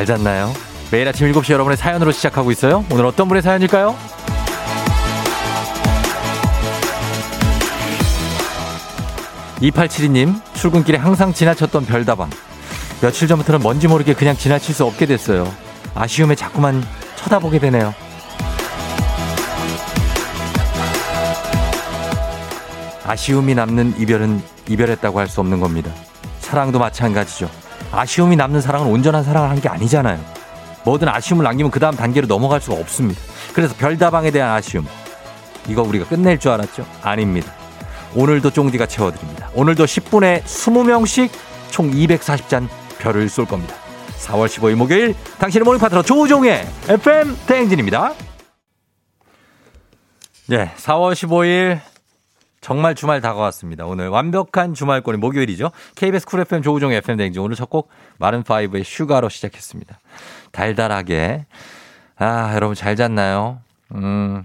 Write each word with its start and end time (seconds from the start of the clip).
잘 0.00 0.06
잤나요? 0.06 0.54
매일 0.90 1.06
아침 1.06 1.30
7시 1.30 1.52
여러분의 1.52 1.76
사연으로 1.76 2.10
시작하고 2.10 2.50
있어요. 2.50 2.86
오늘 2.90 3.04
어떤 3.04 3.28
분의 3.28 3.42
사연일까요? 3.42 3.94
2872님, 9.60 10.40
출근길에 10.54 10.96
항상 10.96 11.34
지나쳤던 11.34 11.84
별다방. 11.84 12.30
며칠 13.02 13.28
전부터는 13.28 13.60
뭔지 13.60 13.88
모르게 13.88 14.14
그냥 14.14 14.34
지나칠 14.36 14.74
수 14.74 14.84
없게 14.86 15.04
됐어요. 15.04 15.52
아쉬움에 15.94 16.34
자꾸만 16.34 16.82
쳐다보게 17.16 17.58
되네요. 17.58 17.94
아쉬움이 23.04 23.54
남는 23.54 23.96
이별은 23.98 24.42
이별했다고 24.66 25.18
할 25.18 25.28
수 25.28 25.40
없는 25.40 25.60
겁니다. 25.60 25.90
사랑도 26.38 26.78
마찬가지죠. 26.78 27.50
아쉬움이 27.92 28.36
남는 28.36 28.60
사랑은 28.60 28.86
온전한 28.86 29.24
사랑을 29.24 29.48
한 29.50 29.60
게 29.60 29.68
아니잖아요. 29.68 30.18
뭐든 30.84 31.08
아쉬움을 31.08 31.44
남기면 31.44 31.70
그 31.70 31.78
다음 31.80 31.94
단계로 31.94 32.26
넘어갈 32.26 32.60
수가 32.60 32.76
없습니다. 32.80 33.20
그래서 33.52 33.74
별다방에 33.76 34.30
대한 34.30 34.50
아쉬움. 34.52 34.86
이거 35.68 35.82
우리가 35.82 36.06
끝낼 36.06 36.38
줄 36.38 36.52
알았죠? 36.52 36.86
아닙니다. 37.02 37.52
오늘도 38.14 38.50
쫑디가 38.50 38.86
채워드립니다. 38.86 39.50
오늘도 39.54 39.84
10분에 39.84 40.42
20명씩 40.44 41.30
총 41.70 41.90
240잔 41.90 42.68
별을 42.98 43.28
쏠 43.28 43.44
겁니다. 43.44 43.74
4월 44.20 44.46
15일 44.46 44.74
목요일 44.76 45.14
당신의 45.38 45.64
morning 45.64 45.78
파트너 45.80 46.02
조우종의 46.02 46.66
FM 46.88 47.36
대행진입니다. 47.46 48.14
네, 50.46 50.72
4월 50.78 51.12
15일 51.12 51.80
정말 52.60 52.94
주말 52.94 53.20
다가왔습니다. 53.20 53.86
오늘 53.86 54.08
완벽한 54.08 54.74
주말권이 54.74 55.18
목요일이죠. 55.18 55.70
KBS 55.96 56.26
Cool 56.26 56.40
FM 56.40 56.62
조우종 56.62 56.92
FM 56.92 57.16
대행진 57.16 57.42
오늘 57.42 57.56
첫 57.56 57.70
곡 57.70 57.88
Maroon 58.18 58.84
5의 58.84 58.97
Sugar로 58.97 59.28
시작했습니다. 59.28 59.98
달달하게. 60.52 61.46
아, 62.16 62.52
여러분 62.54 62.74
잘 62.74 62.96
잤나요? 62.96 63.60
음, 63.94 64.44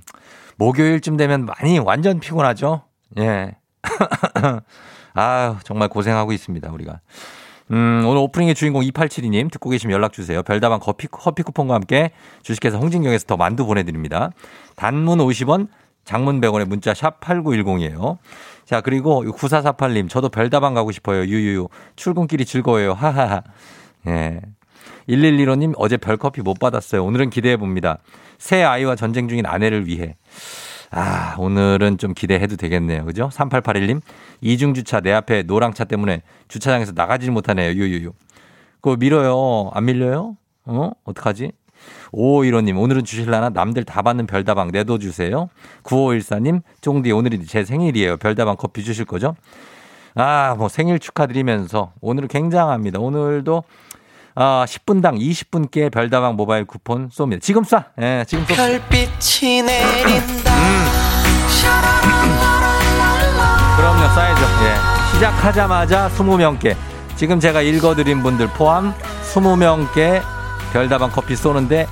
목요일쯤 0.58 1.18
되면 1.18 1.46
많이 1.46 1.80
완전 1.80 2.20
피곤하죠? 2.20 2.84
예. 3.20 3.56
아 5.14 5.60
정말 5.64 5.90
고생하고 5.90 6.32
있습니다, 6.32 6.72
우리가. 6.72 7.00
음, 7.72 8.04
오늘 8.06 8.18
오프닝의 8.22 8.54
주인공 8.54 8.84
2872님 8.84 9.52
듣고 9.52 9.70
계시면 9.72 9.94
연락 9.94 10.14
주세요. 10.14 10.44
별다방 10.44 10.80
커피, 10.80 11.08
커피 11.08 11.42
쿠폰과 11.44 11.74
함께 11.74 12.12
주식회사 12.44 12.78
홍진경에서 12.78 13.26
더 13.26 13.38
만두 13.38 13.66
보내드립니다. 13.66 14.30
단문 14.76 15.18
50원, 15.18 15.68
장문 16.06 16.40
100원의 16.40 16.66
문자 16.66 16.94
샵 16.94 17.20
8910이에요. 17.20 18.18
자, 18.66 18.82
그리고 18.82 19.24
9448님, 19.24 20.10
저도 20.10 20.30
별다방 20.30 20.74
가고 20.74 20.92
싶어요. 20.92 21.22
유유유. 21.22 21.68
출근길이 21.96 22.46
즐거워요. 22.46 22.94
하하하. 22.94 23.44
예. 24.08 24.42
1115님, 25.10 25.74
어제 25.78 25.98
별커피 25.98 26.42
못 26.42 26.60
받았어요. 26.60 27.04
오늘은 27.04 27.30
기대해 27.30 27.58
봅니다. 27.58 28.00
새 28.38 28.64
아이와 28.64 28.96
전쟁 28.96 29.28
중인 29.28 29.46
아내를 29.46 29.88
위해. 29.88 30.16
아, 30.92 31.36
오늘은 31.38 31.98
좀 31.98 32.14
기대해도 32.14 32.56
되겠네요. 32.56 33.06
그죠? 33.06 33.30
3881님, 33.30 34.02
이중주차 34.42 35.02
내 35.02 35.12
앞에 35.12 35.44
노랑차 35.44 35.84
때문에 35.86 36.22
주차장에서 36.48 36.94
나가지 36.96 37.30
못하네요. 37.30 37.72
유유유. 37.72 38.14
그거 38.82 38.96
밀어요. 38.98 39.72
안 39.74 39.86
밀려요? 39.86 40.38
어? 40.66 40.92
어떡하지? 41.04 41.52
5515님, 42.14 42.80
오늘은 42.80 43.04
주실라나? 43.04 43.50
남들 43.50 43.84
다 43.84 44.02
받는 44.02 44.28
별다방 44.28 44.72
내도 44.72 44.98
주세요. 44.98 45.50
9514님, 45.84 46.62
쫑디, 46.82 47.12
오늘이 47.12 47.46
제 47.46 47.64
생일이에요. 47.66 48.18
별다방 48.18 48.56
커피 48.58 48.84
주실 48.84 49.06
거죠? 49.06 49.36
아, 50.16 50.56
뭐 50.58 50.70
생일 50.70 51.00
축하드리면서 51.00 51.92
오늘 52.02 52.28
굉장합니다. 52.28 53.00
오늘도 53.00 53.64
아, 54.36 54.66
10분당 54.68 55.20
20분께 55.20 55.92
별다방 55.92 56.36
모바일 56.36 56.66
쿠폰 56.66 57.10
쏩니다. 57.10 57.42
지금 57.42 57.64
쏴. 57.64 57.86
예, 58.02 58.26
지금 58.28 58.46
쏴. 58.46 58.56
별빛이 58.56 59.62
내린다. 59.64 60.54
음. 60.54 60.86
그럼요, 63.78 64.04
쏴야죠. 64.14 64.42
예. 64.66 65.14
시작하자마자 65.16 66.10
20명께. 66.10 66.76
지금 67.16 67.40
제가 67.40 67.62
읽어드린 67.62 68.22
분들 68.24 68.48
포함 68.50 68.94
20명께 69.34 70.22
별다방 70.76 71.10
커피 71.10 71.38
쏘는데 71.38 71.88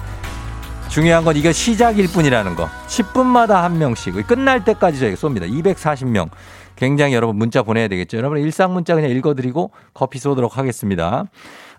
중요한 0.89 1.23
건 1.23 1.37
이게 1.37 1.53
시작일 1.53 2.11
뿐이라는 2.11 2.57
거. 2.57 2.67
10분마다 2.87 3.61
한 3.61 3.77
명씩. 3.77 4.27
끝날 4.27 4.65
때까지 4.65 4.99
저희가 4.99 5.15
쏩니다. 5.15 5.49
240명. 5.49 6.27
굉장히 6.75 7.13
여러분 7.13 7.37
문자 7.37 7.63
보내야 7.63 7.87
되겠죠. 7.87 8.17
여러분 8.17 8.39
일상 8.39 8.73
문자 8.73 8.93
그냥 8.93 9.09
읽어드리고 9.11 9.71
커피 9.93 10.19
쏘도록 10.19 10.57
하겠습니다. 10.57 11.23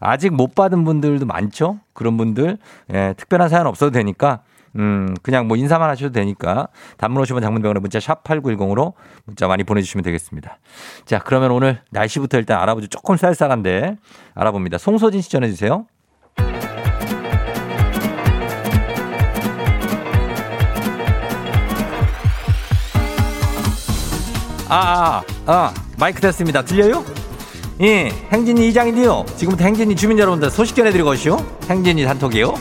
아직 0.00 0.32
못 0.32 0.54
받은 0.54 0.84
분들도 0.84 1.26
많죠. 1.26 1.78
그런 1.92 2.16
분들 2.16 2.56
예, 2.94 3.12
특별한 3.18 3.50
사연 3.50 3.66
없어도 3.66 3.90
되니까 3.90 4.40
음, 4.76 5.14
그냥 5.22 5.46
뭐 5.46 5.58
인사만 5.58 5.90
하셔도 5.90 6.10
되니까 6.10 6.68
단문 6.96 7.20
오시면 7.20 7.42
장문병원에 7.42 7.80
문자 7.80 8.00
샵 8.00 8.24
8910으로 8.24 8.94
문자 9.26 9.46
많이 9.46 9.62
보내주시면 9.62 10.04
되겠습니다. 10.04 10.58
자, 11.04 11.18
그러면 11.18 11.50
오늘 11.50 11.80
날씨부터 11.90 12.38
일단 12.38 12.60
알아보죠. 12.60 12.88
조금 12.88 13.18
쌀쌀한데 13.18 13.98
알아봅니다. 14.34 14.78
송소진 14.78 15.20
씨 15.20 15.30
전해주세요. 15.30 15.84
아, 24.68 24.76
아, 24.76 25.22
아, 25.46 25.74
마이크 25.98 26.20
됐습니다. 26.20 26.62
들려요? 26.62 27.04
예, 27.82 28.10
행진이 28.32 28.68
이장인데요. 28.68 29.24
지금부터 29.36 29.64
행진이 29.64 29.96
주민 29.96 30.18
여러분들 30.18 30.50
소식 30.50 30.76
전해드리고 30.76 31.10
오시오. 31.10 31.36
행진이 31.68 32.04
단톡이요. 32.04 32.54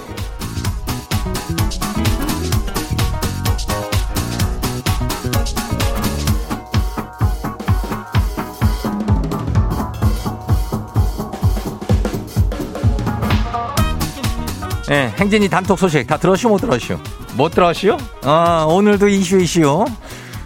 예, 14.92 15.14
행진이 15.18 15.48
단톡 15.48 15.80
소식 15.80 16.06
다 16.06 16.18
들었슈 16.18 16.50
못 16.50 16.58
들었슈? 16.58 17.00
못 17.36 17.50
들었슈? 17.52 17.98
어, 18.26 18.66
오늘도 18.68 19.08
이슈 19.08 19.38
이슈. 19.38 19.86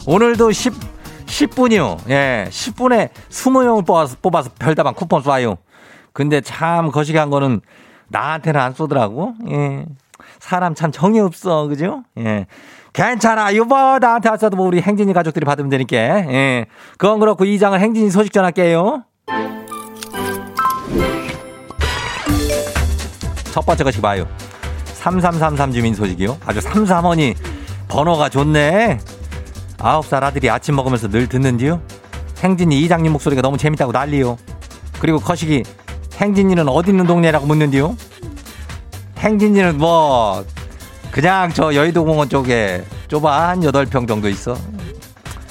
오늘도 0.06 0.52
10 0.52 0.97
10분이요. 1.28 2.10
예, 2.10 2.48
10분에 2.50 3.10
20명을 3.30 3.86
뽑아서, 3.86 4.18
뽑아서 4.22 4.50
별다방 4.58 4.96
쿠폰 4.96 5.22
쏴요. 5.22 5.58
근데 6.14 6.42
참 6.42 6.90
거시기한 6.92 7.30
거는 7.30 7.62
나한테는 8.08 8.60
안 8.60 8.74
쏘더라고. 8.74 9.34
예. 9.50 9.86
사람 10.40 10.74
참 10.74 10.92
정이 10.92 11.20
없어. 11.20 11.68
그죠? 11.68 12.04
예. 12.18 12.48
괜찮아. 12.94 13.52
이거 13.52 14.00
나한테 14.02 14.30
왔어도 14.30 14.58
뭐 14.58 14.66
우리 14.66 14.82
행진이 14.82 15.14
가족들이 15.14 15.46
받으면 15.46 15.70
되니까. 15.70 15.98
예. 15.98 16.66
그건 16.98 17.20
그렇고 17.20 17.46
이 17.46 17.60
장은 17.60 17.80
행진이 17.80 18.10
소식 18.10 18.34
전할게요. 18.34 19.04
첫 23.52 23.66
번째 23.66 23.84
것이 23.84 24.02
봐요. 24.02 24.28
3333 24.86 25.72
주민 25.72 25.94
소식이요. 25.94 26.38
아주 26.46 26.62
삼삼원이 26.62 27.36
번호가 27.88 28.30
좋네. 28.30 29.00
아홉 29.80 30.06
살 30.06 30.24
아들이 30.24 30.50
아침 30.50 30.76
먹으면서 30.76 31.08
늘 31.08 31.28
듣는디요. 31.28 31.82
행진이 32.40 32.82
이장님 32.82 33.12
목소리가 33.14 33.42
너무 33.42 33.58
재밌다고 33.58 33.92
난리요. 33.92 34.38
그리고 35.00 35.20
거시기 35.20 35.64
행진이는 36.16 36.68
어디 36.68 36.92
있는 36.92 37.06
동네라고 37.06 37.46
묻는디요. 37.46 37.96
행진이는 39.20 39.78
뭐 39.78 40.44
그냥 41.12 41.52
저 41.54 41.74
여의도 41.74 42.06
공원 42.06 42.30
쪽에 42.30 42.84
좁아 43.08 43.50
한 43.50 43.62
8평 43.62 44.08
정도 44.08 44.30
있어. 44.30 44.56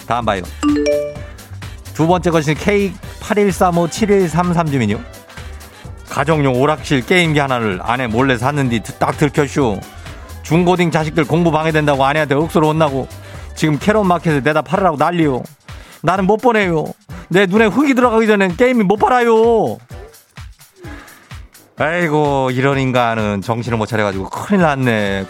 다음 0.06 0.24
봐요. 0.24 0.42
두 1.94 2.06
번째 2.06 2.30
것이 2.30 2.54
K81357133 2.54 4.70
주민요. 4.70 5.00
가정용 6.08 6.60
오락실 6.60 7.04
게임기 7.06 7.38
하나를 7.38 7.80
아내 7.82 8.06
몰래 8.06 8.38
샀는데 8.38 8.82
딱 8.98 9.18
들켰슈. 9.18 9.80
중고딩 10.42 10.90
자식들 10.90 11.24
공부 11.24 11.50
방해된다고 11.50 12.04
아내한테 12.04 12.34
억수로 12.36 12.68
혼나고 12.68 13.08
지금 13.56 13.78
캐롯 13.78 14.06
마켓에 14.06 14.40
내다 14.40 14.62
팔으라고 14.62 14.96
난리요. 14.96 15.42
나는 16.02 16.26
못 16.26 16.36
보내요. 16.36 16.84
내 17.28 17.46
눈에 17.46 17.66
흙이 17.66 17.94
들어가기 17.94 18.26
전엔 18.26 18.56
게임이 18.56 18.84
못 18.84 18.96
팔아요. 18.96 19.78
아이고 21.78 22.50
이런 22.52 22.78
인간은 22.78 23.42
정신을 23.42 23.76
못 23.76 23.86
차려가지고 23.86 24.28
큰일 24.30 24.62
났네. 24.62 25.26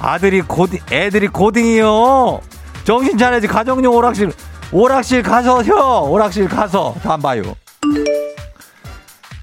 아들이 0.00 0.40
고딩, 0.40 0.80
애들이 0.90 1.28
고딩이요. 1.28 2.40
정신 2.84 3.18
차려야지 3.18 3.46
가정용 3.46 3.94
오락실 3.94 4.32
오락실 4.72 5.22
가서 5.22 5.62
혀 5.62 6.00
오락실 6.00 6.48
가서 6.48 6.94
다안 7.02 7.20
봐요. 7.20 7.42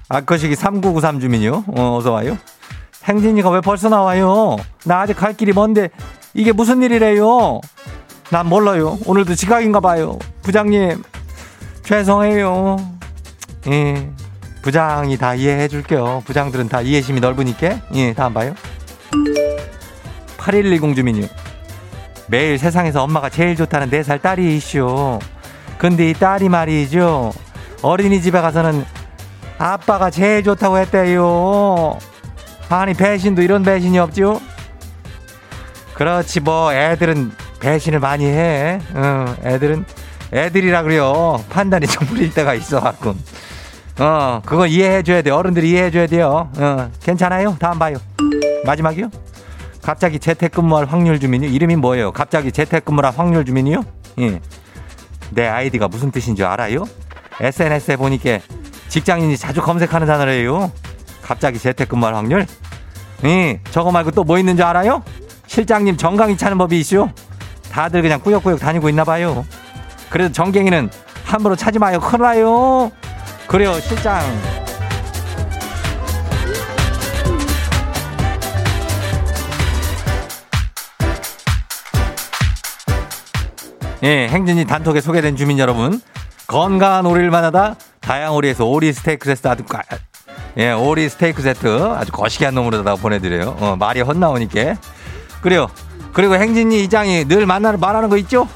아커식이 0.08 0.56
3993 0.56 1.20
주민이요. 1.20 1.64
어, 1.76 1.96
어서 1.96 2.12
와요. 2.12 2.36
행진이가 3.04 3.50
왜 3.50 3.60
벌써 3.60 3.88
나와요? 3.88 4.56
나 4.84 5.00
아직 5.00 5.14
갈 5.14 5.34
길이 5.34 5.52
먼데 5.52 5.90
이게 6.34 6.52
무슨 6.52 6.82
일이래요? 6.82 7.60
난 8.30 8.46
몰라요. 8.46 8.98
오늘도 9.06 9.34
지각인가 9.34 9.80
봐요. 9.80 10.18
부장님, 10.42 11.02
죄송해요. 11.82 12.76
예. 13.68 14.10
부장이 14.62 15.16
다 15.16 15.34
이해해 15.34 15.68
줄게요. 15.68 16.22
부장들은 16.26 16.68
다 16.68 16.82
이해심이 16.82 17.20
넓으니까. 17.20 17.80
예, 17.94 18.12
다음 18.12 18.34
봐요. 18.34 18.54
8110 20.36 20.94
주민요. 20.94 21.26
매일 22.26 22.58
세상에서 22.58 23.02
엄마가 23.04 23.30
제일 23.30 23.56
좋다는 23.56 23.88
4살 23.90 24.20
딸이 24.20 24.56
이슈. 24.56 25.18
근데 25.78 26.10
이 26.10 26.12
딸이 26.12 26.50
말이죠. 26.50 27.32
어린이집에 27.80 28.40
가서는 28.40 28.84
아빠가 29.56 30.10
제일 30.10 30.42
좋다고 30.44 30.76
했대요. 30.78 31.98
아니, 32.68 32.92
배신도 32.92 33.40
이런 33.40 33.62
배신이 33.62 33.98
없죠? 33.98 34.40
그렇지, 35.94 36.40
뭐, 36.40 36.74
애들은 36.74 37.32
배신을 37.60 38.00
많이 38.00 38.26
해. 38.26 38.80
응, 38.94 39.36
애들은, 39.44 39.84
애들이라 40.32 40.82
그래요. 40.82 41.42
판단이 41.50 41.86
좀 41.86 42.06
부릴 42.06 42.32
때가 42.32 42.54
있어갖고. 42.54 43.14
어, 44.00 44.40
그거 44.46 44.66
이해해 44.66 45.02
줘야 45.02 45.22
돼. 45.22 45.30
어른들이 45.30 45.70
이해해 45.70 45.90
줘야 45.90 46.06
돼요. 46.06 46.50
어, 46.56 46.90
괜찮아요? 47.02 47.56
다음 47.58 47.78
봐요. 47.78 47.96
마지막이요? 48.64 49.10
갑자기 49.82 50.18
재택근무할 50.18 50.84
확률 50.86 51.18
주민이 51.18 51.48
이름이 51.48 51.76
뭐예요? 51.76 52.12
갑자기 52.12 52.52
재택근무할 52.52 53.12
확률 53.16 53.44
주민이요? 53.44 53.82
예. 54.20 54.40
내 55.30 55.46
아이디가 55.46 55.88
무슨 55.88 56.10
뜻인 56.10 56.36
줄 56.36 56.46
알아요? 56.46 56.84
SNS에 57.40 57.96
보니까 57.96 58.38
직장인이 58.88 59.36
자주 59.36 59.62
검색하는 59.62 60.06
단어래요. 60.06 60.70
갑자기 61.22 61.58
재택근무할 61.58 62.14
확률? 62.14 62.46
예. 63.24 63.60
저거 63.70 63.90
말고 63.90 64.10
또 64.12 64.24
뭐 64.24 64.38
있는 64.38 64.56
줄 64.56 64.64
알아요? 64.64 65.02
실장님 65.46 65.96
정강이 65.96 66.36
차는 66.36 66.58
법이 66.58 66.78
있슈. 66.80 67.08
다들 67.78 68.02
그냥 68.02 68.20
꾸역꾸역 68.20 68.58
다니고 68.58 68.88
있나 68.88 69.04
봐요. 69.04 69.46
그래도 70.10 70.32
정갱이는 70.32 70.90
함부로 71.24 71.54
차지 71.54 71.78
마요. 71.78 72.00
큰일 72.00 72.22
나요. 72.22 72.90
그래요, 73.46 73.78
실장. 73.78 74.20
예, 84.02 84.26
행진이 84.26 84.64
단톡에 84.64 85.00
소개된 85.00 85.36
주민 85.36 85.60
여러분. 85.60 86.00
건강한 86.48 87.06
오리를 87.06 87.30
만나다 87.30 87.76
다양 88.00 88.34
오리에서 88.34 88.64
오리 88.64 88.92
스테이크 88.92 89.32
세트 89.32 89.46
아주 89.46 89.62
까, 89.62 89.82
예, 90.56 90.72
오리 90.72 91.08
스테이크 91.08 91.42
세트 91.42 91.80
아주 91.92 92.10
거시기한 92.10 92.56
놈으로다 92.56 92.96
보내드려요. 92.96 93.56
어, 93.60 93.76
말이 93.78 94.00
헛나오니까. 94.00 94.74
그래요. 95.42 95.68
그리고 96.12 96.34
행진이 96.34 96.82
이장이 96.84 97.24
늘 97.26 97.46
만나는 97.46 97.80
말하는 97.80 98.08
거 98.08 98.16
있죠? 98.18 98.48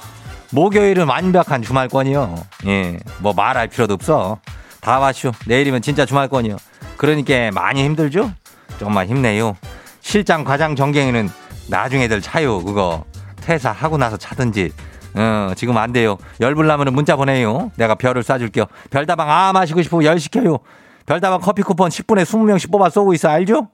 목요일은 0.51 1.07
완벽한 1.09 1.63
주말권이요. 1.63 2.35
예, 2.67 2.99
뭐 3.21 3.33
말할 3.33 3.69
필요도 3.69 3.95
없어. 3.95 4.39
다 4.81 4.99
와슈. 4.99 5.33
내일이면 5.47 5.81
진짜 5.83 6.05
주말권이요. 6.05 6.57
그러니까 6.97 7.51
많이 7.53 7.85
힘들죠? 7.85 8.33
조금만 8.79 9.07
힘내요. 9.07 9.57
실장 10.01 10.45
과장 10.45 10.75
정갱이는 10.77 11.31
나중에 11.69 12.09
들 12.09 12.21
차요. 12.21 12.63
그거 12.65 13.05
퇴사하고 13.37 13.97
나서 13.97 14.17
차든지. 14.17 14.73
어, 15.15 15.53
지금 15.57 15.77
안 15.77 15.93
돼요. 15.93 16.17
열불 16.41 16.67
나면 16.67 16.93
문자 16.93 17.17
보내요. 17.17 17.71
내가 17.77 17.95
별을 17.95 18.23
쏴줄게요. 18.23 18.67
별다방 18.91 19.31
아 19.31 19.53
마시고 19.53 19.83
싶으면 19.83 20.05
열 20.05 20.19
시켜요. 20.19 20.59
별다방 21.07 21.41
커피 21.41 21.63
쿠폰 21.63 21.91
10분에 21.91 22.25
20명씩 22.25 22.71
뽑아 22.73 22.91
쏘고 22.91 23.15
있어. 23.15 23.29
알죠? 23.29 23.69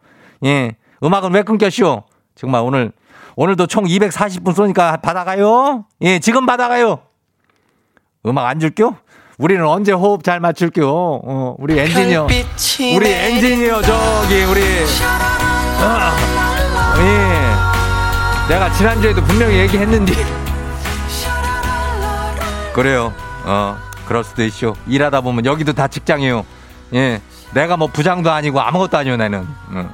예. 0.44 0.76
음악은 1.02 1.32
왜 1.32 1.42
끊겼쇼? 1.42 2.02
정말 2.34 2.62
오늘, 2.62 2.92
오늘도 3.40 3.68
총 3.68 3.84
240분 3.84 4.52
쏘니까 4.52 4.96
받아가요. 4.96 5.84
예, 6.00 6.18
지금 6.18 6.44
받아가요. 6.44 6.98
음악 8.26 8.46
안 8.46 8.58
줄게요? 8.58 8.96
우리는 9.38 9.64
언제 9.64 9.92
호흡 9.92 10.24
잘 10.24 10.40
맞출게요? 10.40 10.88
어, 10.90 11.54
우리 11.60 11.78
엔지니어. 11.78 12.26
우리 12.96 13.08
엔지니어, 13.08 13.80
저기, 13.82 14.42
우리. 14.42 14.60
어, 15.80 16.10
예. 16.98 18.48
내가 18.52 18.72
지난주에도 18.72 19.22
분명히 19.22 19.58
얘기했는데. 19.58 20.14
그래요. 22.74 23.14
어, 23.44 23.76
그럴 24.08 24.24
수도 24.24 24.42
있죠. 24.46 24.74
일하다 24.88 25.20
보면 25.20 25.44
여기도 25.44 25.72
다 25.72 25.86
직장이에요. 25.86 26.44
예. 26.94 27.22
내가 27.54 27.76
뭐 27.76 27.86
부장도 27.86 28.32
아니고 28.32 28.60
아무것도 28.60 28.98
아니요, 28.98 29.16
나는. 29.16 29.46
어. 29.70 29.88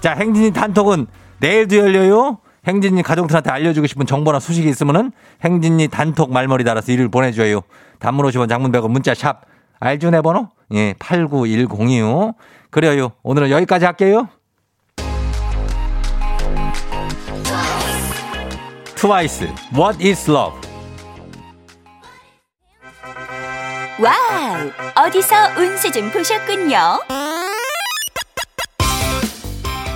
자, 0.00 0.12
행진이 0.12 0.52
단톡은 0.52 1.06
내일도 1.38 1.78
열려요. 1.78 2.40
행진이 2.66 3.02
가족들한테 3.02 3.50
알려주고 3.50 3.86
싶은 3.86 4.06
정보나 4.06 4.40
소식이 4.40 4.68
있으면은 4.68 5.12
행진이 5.44 5.88
단톡 5.88 6.32
말머리 6.32 6.64
달아서 6.64 6.92
일을 6.92 7.08
보내줘요. 7.08 7.60
단문 7.98 8.26
50원 8.26 8.48
장문 8.48 8.72
100원 8.72 8.90
문자 8.90 9.14
샵. 9.14 9.42
내 9.80 10.20
번호? 10.20 10.48
예, 10.72 10.94
89102요. 10.94 12.34
그래요. 12.70 13.12
오늘은 13.22 13.50
여기까지 13.50 13.84
할게요. 13.84 14.28
트와이스, 18.96 19.48
What 19.74 20.04
is 20.04 20.30
Love? 20.30 20.58
Wow! 23.98 24.70
어디서 25.06 25.34
운세 25.58 25.90
좀 25.90 26.10
보셨군요. 26.10 27.00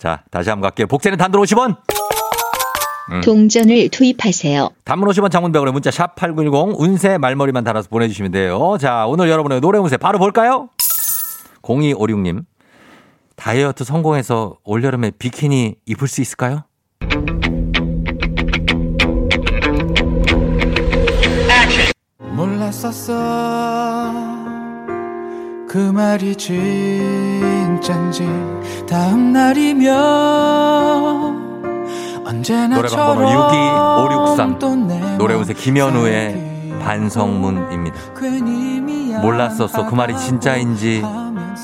자, 0.00 0.22
다시 0.30 0.48
한번 0.48 0.62
갈게요. 0.70 0.86
복채는 0.86 1.18
단돈 1.18 1.42
50원. 1.42 1.76
음. 3.12 3.20
동전을 3.20 3.90
투입하세요. 3.90 4.70
단문 4.84 5.08
50원 5.10 5.30
장문병으로 5.30 5.72
문자 5.72 5.90
샵 5.90 6.14
8910 6.14 6.80
운세 6.80 7.18
말머리만 7.18 7.64
달아서 7.64 7.90
보내주시면 7.90 8.30
돼요. 8.32 8.78
자, 8.80 9.04
오늘 9.06 9.28
여러분의 9.28 9.60
노래 9.60 9.78
운세 9.78 9.98
바로 9.98 10.18
볼까요? 10.18 10.70
0256님. 11.62 12.44
다이어트 13.36 13.84
성공해서 13.84 14.56
올여름에 14.64 15.12
비키니 15.18 15.76
입을 15.84 16.08
수 16.08 16.22
있을까요? 16.22 16.64
몰랐었어 22.40 24.19
그 25.70 25.78
말이 25.78 26.34
진짠지 26.34 28.26
다음 28.88 29.32
날이면 29.32 29.86
노래방 32.74 33.06
번호 33.06 33.30
62563 33.30 34.58
노래 35.16 35.34
운세 35.34 35.54
김현우의 35.54 36.72
반성문입니다. 36.82 37.96
몰랐었어 39.22 39.86
그 39.86 39.94
말이 39.94 40.18
진짜인지 40.18 41.04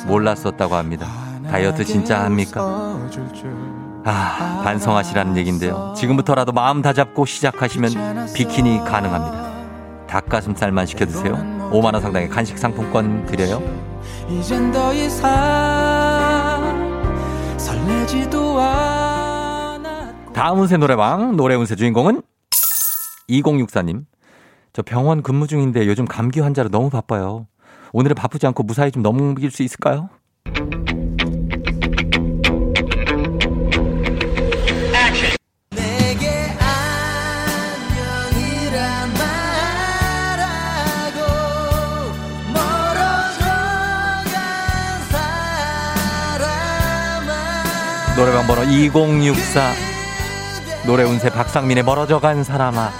몰랐었다고 0.07 0.77
합니다. 0.77 1.09
다이어트 1.51 1.85
진짜 1.85 2.23
합니까? 2.23 2.97
아, 4.05 4.61
반성하시라는 4.63 5.37
얘기인데요. 5.37 5.95
지금부터라도 5.97 6.53
마음 6.53 6.81
다잡고 6.81 7.27
시작하시면 7.27 8.29
비키니 8.35 8.85
가능합니다. 8.85 9.47
닭가슴살만 10.07 10.87
시켜 10.87 11.07
드세요. 11.07 11.35
5만 11.73 11.95
원 11.95 12.01
상당의 12.01 12.29
간식 12.29 12.57
상품권 12.57 13.27
드려요. 13.27 13.61
이젠 14.29 14.73
더 14.73 14.93
이상 14.93 15.27
설레지도 17.59 18.61
않아 18.61 20.15
다음 20.33 20.61
운세 20.61 20.77
노래방 20.77 21.37
노래 21.37 21.55
운세 21.55 21.77
주인공은 21.77 22.23
2064님. 23.31 24.05
저 24.73 24.83
병원 24.83 25.23
근무 25.23 25.47
중인데 25.47 25.87
요즘 25.87 26.05
감기 26.05 26.41
환자로 26.41 26.69
너무 26.69 26.91
바빠요. 26.91 27.47
오늘은 27.93 28.15
바쁘지 28.15 28.47
않고 28.47 28.63
무사히 28.63 28.91
좀 28.91 29.03
넘길 29.03 29.51
수 29.51 29.63
있을까요? 29.63 30.11
노래방 48.17 48.47
번호 48.47 48.63
2064 48.65 49.73
노래 50.87 51.03
운세 51.03 51.29
박상민의 51.29 51.85
멀어져 51.85 52.19
간 52.19 52.43
사람아 52.43 52.91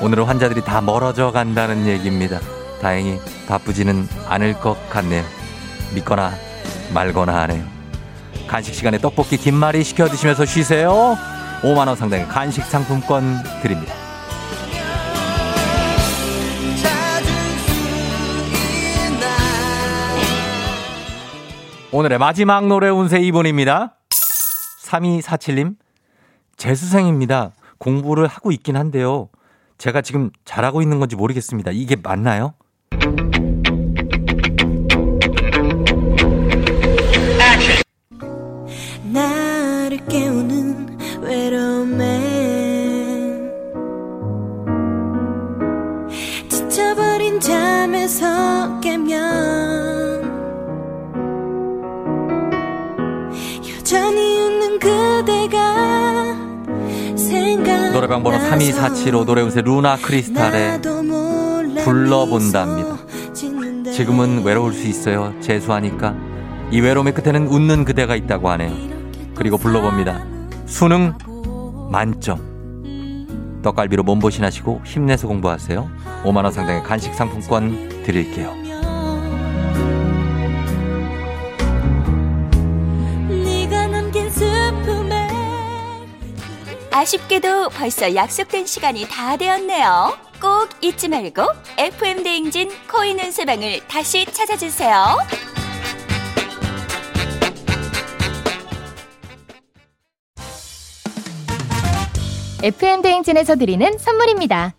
오늘은 0.00 0.24
환자들이 0.24 0.64
다 0.64 0.80
멀어져 0.80 1.30
간다는 1.30 1.86
얘기입니다. 1.86 2.40
다행히 2.80 3.20
바쁘지는 3.46 4.08
않을 4.28 4.54
것 4.54 4.78
같네요. 4.88 5.22
믿거나 5.94 6.32
말거나 6.94 7.42
하네요. 7.42 7.62
간식 8.46 8.74
시간에 8.74 8.96
떡볶이 8.96 9.36
김말이 9.36 9.84
시켜 9.84 10.08
드시면서 10.08 10.46
쉬세요. 10.46 11.18
5만 11.60 11.86
원 11.86 11.96
상당의 11.96 12.28
간식 12.28 12.64
상품권 12.64 13.42
드립니다. 13.60 13.99
오늘의 21.92 22.18
마지막 22.18 22.66
노래 22.68 22.88
운세 22.88 23.20
2분입니다. 23.20 23.94
3247님, 24.84 25.74
재수생입니다. 26.56 27.50
공부를 27.78 28.26
하고 28.28 28.52
있긴 28.52 28.76
한데요. 28.76 29.28
제가 29.76 30.00
지금 30.00 30.30
잘하고 30.44 30.82
있는 30.82 31.00
건지 31.00 31.16
모르겠습니다. 31.16 31.72
이게 31.72 31.96
맞나요? 32.00 32.54
나를 39.12 39.98
깨우는 40.06 40.98
외로움에 41.22 42.20
지쳐버린 46.48 47.40
잠에서 47.40 48.78
깨면 48.80 49.69
노래방 57.92 58.22
번호 58.22 58.38
3247호 58.38 59.24
노래 59.24 59.42
운세 59.42 59.62
루나 59.62 59.96
크리스탈의 59.96 60.80
불러본답니다. 61.84 62.96
지금은 63.92 64.42
외로울 64.44 64.72
수 64.72 64.86
있어요. 64.86 65.34
재수하니까. 65.40 66.14
이 66.70 66.80
외로움의 66.80 67.14
끝에는 67.14 67.48
웃는 67.48 67.84
그대가 67.84 68.14
있다고 68.16 68.48
하네요. 68.50 68.72
그리고 69.34 69.58
불러봅니다. 69.58 70.24
수능 70.66 71.14
만점. 71.90 73.60
떡갈비로 73.62 74.02
몸보신 74.04 74.44
하시고 74.44 74.80
힘내서 74.84 75.28
공부하세요. 75.28 75.90
5만원 76.24 76.52
상당의 76.52 76.82
간식 76.82 77.12
상품권 77.14 78.02
드릴게요. 78.04 78.69
아쉽게도 87.00 87.70
벌써 87.70 88.14
약속된 88.14 88.66
시간이 88.66 89.08
다 89.08 89.34
되었네요. 89.38 90.18
꼭 90.38 90.68
잊지 90.82 91.08
말고 91.08 91.42
FM 91.78 92.22
대행진 92.22 92.70
코인 92.92 93.18
운세방을 93.18 93.88
다시 93.88 94.26
찾아주세요. 94.26 95.16
FM 102.62 103.00
대행진에서 103.00 103.56
드리는 103.56 103.96
선물입니다. 103.96 104.74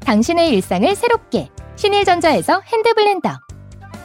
당신의 0.00 0.48
일상을 0.52 0.96
새롭게 0.96 1.50
신일전자에서 1.76 2.62
핸드블렌더 2.64 3.38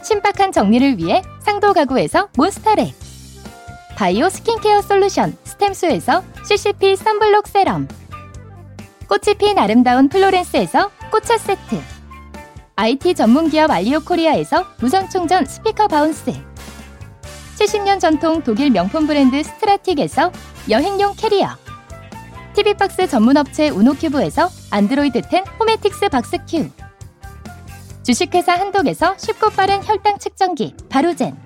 신박한 0.04 0.52
정리를 0.52 0.98
위해 0.98 1.22
상도 1.40 1.72
가구에서 1.72 2.28
몬스터렉 2.36 3.01
바이오 4.02 4.30
skincare 4.30 4.82
solution 4.82 5.36
스템수에서 5.44 6.24
CCP 6.44 6.96
선블록 6.96 7.46
세럼. 7.46 7.86
꽃이 9.08 9.36
핀 9.38 9.56
아름다운 9.56 10.08
플로렌스에서 10.08 10.90
꽃차 11.12 11.38
세트. 11.38 11.80
IT 12.74 13.14
전문기업 13.14 13.70
알리오 13.70 14.00
코리아에서 14.00 14.66
무선충전 14.80 15.46
스피커 15.46 15.86
바운스. 15.86 16.32
70년 17.60 18.00
전통 18.00 18.42
독일 18.42 18.70
명품 18.70 19.06
브랜드 19.06 19.40
스트라틱에서 19.40 20.32
여행용 20.68 21.14
캐리어. 21.14 21.50
TV박스 22.54 23.06
전문업체 23.06 23.68
우노큐브에서 23.68 24.48
안드로이드 24.72 25.22
10 25.30 25.44
호메틱스 25.60 26.08
박스큐. 26.08 26.68
주식회사 28.02 28.54
한독에서 28.54 29.14
쉽고 29.16 29.50
빠른 29.50 29.80
혈당 29.84 30.18
측정기 30.18 30.74
바로젠 30.88 31.36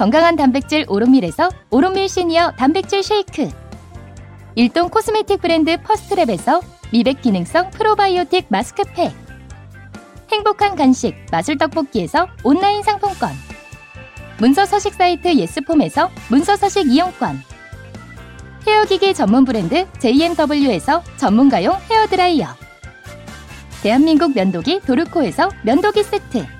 건강한 0.00 0.34
단백질 0.34 0.86
오롯밀에서 0.88 1.50
오롯밀 1.68 2.08
시니어 2.08 2.52
단백질 2.52 3.02
쉐이크. 3.02 3.50
일동 4.54 4.88
코스메틱 4.88 5.42
브랜드 5.42 5.76
퍼스트랩에서 5.76 6.62
미백 6.90 7.20
기능성 7.20 7.68
프로바이오틱 7.72 8.46
마스크팩. 8.48 9.12
행복한 10.32 10.74
간식 10.74 11.14
마술 11.30 11.58
떡볶이에서 11.58 12.28
온라인 12.44 12.82
상품권. 12.82 13.32
문서 14.38 14.64
서식 14.64 14.94
사이트 14.94 15.36
예스폼에서 15.36 16.08
문서 16.30 16.56
서식 16.56 16.90
이용권. 16.90 17.38
헤어기기 18.66 19.12
전문 19.12 19.44
브랜드 19.44 19.86
JMW에서 19.98 21.02
전문가용 21.18 21.76
헤어드라이어. 21.90 22.46
대한민국 23.82 24.34
면도기 24.34 24.80
도르코에서 24.86 25.50
면도기 25.62 26.04
세트 26.04 26.59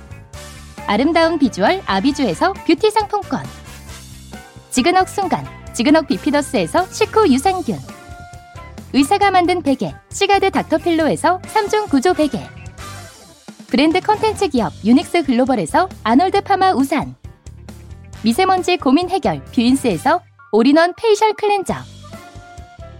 아름다운 0.91 1.39
비주얼 1.39 1.81
아비주에서 1.85 2.51
뷰티 2.51 2.91
상품권. 2.91 3.45
지그넉 4.71 5.07
순간, 5.07 5.45
지그넉 5.71 6.05
비피더스에서 6.05 6.85
식후 6.87 7.31
유산균. 7.31 7.79
의사가 8.91 9.31
만든 9.31 9.61
베개, 9.61 9.95
시가드 10.09 10.51
닥터필로에서 10.51 11.39
3중 11.43 11.89
구조 11.89 12.13
베개. 12.13 12.45
브랜드 13.67 14.01
컨텐츠 14.01 14.49
기업 14.49 14.73
유닉스 14.83 15.23
글로벌에서 15.23 15.87
아놀드 16.03 16.41
파마 16.41 16.73
우산. 16.73 17.15
미세먼지 18.21 18.75
고민 18.75 19.09
해결 19.09 19.41
뷰인스에서 19.45 20.21
all-in-one 20.51 20.93
facial 20.97 21.31
cleanser. 21.35 21.73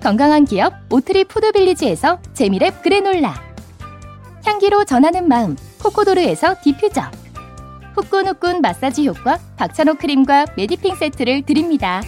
건강한 0.02 0.46
기업 0.46 0.76
오트리 0.90 1.26
푸드빌리지에서 1.26 2.22
재미랩 2.34 2.84
그래놀라 2.84 3.36
향기로 4.46 4.86
전하는 4.86 5.28
마음 5.28 5.58
코코도르에서 5.84 6.56
디퓨저 6.64 7.21
후끈후끈 7.96 8.62
마사지 8.62 9.08
효과 9.08 9.40
박찬호 9.58 9.96
크림과 9.96 10.48
메디핑 10.58 10.96
세트를 10.96 11.44
드립니다. 11.44 12.02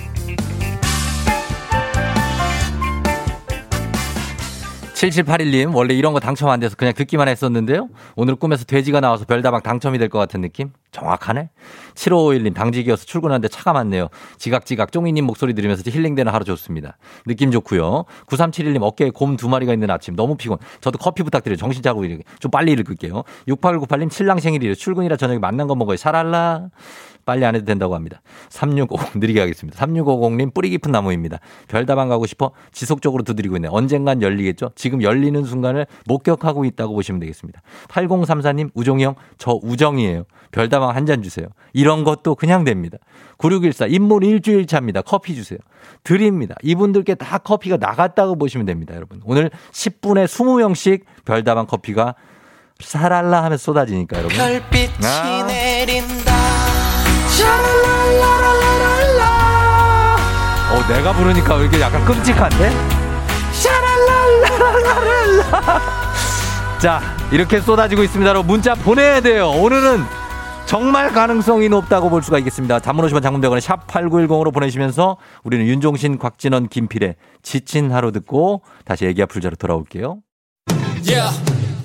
7781님, 5.03 5.75
원래 5.75 5.93
이런 5.93 6.13
거 6.13 6.19
당첨 6.21 6.49
안 6.49 6.61
돼서 6.61 6.75
그냥 6.77 6.93
듣기만 6.93 7.27
했었는데요. 7.27 7.89
오늘 8.15 8.35
꿈에서 8.35 8.63
돼지가 8.63 9.01
나와서 9.01 9.25
별다방 9.25 9.61
당첨이 9.61 9.97
될 9.97 10.07
것 10.07 10.17
같은 10.19 10.39
느낌? 10.41 10.71
정확하네. 10.91 11.49
7551님, 11.95 12.53
당직이어서 12.53 13.05
출근하는데 13.05 13.47
차가 13.49 13.73
많네요. 13.73 14.07
지각지각 14.37 14.91
쫑디님 14.91 15.25
목소리 15.25 15.53
들으면서 15.55 15.83
힐링되는 15.85 16.31
하루 16.31 16.45
좋습니다. 16.45 16.97
느낌 17.25 17.51
좋고요. 17.51 18.05
9371님, 18.27 18.81
어깨에 18.83 19.09
곰 19.09 19.33
두 19.35 19.49
마리가 19.49 19.73
있는 19.73 19.89
아침 19.89 20.15
너무 20.15 20.37
피곤. 20.37 20.59
저도 20.79 20.99
커피 20.99 21.23
부탁드려요. 21.23 21.57
정신 21.57 21.81
차리고 21.81 22.05
이렇게 22.05 22.23
좀 22.39 22.51
빨리 22.51 22.71
읽을게요. 22.73 23.23
6898님, 23.47 24.11
신랑 24.11 24.39
생일이에요. 24.39 24.75
출근이라 24.75 25.17
저녁에 25.17 25.39
맛난 25.39 25.67
거 25.67 25.75
먹어요. 25.75 25.97
샤랄라. 25.97 26.69
빨리 27.25 27.45
안 27.45 27.55
해도 27.55 27.65
된다고 27.65 27.95
합니다. 27.95 28.21
3650 28.49 29.17
느리게 29.19 29.39
하겠습니다. 29.39 29.77
3650님 29.85 30.53
뿌리 30.53 30.69
깊은 30.69 30.91
나무입니다. 30.91 31.39
별다방 31.67 32.09
가고 32.09 32.25
싶어 32.25 32.51
지속적으로 32.71 33.23
두드리고 33.23 33.55
있네. 33.57 33.67
언젠간 33.71 34.21
열리겠죠? 34.21 34.71
지금 34.75 35.01
열리는 35.01 35.43
순간을 35.43 35.87
목격하고 36.07 36.65
있다고 36.65 36.93
보시면 36.93 37.19
되겠습니다. 37.19 37.61
8034님 37.89 38.69
우종이 38.73 39.03
형 39.05 39.15
저 39.37 39.59
우정이에요. 39.61 40.23
별다방 40.51 40.95
한 40.95 41.05
잔 41.05 41.21
주세요. 41.23 41.47
이런 41.73 42.03
것도 42.03 42.35
그냥 42.35 42.63
됩니다. 42.63 42.97
9614 43.37 43.87
입문 43.87 44.23
일주일 44.23 44.67
차입니다. 44.67 45.01
커피 45.01 45.35
주세요. 45.35 45.59
드립니다. 46.03 46.55
이분들께 46.63 47.15
다 47.15 47.37
커피가 47.39 47.77
나갔다고 47.77 48.37
보시면 48.37 48.65
됩니다. 48.65 48.95
여러분. 48.95 49.21
오늘 49.25 49.49
10분에 49.71 50.25
20명씩 50.25 51.01
별다방 51.25 51.65
커피가 51.67 52.15
사랄라 52.79 53.43
하면서 53.43 53.61
쏟아지니까 53.61 54.17
여러분. 54.17 54.37
별빛이 54.37 55.05
아. 55.05 55.45
내린다 55.47 56.42
어, 60.71 60.87
내가 60.87 61.13
부르니까 61.13 61.55
왜 61.55 61.63
이렇게 61.63 61.81
약간 61.81 62.03
끔찍한데? 62.05 62.69
샤랄랄라랄라. 63.53 65.81
자, 66.79 67.01
이렇게 67.31 67.59
쏟아지고 67.59 68.03
있습니다. 68.03 68.29
여러분, 68.29 68.47
문자 68.47 68.75
보내야 68.75 69.21
돼요. 69.21 69.49
오늘은 69.49 70.03
정말 70.65 71.11
가능성이 71.11 71.69
높다고 71.69 72.09
볼 72.09 72.23
수가 72.23 72.39
있겠습니다. 72.39 72.79
단문 72.79 73.05
50원 73.07 73.21
장문대원에 73.21 73.61
샵 73.61 73.87
8910으로 73.87 74.53
보내시면서 74.53 75.17
우리는 75.43 75.65
윤종신, 75.65 76.17
곽진원, 76.17 76.67
김필의 76.67 77.15
지친 77.41 77.91
하루 77.91 78.11
듣고 78.11 78.61
다시 78.85 79.05
애기야 79.05 79.25
풀자로 79.27 79.55
돌아올게요. 79.55 80.17
Yeah. 81.05 81.52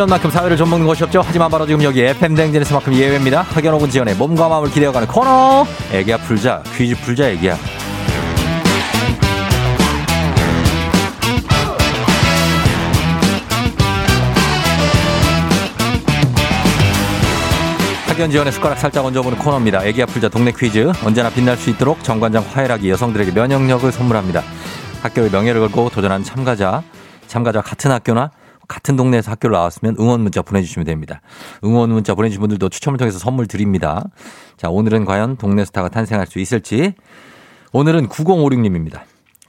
학연 0.00 0.08
지원만큼 0.08 0.30
사회를 0.30 0.56
좀 0.56 0.70
먹는 0.70 0.86
것이 0.86 1.04
없죠. 1.04 1.22
하지만 1.22 1.50
바로 1.50 1.66
지금 1.66 1.82
여기 1.82 2.00
FM 2.00 2.34
댕진에서만큼 2.34 2.94
예외입니다. 2.94 3.42
학연 3.42 3.74
혹은 3.74 3.90
지원의 3.90 4.14
몸과 4.14 4.48
마음을 4.48 4.70
기대어가는 4.70 5.06
코너. 5.06 5.66
애기야 5.92 6.16
풀자 6.16 6.62
퀴즈 6.74 6.98
풀자 7.02 7.28
애기야. 7.28 7.58
학연 18.06 18.30
지원의 18.30 18.54
숟가락 18.54 18.78
살짝 18.78 19.04
얹어보는 19.04 19.36
코너입니다. 19.36 19.84
애기야 19.84 20.06
풀자 20.06 20.30
동네 20.30 20.50
퀴즈. 20.50 20.92
언제나 21.04 21.28
빛날 21.28 21.58
수 21.58 21.68
있도록 21.68 22.02
정관장 22.02 22.42
화해락이 22.50 22.88
여성들에게 22.88 23.32
면역력을 23.32 23.92
선물합니다. 23.92 24.42
학교의 25.02 25.30
명예를 25.30 25.60
걸고 25.60 25.90
도전하는 25.90 26.24
참가자. 26.24 26.82
참가자 27.26 27.60
같은 27.60 27.90
학교나 27.90 28.30
같은 28.70 28.94
동네에서 28.94 29.32
학교를 29.32 29.54
나왔으면 29.54 29.96
응원 29.98 30.20
문자 30.20 30.42
보내주시면 30.42 30.86
됩니다. 30.86 31.20
응원 31.64 31.90
문자 31.90 32.14
보내주신 32.14 32.40
분들도 32.40 32.68
추첨을 32.68 32.98
통해서 32.98 33.18
선물 33.18 33.48
드립니다. 33.48 34.04
자, 34.56 34.70
오늘은 34.70 35.04
과연 35.04 35.36
동네 35.38 35.64
스타가 35.64 35.88
탄생할 35.88 36.28
수 36.28 36.38
있을지. 36.38 36.94
오늘은 37.72 38.08
9056님입니다. 38.08 39.00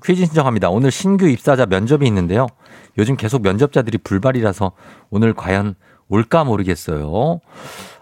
퀴즈 0.04 0.26
신청합니다. 0.26 0.72
오늘 0.72 0.90
신규 0.90 1.28
입사자 1.28 1.68
면접이 1.68 2.08
있는데요. 2.08 2.48
요즘 2.98 3.16
계속 3.16 3.44
면접자들이 3.44 4.00
불발이라서 4.00 4.72
오늘 5.12 5.36
과연 5.36 5.76
올까 6.10 6.44
모르겠어요. 6.44 7.42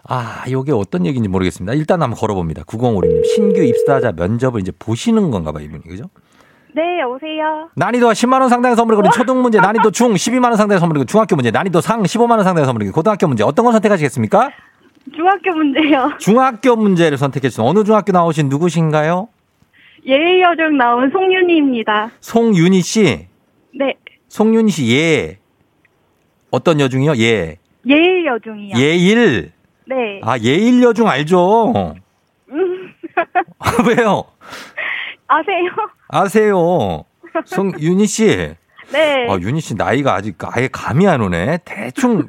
아, 0.04 0.44
요게 0.50 0.72
어떤 0.72 1.04
얘기인지 1.04 1.28
모르겠습니다. 1.28 1.74
일단 1.74 2.00
한번 2.00 2.18
걸어봅니다. 2.18 2.62
9056님. 2.62 3.26
신규 3.26 3.62
입사자 3.62 4.12
면접을 4.12 4.62
이제 4.62 4.72
보시는 4.78 5.30
건가 5.30 5.52
봐요, 5.52 5.64
이분이. 5.64 5.82
그죠? 5.82 6.04
네, 6.74 7.00
여보세요. 7.00 7.68
난이도가 7.74 8.12
10만 8.12 8.40
원 8.40 8.48
상당의 8.48 8.76
선물을 8.76 8.96
거는 8.96 9.10
초등 9.12 9.42
문제, 9.42 9.58
난이도 9.58 9.90
중 9.90 10.14
12만 10.14 10.44
원 10.44 10.56
상당의 10.56 10.78
선물을 10.80 11.00
거는 11.00 11.06
중학교 11.06 11.36
문제, 11.36 11.50
난이도 11.50 11.80
상 11.80 12.02
15만 12.02 12.30
원 12.32 12.44
상당의 12.44 12.66
선물을 12.66 12.84
거는 12.86 12.92
고등학교 12.92 13.26
문제 13.26 13.42
어떤 13.44 13.64
걸 13.64 13.72
선택하시겠습니까? 13.72 14.50
중학교 15.14 15.52
문제요. 15.52 16.12
중학교 16.18 16.76
문제를 16.76 17.18
선택해 17.18 17.48
주신 17.48 17.64
어느 17.64 17.82
중학교 17.84 18.12
나오신 18.12 18.48
누구신가요? 18.48 19.28
예의여중 20.06 20.76
나온 20.78 21.10
송윤희입니다. 21.10 22.10
송윤희 22.20 22.80
씨. 22.82 23.26
네, 23.74 23.94
송윤희 24.28 24.70
씨 24.70 24.96
예. 24.96 25.38
어떤 26.50 26.80
여중이요? 26.80 27.16
예. 27.18 27.56
예의여중이요. 27.86 28.76
예일. 28.78 29.52
네. 29.86 30.20
아, 30.22 30.38
예일 30.38 30.82
여중 30.82 31.08
알죠? 31.08 31.72
왜요? 33.86 34.24
아세요? 35.30 35.70
아세요. 36.08 37.04
송윤희 37.44 38.06
씨. 38.10 38.54
네. 38.92 39.26
아, 39.30 39.38
윤희 39.40 39.60
씨 39.60 39.76
나이가 39.76 40.14
아직 40.14 40.36
아예 40.42 40.68
감이 40.70 41.06
안 41.06 41.20
오네. 41.20 41.58
대충 41.64 42.28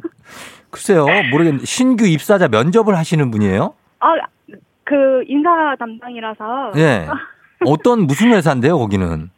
글쎄요. 0.70 1.06
모르겠는데 1.32 1.66
신규 1.66 2.06
입사자 2.06 2.48
면접을 2.48 2.96
하시는 2.96 3.32
분이에요? 3.32 3.74
아, 4.00 4.08
그 4.86 5.24
인사 5.28 5.76
담당이라서 5.80 6.72
예. 6.78 7.08
어떤 7.66 8.06
무슨 8.06 8.32
회사인데요, 8.34 8.78
거기는? 8.78 9.30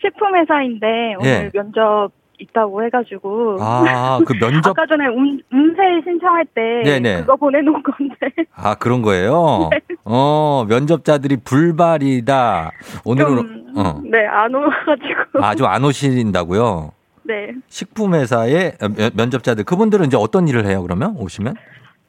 식품 0.00 0.36
회사인데 0.36 1.14
오늘 1.18 1.30
예. 1.30 1.50
면접 1.54 2.10
있다고 2.38 2.84
해가지고 2.84 3.56
아, 3.60 4.18
그 4.26 4.32
면접 4.38 4.70
아까 4.70 4.86
전에 4.86 5.06
음, 5.06 5.38
음세 5.52 5.80
신청할 6.04 6.44
때 6.54 6.82
네네. 6.84 7.20
그거 7.20 7.36
보내놓은 7.36 7.82
건데 7.82 8.14
아, 8.54 8.74
그런 8.74 9.02
거예요? 9.02 9.70
어, 10.04 10.64
면접자들이 10.68 11.38
불발이다. 11.44 12.70
오늘은 13.04 13.36
좀, 13.36 13.72
어. 13.76 14.00
네, 14.04 14.26
안 14.26 14.54
오가지고 14.54 15.44
아주 15.44 15.64
안 15.66 15.84
오신다고요? 15.84 16.90
네, 17.26 17.52
식품 17.68 18.14
회사의 18.14 18.72
면- 18.80 19.10
면접자들 19.14 19.64
그분들은 19.64 20.06
이제 20.06 20.16
어떤 20.16 20.46
일을 20.48 20.66
해요, 20.66 20.82
그러면? 20.82 21.16
오시면? 21.16 21.54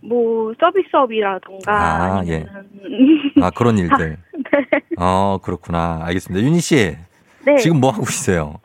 뭐 0.02 0.54
서비스업이라던가 0.60 1.72
아, 1.74 2.18
아니면 2.20 2.48
아, 3.42 3.50
그런 3.52 3.78
일들. 3.78 4.18
네, 4.52 4.80
어, 4.98 5.38
그렇구나. 5.42 6.02
알겠습니다. 6.04 6.46
윤희 6.46 6.60
씨. 6.60 6.96
네. 7.46 7.56
지금 7.58 7.80
뭐 7.80 7.92
하고 7.92 8.04
있어요? 8.04 8.56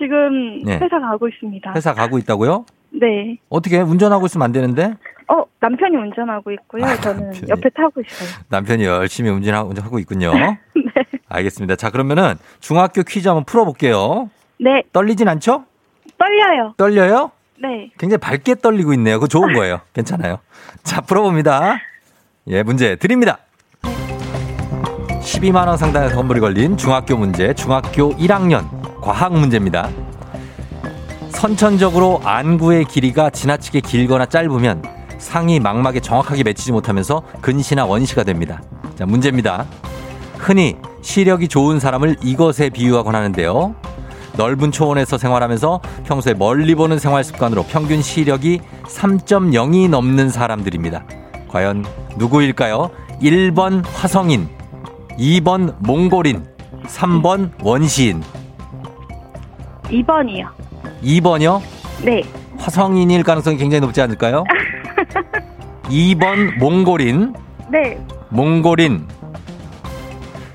지금 0.00 0.62
네. 0.64 0.78
회사 0.78 0.98
가고 0.98 1.28
있습니다. 1.28 1.72
회사 1.76 1.92
가고 1.94 2.18
있다고요? 2.18 2.64
네. 2.92 3.36
어떻게 3.50 3.78
운전하고 3.80 4.26
있으면 4.26 4.44
안 4.46 4.52
되는데? 4.52 4.94
어, 5.28 5.44
남편이 5.60 5.94
운전하고 5.96 6.50
있고요. 6.52 6.84
아, 6.84 6.96
저는 6.96 7.24
남편이. 7.24 7.50
옆에 7.50 7.68
타고 7.70 8.00
있어요. 8.00 8.28
남편이 8.48 8.84
열심히 8.84 9.30
운전하고 9.30 9.74
하고 9.80 9.98
있군요. 9.98 10.32
네. 10.34 10.58
알겠습니다. 11.28 11.76
자, 11.76 11.90
그러면은 11.90 12.34
중학교 12.58 13.02
퀴즈 13.02 13.28
한번 13.28 13.44
풀어볼게요. 13.44 14.30
네, 14.58 14.82
떨리진 14.92 15.28
않죠? 15.28 15.64
떨려요. 16.18 16.74
떨려요? 16.76 17.30
네. 17.62 17.90
굉장히 17.98 18.18
밝게 18.18 18.56
떨리고 18.56 18.92
있네요. 18.94 19.16
그거 19.16 19.28
좋은 19.28 19.52
거예요. 19.52 19.80
괜찮아요. 19.94 20.38
자, 20.82 21.00
풀어봅니다. 21.02 21.76
예, 22.48 22.62
문제 22.62 22.96
드립니다. 22.96 23.38
12만원 25.20 25.76
상당의 25.76 26.10
선물이 26.10 26.40
걸린 26.40 26.76
중학교 26.76 27.16
문제, 27.16 27.52
중학교 27.54 28.10
1학년 28.16 28.79
과학 29.00 29.32
문제입니다. 29.32 29.88
선천적으로 31.30 32.20
안구의 32.24 32.84
길이가 32.84 33.30
지나치게 33.30 33.80
길거나 33.80 34.26
짧으면 34.26 34.82
상이 35.18 35.60
망막에 35.60 36.00
정확하게 36.00 36.42
맺히지 36.42 36.72
못하면서 36.72 37.22
근시나 37.40 37.86
원시가 37.86 38.24
됩니다. 38.24 38.62
자, 38.96 39.06
문제입니다. 39.06 39.66
흔히 40.36 40.76
시력이 41.02 41.48
좋은 41.48 41.80
사람을 41.80 42.16
이것에 42.22 42.70
비유하곤 42.70 43.14
하는데요. 43.14 43.74
넓은 44.36 44.72
초원에서 44.72 45.18
생활하면서 45.18 45.80
평소에 46.04 46.34
멀리 46.34 46.74
보는 46.74 46.98
생활 46.98 47.24
습관으로 47.24 47.64
평균 47.64 48.00
시력이 48.00 48.60
3.0이 48.84 49.88
넘는 49.88 50.30
사람들입니다. 50.30 51.04
과연 51.48 51.84
누구일까요? 52.16 52.90
1번 53.20 53.84
화성인, 53.92 54.48
2번 55.18 55.74
몽골인, 55.80 56.46
3번 56.86 57.50
원시인, 57.62 58.22
2번이요. 59.90 60.48
2번이요? 61.02 61.60
네. 62.04 62.22
화성인일 62.58 63.22
가능성이 63.22 63.56
굉장히 63.56 63.80
높지 63.80 64.00
않을까요? 64.00 64.44
2번 65.84 66.58
몽골인, 66.58 67.34
네. 67.70 67.98
몽골인. 68.28 69.06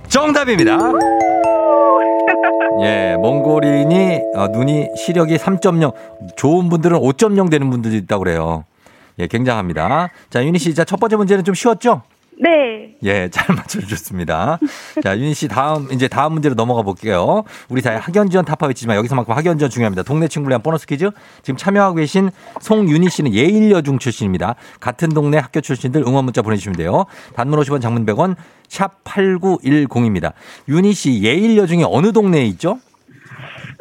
정답입니다. 0.08 0.78
예, 2.82 3.16
몽골인이 3.20 4.22
어, 4.36 4.48
눈이 4.48 4.90
시력이 4.98 5.38
3.0, 5.38 5.94
좋은 6.36 6.70
분들은 6.70 7.00
5.0 7.00 7.50
되는 7.50 7.70
분들도 7.70 7.96
있다고 7.98 8.24
그래요. 8.24 8.66
예, 9.20 9.28
굉장합니다. 9.28 10.10
자, 10.30 10.44
윤희 10.44 10.60
씨, 10.60 10.74
자, 10.74 10.84
첫 10.84 11.00
번째 11.00 11.16
문제는 11.18 11.44
좀 11.44 11.56
쉬웠죠? 11.56 12.02
네. 12.42 12.85
예, 13.04 13.30
잘 13.30 13.54
맞춰주셨습니다. 13.56 14.58
자, 15.04 15.18
윤희 15.18 15.34
씨 15.34 15.48
다음, 15.48 15.88
이제 15.92 16.08
다음 16.08 16.34
문제로 16.34 16.56
넘어가 16.56 16.82
볼게요. 16.82 17.44
우리 17.70 17.82
사회 17.82 17.98
학연 17.98 18.30
지원 18.30 18.46
타파 18.46 18.68
외치지만 18.68 18.98
여기서만큼 18.98 19.34
학연 19.34 19.58
지원 19.58 19.70
중요합니다. 19.70 20.04
동네 20.04 20.28
친구를 20.28 20.54
위한 20.54 20.62
보너스 20.62 20.86
퀴즈. 20.88 21.12
지금 21.44 21.58
참여하고 21.58 21.96
계신 21.96 22.32
송윤희 22.62 23.10
씨는 23.10 23.34
예일여중 23.34 24.00
출신입니다. 24.00 24.56
같은 24.80 25.10
동네 25.10 25.38
학교 25.38 25.62
출신들 25.62 26.04
응원 26.08 26.26
문자 26.26 26.42
보내주시면 26.42 26.78
돼요. 26.78 27.06
단문 27.36 27.60
50원 27.60 27.82
장문 27.82 28.06
100원 28.06 28.36
샵 28.70 29.04
8910입니다. 29.04 30.34
윤희 30.70 30.94
씨 30.94 31.22
예일여중이 31.22 31.84
어느 31.88 32.12
동네에 32.12 32.46
있죠? 32.46 32.80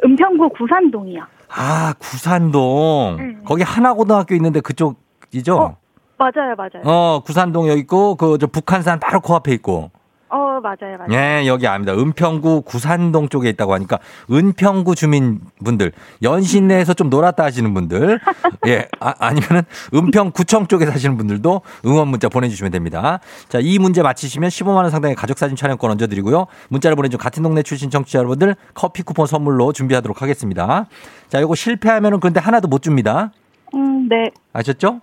은평구 0.05 0.51
구산동이요. 0.51 1.23
아, 1.49 1.95
구산동. 1.99 3.17
네. 3.19 3.37
거기 3.45 3.63
하나고등학교 3.63 4.35
있는데 4.35 4.61
그쪽이죠? 4.61 5.57
어. 5.57 5.77
맞아요, 6.17 6.55
맞아요. 6.57 6.83
어, 6.85 7.23
구산동 7.25 7.69
여기 7.69 7.81
있고, 7.81 8.15
그, 8.17 8.39
저 8.39 8.47
북한산 8.47 9.01
바로 9.01 9.21
코앞에 9.21 9.53
있고. 9.55 9.91
어, 10.29 10.61
맞아요, 10.61 10.99
맞아요. 10.99 11.13
예, 11.13 11.47
여기 11.47 11.67
압니다. 11.69 11.93
은평구 11.93 12.63
구산동 12.63 13.29
쪽에 13.29 13.49
있다고 13.51 13.73
하니까, 13.75 13.99
은평구 14.33 14.97
주민분들, 14.97 15.93
연신 16.23 16.67
내에서 16.67 16.93
좀 16.93 17.09
놀았다 17.09 17.45
하시는 17.45 17.73
분들, 17.73 18.19
예, 18.67 18.89
아, 18.99 19.15
아니면은 19.19 19.63
은평구청 19.95 20.67
쪽에 20.67 20.87
사시는 20.87 21.17
분들도 21.17 21.61
응원 21.87 22.09
문자 22.09 22.29
보내주시면 22.29 22.73
됩니다. 22.73 23.21
자, 23.49 23.59
이 23.61 23.79
문제 23.79 24.03
맞히시면 24.03 24.51
15만 24.51 24.77
원 24.77 24.91
상당의 24.91 25.15
가족 25.15 25.39
사진 25.39 25.57
촬영권 25.57 25.91
얹어드리고요. 25.93 26.47
문자를 26.69 26.97
보내준 26.97 27.19
같은 27.19 27.43
동네 27.45 27.63
출신 27.63 27.91
청취자 27.91 28.19
여러분들 28.19 28.57
커피 28.75 29.03
쿠폰 29.03 29.27
선물로 29.29 29.73
준비하도록 29.73 30.21
하겠습니다. 30.21 30.87
자, 31.29 31.41
요거 31.41 31.55
실패하면은 31.55 32.19
그런데 32.19 32.41
하나도 32.41 32.67
못 32.67 32.83
줍니다. 32.83 33.31
음, 33.75 34.09
네, 34.09 34.31
아셨죠? 34.53 35.01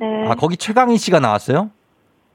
네. 0.00 0.28
아, 0.28 0.34
거기 0.34 0.56
최강희 0.56 0.96
씨가 0.96 1.20
나왔어요? 1.20 1.70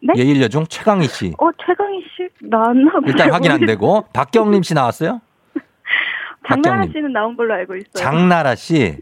네? 0.01 0.13
예일여중 0.15 0.67
최강희 0.67 1.07
씨. 1.07 1.33
어, 1.39 1.49
최강희 1.65 2.01
씨 2.15 2.27
나왔나. 2.47 2.91
일단 3.07 3.31
확인 3.31 3.51
안 3.51 3.65
되고 3.65 4.05
박경림 4.13 4.63
씨 4.63 4.73
나왔어요? 4.73 5.21
장나라. 6.47 6.85
씨는 6.85 7.11
나온 7.11 7.35
걸로 7.35 7.53
알고 7.55 7.75
있어요. 7.75 7.91
장나라 7.93 8.55
씨. 8.55 8.97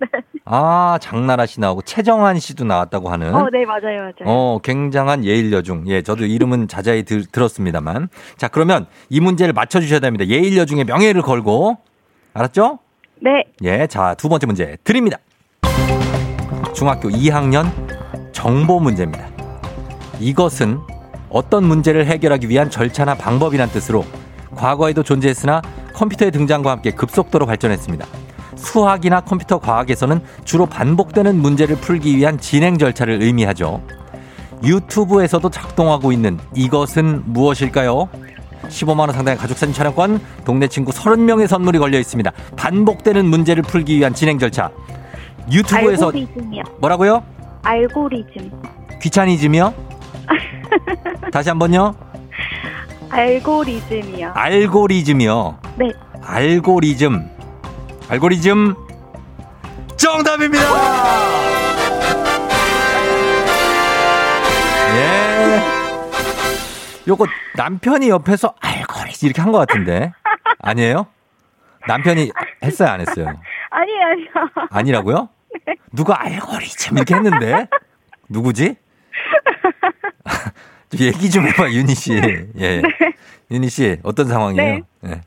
아, 0.45 0.97
장나라 1.01 1.45
씨 1.45 1.59
나오고 1.59 1.81
최정환 1.83 2.39
씨도 2.39 2.65
나왔다고 2.65 3.09
하는. 3.09 3.33
어, 3.35 3.49
네, 3.51 3.65
맞아요, 3.65 3.99
맞아요. 4.01 4.13
어, 4.25 4.59
굉장한 4.63 5.25
예일 5.25 5.51
여중. 5.51 5.83
예, 5.87 6.01
저도 6.01 6.25
이름은 6.25 6.67
자자히 6.67 7.03
들, 7.03 7.25
들었습니다만. 7.25 8.09
자, 8.37 8.47
그러면 8.47 8.87
이 9.09 9.19
문제를 9.19 9.53
맞춰 9.53 9.79
주셔야 9.79 9.99
됩니다. 9.99 10.25
예일 10.27 10.57
여중의 10.57 10.85
명예를 10.85 11.21
걸고. 11.21 11.77
알았죠? 12.33 12.79
네, 13.21 13.43
예, 13.63 13.87
자, 13.87 14.13
두 14.15 14.27
번째 14.29 14.45
문제 14.47 14.77
드립니다. 14.83 15.17
중학교 16.73 17.09
2학년 17.09 17.65
정보 18.35 18.81
문제입니다. 18.81 19.25
이것은 20.19 20.79
어떤 21.29 21.63
문제를 21.63 22.05
해결하기 22.05 22.49
위한 22.49 22.69
절차나 22.69 23.15
방법이란 23.15 23.69
뜻으로 23.69 24.05
과거에도 24.55 25.03
존재했으나 25.03 25.61
컴퓨터의 25.93 26.31
등장과 26.31 26.69
함께 26.69 26.91
급속도로 26.91 27.45
발전했습니다. 27.45 28.05
수학이나 28.57 29.21
컴퓨터 29.21 29.57
과학에서는 29.57 30.19
주로 30.43 30.65
반복되는 30.65 31.35
문제를 31.37 31.77
풀기 31.77 32.15
위한 32.17 32.37
진행 32.37 32.77
절차를 32.77 33.21
의미하죠. 33.21 33.81
유튜브에서도 34.63 35.49
작동하고 35.49 36.11
있는 36.11 36.37
이것은 36.53 37.23
무엇일까요? 37.25 38.09
15만원 38.67 39.13
상당의 39.13 39.37
가족사진 39.37 39.73
촬영권, 39.73 40.19
동네 40.43 40.67
친구 40.67 40.91
30명의 40.91 41.47
선물이 41.47 41.79
걸려 41.79 41.99
있습니다. 41.99 42.31
반복되는 42.57 43.25
문제를 43.25 43.63
풀기 43.63 43.97
위한 43.97 44.13
진행 44.13 44.39
절차. 44.39 44.71
유튜브에서. 45.49 46.11
뭐라고요? 46.79 47.34
알고리즘. 47.65 48.51
귀차니즘이요? 49.01 49.73
다시 51.33 51.49
한 51.49 51.59
번요. 51.59 51.95
알고리즘이요. 53.09 54.31
알고리즘이요. 54.35 55.59
네. 55.77 55.91
알고리즘. 56.23 57.29
알고리즘 58.09 58.75
정답입니다. 59.97 60.63
예. 64.95 65.61
요거 67.07 67.25
남편이 67.55 68.09
옆에서 68.09 68.53
알고리즘 68.61 69.25
이렇게 69.27 69.41
한 69.41 69.51
것 69.51 69.57
같은데 69.59 70.11
아니에요? 70.59 71.07
남편이 71.87 72.31
했어요 72.63 72.89
안 72.89 73.01
했어요? 73.01 73.27
아니, 73.71 73.91
아니요. 74.03 74.27
아니라고요? 74.71 75.29
누가 75.91 76.21
알고리즘 76.23 76.97
이렇게 76.97 77.15
했는데 77.15 77.67
누구지? 78.29 78.75
좀 80.89 80.99
얘기 81.01 81.29
좀 81.29 81.45
해봐 81.47 81.71
윤희 81.71 81.93
씨. 81.95 82.13
예. 82.59 82.81
윤희 83.51 83.69
씨 83.69 83.97
어떤 84.03 84.27
상황이에요? 84.27 84.79
네. 85.01 85.21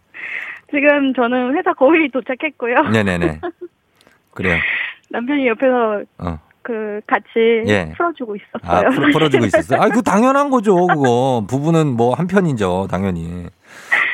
지금 0.71 1.15
저는 1.15 1.57
회사 1.57 1.73
거의 1.75 2.09
도착했고요. 2.11 2.91
네네네. 2.93 3.41
그래요. 4.35 4.57
남편이 5.11 5.47
옆에서 5.49 6.03
어. 6.19 6.39
그 6.63 7.01
같이 7.07 7.25
예. 7.67 7.93
풀어주고 7.97 8.37
아, 8.63 8.81
있었어요. 8.81 8.91
풀- 8.91 9.13
풀어주고 9.13 9.47
있었어요? 9.47 9.81
아, 9.81 9.89
그 9.89 10.03
당연한 10.03 10.51
거죠, 10.51 10.87
그거. 10.87 11.45
부부는 11.49 11.97
뭐 11.97 12.15
한 12.15 12.27
편이죠, 12.27 12.89
당연히. 12.91 13.47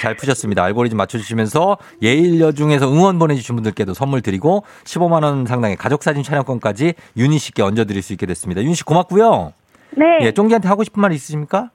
잘 0.00 0.14
푸셨습니다. 0.14 0.62
알고리즘 0.64 0.96
맞춰주시면서 0.96 1.78
예일여 2.02 2.52
중에서 2.52 2.90
응원 2.92 3.18
보내주신 3.18 3.54
분들께도 3.56 3.94
선물 3.94 4.20
드리고 4.22 4.64
15만원 4.84 5.46
상당의 5.46 5.76
가족사진 5.76 6.22
촬영권까지 6.22 6.94
윤희 7.16 7.38
씨께 7.38 7.62
얹어드릴 7.62 8.02
수 8.02 8.12
있게 8.12 8.26
됐습니다. 8.26 8.62
윤희 8.62 8.74
씨 8.74 8.84
고맙고요. 8.84 9.52
네. 9.96 10.18
예, 10.22 10.32
쫑기한테 10.32 10.68
하고 10.68 10.84
싶은 10.84 11.00
말 11.00 11.12
있으십니까? 11.12 11.70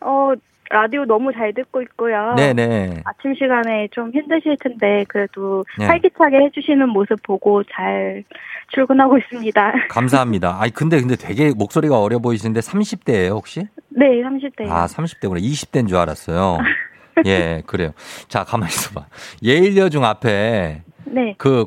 어, 0.00 0.32
라디오 0.70 1.04
너무 1.06 1.32
잘 1.32 1.52
듣고 1.54 1.80
있고요. 1.82 2.34
네네. 2.36 3.02
아침 3.04 3.34
시간에 3.34 3.88
좀 3.90 4.10
힘드실 4.12 4.56
텐데 4.60 5.04
그래도 5.08 5.64
네. 5.78 5.86
활기차게 5.86 6.36
해주시는 6.36 6.90
모습 6.90 7.22
보고 7.22 7.62
잘 7.64 8.22
출근하고 8.74 9.16
있습니다. 9.18 9.72
감사합니다. 9.88 10.60
아니, 10.60 10.72
근데, 10.72 11.00
근데 11.00 11.16
되게 11.16 11.52
목소리가 11.54 11.98
어려 11.98 12.18
보이시는데 12.18 12.60
30대예요 12.60 13.30
혹시? 13.30 13.66
네, 13.88 14.22
30대. 14.22 14.68
아, 14.70 14.86
30대구나. 14.86 15.40
20대인 15.42 15.88
줄 15.88 15.96
알았어요. 15.96 16.58
예, 17.26 17.62
그래요. 17.66 17.92
자, 18.28 18.44
가만히 18.44 18.70
있어봐. 18.72 19.06
예일여중 19.42 20.04
앞에 20.04 20.82
네. 21.04 21.34
그 21.38 21.66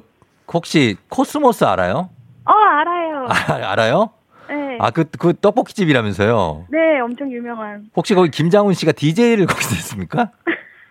혹시 0.51 0.97
코스모스 1.09 1.63
알아요? 1.63 2.09
어, 2.45 2.51
알아요. 2.51 3.25
아, 3.29 3.71
알아요? 3.71 4.09
네. 4.49 4.77
아, 4.79 4.91
그, 4.91 5.05
그 5.17 5.33
떡볶이 5.33 5.73
집이라면서요. 5.73 6.65
네, 6.69 6.99
엄청 6.99 7.31
유명한. 7.31 7.89
혹시 7.95 8.13
거기 8.15 8.29
김장훈 8.29 8.73
씨가 8.73 8.91
DJ를 8.91 9.45
거기서 9.45 9.75
했습니까? 9.75 10.31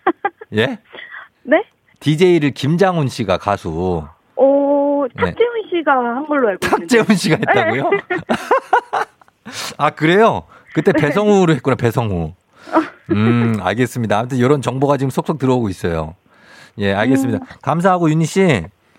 예? 0.57 0.79
네? 1.42 1.62
DJ를 2.01 2.53
김장훈 2.53 3.09
씨가 3.09 3.37
가수. 3.38 4.07
어, 4.37 5.05
네. 5.14 5.25
탁재훈 5.25 5.68
씨가 5.70 5.92
한 5.92 6.27
걸로 6.27 6.49
알고 6.49 6.66
있는데. 6.66 6.96
탁재훈 6.96 7.16
씨가 7.16 7.37
했다고요? 7.46 7.90
아, 9.77 9.90
그래요? 9.90 10.44
그때 10.73 10.92
배성우로 10.92 11.53
했구나, 11.55 11.77
배성우. 11.77 12.33
음, 13.11 13.56
알겠습니다. 13.61 14.18
아무튼 14.18 14.38
이런 14.38 14.62
정보가 14.62 14.96
지금 14.96 15.11
속속 15.11 15.38
들어오고 15.38 15.68
있어요. 15.68 16.14
예, 16.78 16.92
알겠습니다. 16.94 17.44
감사하고 17.62 18.11
윤희 18.11 18.24
씨. 18.26 18.40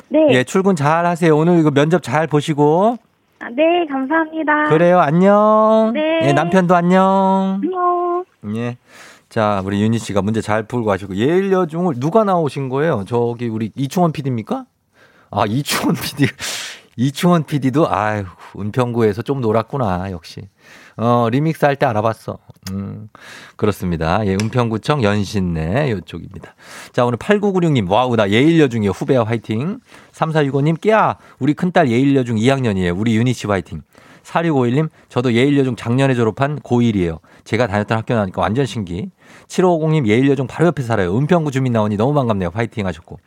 네. 0.10 0.28
예, 0.32 0.44
출근 0.44 0.76
잘 0.76 1.06
하세요. 1.06 1.36
오늘 1.38 1.60
이거 1.60 1.72
면접 1.72 2.04
잘 2.04 2.28
보시고. 2.28 2.98
아, 3.40 3.50
네, 3.50 3.86
감사합니다. 3.90 4.70
그래요, 4.70 5.00
안녕. 5.00 5.92
네. 5.94 6.28
예, 6.28 6.34
남편도 6.34 6.76
안녕. 6.76 7.62
안녕. 7.64 8.26
예. 8.58 8.78
자, 9.30 9.62
우리 9.66 9.82
윤희 9.82 9.98
씨가 9.98 10.22
문제 10.22 10.42
잘 10.42 10.64
풀고 10.64 10.92
하시고 10.92 11.16
예일여중을 11.16 11.96
누가 12.00 12.24
나오신 12.26 12.68
거예요? 12.70 13.06
저기 13.08 13.48
우리 13.48 13.72
이충원 13.76 14.12
PD입니까? 14.12 14.66
아, 15.32 15.46
이충원 15.48 15.96
PD. 15.96 16.28
이충원 16.98 17.46
PD도 17.46 17.90
아유, 17.90 18.26
은평구에서 18.60 19.22
좀 19.22 19.40
놀았구나, 19.40 20.12
역시. 20.12 20.42
어, 20.98 21.30
리믹스 21.32 21.64
할 21.64 21.78
때 21.78 21.86
알아봤어. 21.86 22.38
음, 22.70 23.10
그렇습니다. 23.56 24.26
예, 24.28 24.34
은평구청 24.34 25.04
연신내 25.04 25.92
요쪽입니다. 25.92 26.54
자, 26.92 27.06
오늘 27.06 27.18
8996님, 27.18 27.90
wow, 27.90 28.16
나 28.16 28.30
예일여중이요. 28.30 28.92
후배야 28.92 29.24
화이팅. 29.24 29.80
3465님, 30.12 30.80
꺄. 30.80 31.18
우리 31.40 31.54
큰딸 31.56 31.90
예일여중 31.90 32.38
2학년이에요. 32.38 32.98
우리 32.98 33.34
씨 33.34 33.48
화이팅. 33.48 33.82
4651님, 34.24 34.90
저도 35.10 35.34
예일여중 35.34 35.76
작년에 35.76 36.14
졸업한 36.14 36.60
고1이에요. 36.60 37.20
제가 37.44 37.66
다녔던 37.66 37.98
학교 37.98 38.14
나니까 38.14 38.40
완전 38.42 38.68
신기. 38.68 39.10
7550님, 39.48 40.06
예일여중 40.08 40.46
바로 40.46 40.68
옆에 40.68 40.84
살아요. 40.84 41.18
은평구 41.18 41.50
주민 41.50 41.74
나오니 41.74 41.98
너무 41.98 42.14
반갑네요. 42.14 42.52
파이팅 42.52 42.86
하셨고. 42.86 43.20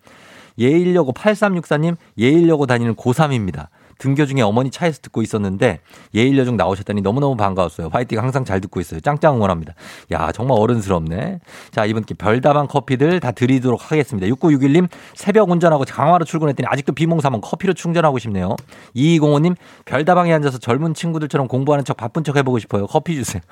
예일여고 0.58 1.12
8364님, 1.12 1.96
예일여고 2.16 2.66
다니는 2.66 2.94
고3입니다. 2.94 3.66
등교 3.98 4.26
중에 4.26 4.42
어머니 4.42 4.70
차에서 4.70 5.00
듣고 5.02 5.22
있었는데 5.22 5.80
예일여중 6.14 6.56
나오셨다니 6.56 7.00
너무너무 7.02 7.36
반가웠어요. 7.36 7.88
화이팅 7.92 8.18
항상 8.18 8.44
잘 8.44 8.60
듣고 8.60 8.80
있어요. 8.80 9.00
짱짱 9.00 9.36
응원합니다. 9.36 9.74
야, 10.12 10.32
정말 10.32 10.58
어른스럽네. 10.58 11.40
자, 11.70 11.84
이분께 11.84 12.14
별다방 12.14 12.66
커피들 12.66 13.20
다 13.20 13.32
드리도록 13.32 13.90
하겠습니다. 13.90 14.26
6961님 14.28 14.88
새벽 15.14 15.50
운전하고 15.50 15.84
강화로 15.84 16.24
출근했더니 16.24 16.66
아직도 16.68 16.92
비몽사몽 16.92 17.40
커피로 17.40 17.72
충전하고 17.72 18.18
싶네요. 18.18 18.56
2205님 18.96 19.56
별다방에 19.84 20.32
앉아서 20.32 20.58
젊은 20.58 20.94
친구들처럼 20.94 21.48
공부하는 21.48 21.84
척 21.84 21.96
바쁜 21.96 22.24
척 22.24 22.36
해보고 22.36 22.58
싶어요. 22.58 22.86
커피 22.86 23.14
주세요. 23.14 23.42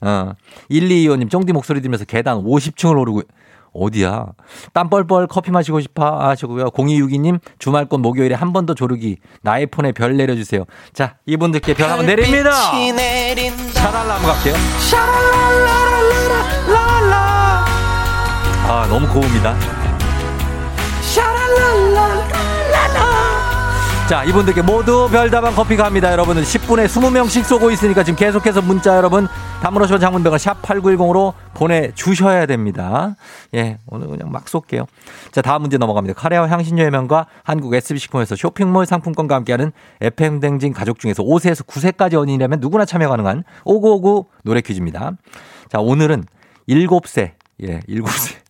어. 0.00 0.32
1225님 0.70 1.30
쫑디 1.30 1.52
목소리 1.52 1.80
들으면서 1.80 2.04
계단 2.04 2.42
50층을 2.44 2.98
오르고 2.98 3.22
어디야? 3.72 4.26
땀 4.72 4.88
뻘뻘 4.90 5.26
커피 5.28 5.50
마시고 5.50 5.80
싶어 5.80 6.20
하시고요. 6.28 6.66
0262님 6.70 7.40
주말권 7.58 8.02
목요일에 8.02 8.34
한 8.34 8.52
번 8.52 8.66
더 8.66 8.74
조르기 8.74 9.16
나의 9.42 9.66
폰에 9.66 9.92
별 9.92 10.16
내려주세요. 10.16 10.64
자 10.92 11.16
이분들께 11.26 11.74
별 11.74 11.88
한번 11.90 12.06
내립니다. 12.06 12.52
샤랄라 12.52 14.14
한번 14.16 14.32
갈게요. 14.34 14.54
샤랄라라라라라 14.90 17.64
아 18.68 18.86
너무 18.88 19.06
고웁니다. 19.08 19.56
자, 24.10 24.24
이분들께 24.24 24.62
모두 24.62 25.08
별다방 25.08 25.54
커피 25.54 25.76
갑니다. 25.76 26.10
여러분은 26.10 26.42
10분에 26.42 26.86
20명씩 26.86 27.44
쏘고 27.44 27.70
있으니까 27.70 28.02
지금 28.02 28.18
계속해서 28.18 28.60
문자 28.60 28.96
여러분 28.96 29.28
담으러셔 29.62 30.00
장문병을 30.00 30.36
샵8910으로 30.36 31.32
보내주셔야 31.54 32.46
됩니다. 32.46 33.14
예, 33.54 33.78
오늘 33.86 34.08
그냥 34.08 34.32
막 34.32 34.48
쏠게요. 34.48 34.86
자, 35.30 35.42
다음 35.42 35.62
문제 35.62 35.78
넘어갑니다. 35.78 36.18
카레와 36.18 36.48
향신료 36.48 36.82
해명과 36.82 37.26
한국 37.44 37.72
SB식품에서 37.72 38.34
쇼핑몰 38.34 38.84
상품권과 38.84 39.36
함께하는 39.36 39.70
FM댕진 40.00 40.72
가족 40.72 40.98
중에서 40.98 41.22
5세에서 41.22 41.64
9세까지 41.64 42.14
어린이라면 42.14 42.58
누구나 42.58 42.84
참여 42.84 43.08
가능한 43.08 43.44
5959 43.64 44.24
노래 44.42 44.60
퀴즈입니다. 44.60 45.12
자, 45.68 45.78
오늘은 45.78 46.24
7세, 46.68 47.30
예, 47.62 47.78
7세. 47.88 48.40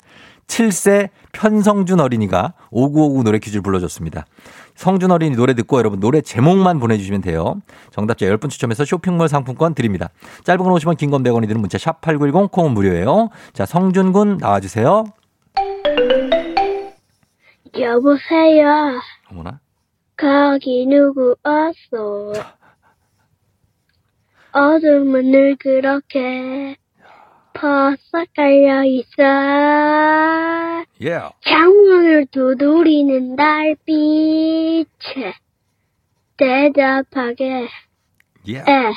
7세 0.51 1.11
편성준 1.33 2.01
어린이가 2.01 2.55
5959 2.71 3.23
노래 3.23 3.39
퀴즈를 3.39 3.63
불러줬습니다. 3.63 4.27
성준 4.81 5.11
어린이 5.11 5.37
노래 5.37 5.53
듣고 5.53 5.79
여러분 5.79 6.01
노래 6.01 6.23
제목만 6.23 6.79
보내주시면 6.79 7.21
돼요. 7.21 7.61
정답자 7.91 8.25
10분 8.25 8.49
추첨해서 8.49 8.87
쇼핑몰 8.87 9.29
상품권 9.29 9.75
드립니다. 9.75 10.09
짧은 10.45 10.65
건 10.65 10.73
50원, 10.73 10.97
긴 10.97 11.11
건 11.11 11.23
100원이 11.23 11.47
드는 11.49 11.61
문자 11.61 11.77
샵 11.77 12.01
8910 12.01 12.51
콩은 12.51 12.71
무료예요. 12.73 13.29
자, 13.53 13.67
성준 13.67 14.13
군 14.13 14.39
나와주세요. 14.39 15.05
여보세요. 17.79 19.01
어머나. 19.31 19.61
거기 20.17 20.87
누구 20.87 21.37
왔어? 21.43 22.33
어둠은 24.53 25.31
늘 25.31 25.57
그렇게 25.57 26.77
퍼서 27.53 28.27
깔려 28.35 28.85
있어. 28.85 29.23
예. 31.03 31.21
창문을 31.45 32.27
두드리는 32.27 33.37
달빛에 33.37 34.87
대답하게 36.37 37.69
예. 38.49 38.59
에 38.59 38.93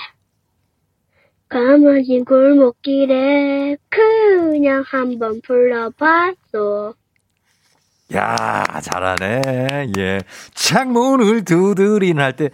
검어진 1.49 2.25
골목길에 2.25 3.77
그냥 3.89 4.83
한번 4.85 5.41
불러봤어. 5.41 6.95
야, 8.15 8.63
잘하네. 8.81 9.91
예. 9.97 10.19
창문을 10.53 11.45
두드리는 11.45 12.21
할때 12.21 12.49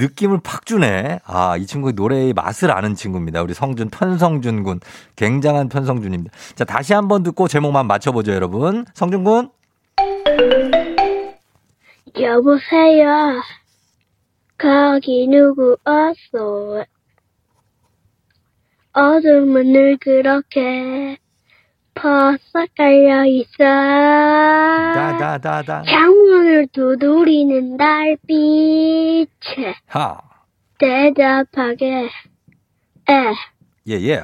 느낌을 0.00 0.40
팍 0.42 0.64
주네. 0.64 1.20
아, 1.24 1.56
이 1.56 1.66
친구 1.66 1.92
노래의 1.92 2.32
맛을 2.32 2.70
아는 2.70 2.94
친구입니다. 2.94 3.42
우리 3.42 3.52
성준, 3.52 3.90
편성준 3.90 4.62
군. 4.62 4.80
굉장한 5.16 5.68
편성준입니다. 5.68 6.34
자, 6.54 6.64
다시 6.64 6.94
한번 6.94 7.22
듣고 7.22 7.48
제목만 7.48 7.86
맞춰보죠, 7.86 8.32
여러분. 8.32 8.86
성준 8.94 9.24
군. 9.24 9.50
여보세요. 12.18 13.42
거기 14.58 15.26
누구 15.28 15.76
왔어? 15.84 16.84
어둠은 18.92 19.72
늘 19.72 19.96
그렇게 19.98 21.16
퍼서 21.94 22.66
깔려 22.76 23.24
있어. 23.26 23.58
다다다다. 24.94 25.82
창문을 25.82 26.68
두드리는 26.68 27.76
달빛에 27.76 29.74
하. 29.86 30.18
대답하게 30.78 32.08
에 33.08 33.32
예, 33.88 33.94
예. 33.94 34.20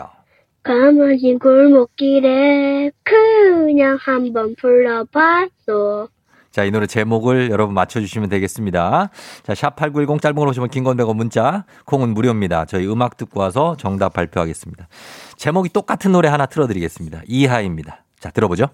검어진 0.63 1.39
골목길에 1.39 2.91
그냥 3.03 3.99
한번 4.01 4.55
불러봤어. 4.57 6.09
자, 6.57 6.65
이 6.65 6.71
노래 6.71 6.87
제목을 6.87 7.51
여러분 7.51 7.75
맞춰주시면 7.75 8.31
되겠습니다. 8.31 9.11
자, 9.43 9.53
샵8910 9.53 10.23
짧은 10.23 10.37
걸 10.37 10.49
오시면 10.49 10.71
긴건 10.71 10.97
100원 10.97 11.15
문자, 11.15 11.67
콩은 11.85 12.15
무료입니다. 12.15 12.65
저희 12.65 12.91
음악 12.91 13.19
듣고 13.19 13.41
와서 13.41 13.77
정답 13.79 14.15
발표하겠습니다. 14.15 14.89
제목이 15.37 15.69
똑같은 15.69 16.13
노래 16.13 16.31
하나 16.31 16.47
틀어드리겠습니다. 16.47 17.21
이하이입니다. 17.27 18.05
자, 18.19 18.31
들어보죠. 18.31 18.69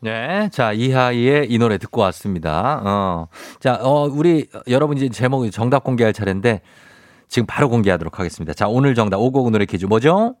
네. 0.00 0.50
자, 0.52 0.74
이하이의 0.74 1.50
이 1.50 1.56
노래 1.56 1.78
듣고 1.78 2.02
왔습니다. 2.02 2.82
어. 2.84 3.28
자, 3.60 3.78
어, 3.80 4.06
우리 4.06 4.46
여러분 4.68 4.98
이제 4.98 5.08
제목이 5.08 5.50
정답 5.50 5.84
공개할 5.84 6.12
차례인데 6.12 6.60
지금 7.28 7.46
바로 7.46 7.70
공개하도록 7.70 8.18
하겠습니다. 8.18 8.52
자, 8.52 8.68
오늘 8.68 8.94
정답 8.94 9.20
오곡 9.20 9.50
노래 9.52 9.64
퀴즈 9.64 9.86
뭐죠? 9.86 10.34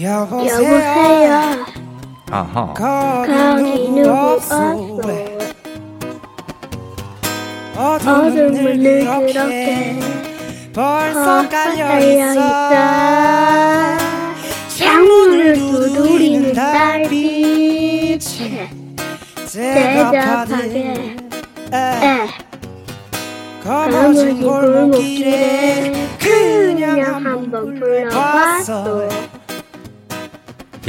여보세요. 0.00 1.91
아하. 2.32 2.72
거기 2.72 3.88
누구 3.90 4.08
왔어? 4.08 4.72
어둠은 7.76 8.62
늘 8.82 9.04
그렇게 9.04 10.00
벌써 10.72 11.46
깔려 11.50 12.00
있어. 12.00 12.40
창문을 14.78 15.54
두드리는 15.56 16.52
달빛에 16.54 18.18
대답하게 19.52 21.16
에 21.72 22.26
검어진 23.62 24.40
골목길에 24.42 25.92
그냥 26.18 27.26
한번 27.26 27.74
불러봤어. 27.74 29.08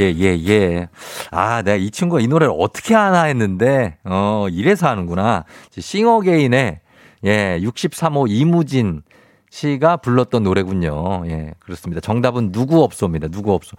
예, 0.00 0.12
예, 0.16 0.38
예. 0.48 0.88
아, 1.30 1.62
내가 1.62 1.76
이 1.76 1.90
친구가 1.90 2.20
이 2.20 2.26
노래를 2.26 2.54
어떻게 2.58 2.94
하나 2.94 3.24
했는데, 3.24 3.96
어, 4.04 4.46
이래서 4.50 4.88
하는구나. 4.88 5.44
싱어게인의, 5.78 6.80
예, 7.24 7.60
63호 7.62 8.26
이무진 8.28 9.02
씨가 9.50 9.98
불렀던 9.98 10.42
노래군요. 10.42 11.24
예, 11.26 11.52
그렇습니다. 11.60 12.00
정답은 12.00 12.50
누구 12.50 12.82
없소입니다. 12.82 13.28
누구 13.28 13.52
없소. 13.52 13.76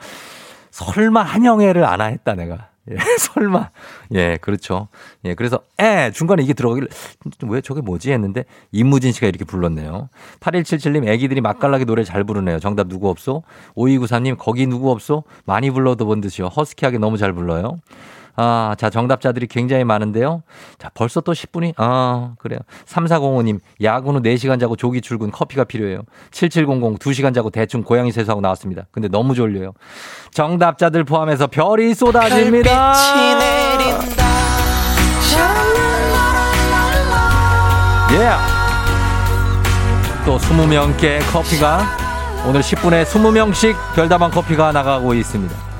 설마 0.71 1.21
한영애를 1.21 1.83
안하 1.83 2.05
했다, 2.05 2.33
내가. 2.35 2.69
예, 2.91 2.95
설마. 3.17 3.69
예, 4.13 4.37
그렇죠. 4.41 4.89
예, 5.23 5.33
그래서, 5.33 5.61
에! 5.79 6.11
중간에 6.11 6.43
이게 6.43 6.53
들어가길래, 6.53 6.87
왜 7.47 7.61
저게 7.61 7.81
뭐지? 7.81 8.11
했는데, 8.11 8.45
이무진 8.71 9.11
씨가 9.11 9.27
이렇게 9.27 9.43
불렀네요. 9.43 10.09
8177님, 10.39 11.07
애기들이 11.07 11.41
맛깔나게 11.41 11.85
노래 11.85 12.03
잘 12.03 12.23
부르네요. 12.23 12.59
정답 12.59 12.87
누구 12.87 13.09
없소? 13.09 13.43
5293님, 13.75 14.37
거기 14.37 14.67
누구 14.67 14.91
없소? 14.91 15.23
많이 15.45 15.71
불러도 15.71 16.05
본 16.05 16.21
듯이요. 16.21 16.47
허스키하게 16.47 16.99
너무 16.99 17.17
잘 17.17 17.33
불러요. 17.33 17.77
아, 18.35 18.75
자, 18.77 18.89
정답자들이 18.89 19.47
굉장히 19.47 19.83
많은데요. 19.83 20.43
자, 20.77 20.89
벌써 20.93 21.21
또 21.21 21.31
10분이, 21.31 21.73
아, 21.77 22.33
그래요. 22.39 22.59
3405님, 22.85 23.59
야구는 23.81 24.21
4시간 24.23 24.59
자고 24.59 24.75
조기 24.75 25.01
출근, 25.01 25.31
커피가 25.31 25.63
필요해요. 25.63 26.01
7700, 26.31 26.99
2시간 26.99 27.33
자고 27.33 27.49
대충 27.49 27.83
고양이 27.83 28.11
세수하고 28.11 28.41
나왔습니다. 28.41 28.83
근데 28.91 29.07
너무 29.07 29.35
졸려요. 29.35 29.73
정답자들 30.31 31.03
포함해서 31.05 31.47
별이 31.47 31.93
쏟아집니다. 31.93 32.93
예. 38.11 38.29
또 40.25 40.37
20명께 40.37 41.19
커피가 41.31 41.85
오늘 42.47 42.61
10분에 42.61 43.03
20명씩 43.05 43.75
별다방 43.95 44.31
커피가 44.31 44.71
나가고 44.71 45.13
있습니다. 45.13 45.74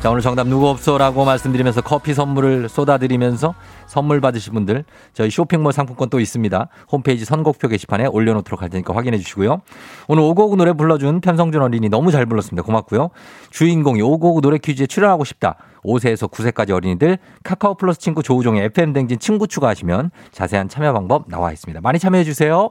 자, 0.00 0.08
오늘 0.08 0.22
정답 0.22 0.46
누구 0.46 0.66
없어라고 0.66 1.26
말씀드리면서 1.26 1.82
커피 1.82 2.14
선물을 2.14 2.70
쏟아드리면서 2.70 3.54
선물 3.86 4.22
받으실 4.22 4.54
분들 4.54 4.84
저희 5.12 5.28
쇼핑몰 5.28 5.74
상품권 5.74 6.08
또 6.08 6.20
있습니다. 6.20 6.68
홈페이지 6.90 7.26
선곡표 7.26 7.68
게시판에 7.68 8.06
올려놓도록 8.06 8.62
할 8.62 8.70
테니까 8.70 8.96
확인해 8.96 9.18
주시고요. 9.18 9.60
오늘 10.08 10.22
오곡 10.22 10.56
노래 10.56 10.72
불러준 10.72 11.20
편성준 11.20 11.60
어린이 11.60 11.90
너무 11.90 12.12
잘 12.12 12.24
불렀습니다. 12.24 12.64
고맙고요. 12.64 13.10
주인공이 13.50 14.00
오곡 14.00 14.40
노래 14.40 14.56
퀴즈에 14.56 14.86
출연하고 14.86 15.24
싶다. 15.24 15.56
5세에서 15.84 16.30
9세까지 16.30 16.70
어린이들 16.70 17.18
카카오 17.42 17.74
플러스 17.74 18.00
친구 18.00 18.22
조우종의 18.22 18.64
FM 18.64 18.94
댕진 18.94 19.18
친구 19.18 19.46
추가하시면 19.46 20.12
자세한 20.32 20.70
참여 20.70 20.94
방법 20.94 21.28
나와 21.28 21.52
있습니다. 21.52 21.82
많이 21.82 21.98
참여해 21.98 22.24
주세요. 22.24 22.70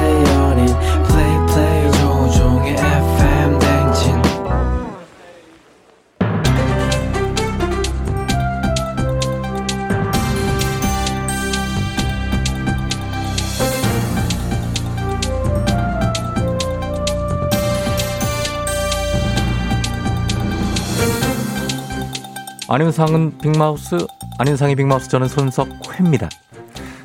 안윤상은 22.73 23.39
빅마우스, 23.39 23.97
안윤상의 24.37 24.77
빅마우스 24.77 25.09
저는 25.09 25.27
손석회입니다. 25.27 26.29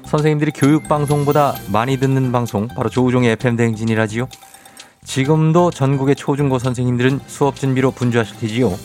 선생님들이 0.06 0.52
교육방송보다 0.52 1.56
많이 1.72 1.96
듣는 1.98 2.30
방송 2.30 2.68
바로 2.68 2.88
조우종의 2.88 3.32
FM 3.32 3.56
대행진이라지요. 3.56 4.28
지금도 5.04 5.72
전국의 5.72 6.14
초중고 6.14 6.60
선생님들은 6.60 7.18
수업 7.26 7.56
준비로 7.56 7.90
분주하실 7.90 8.36
테지요. 8.36 8.78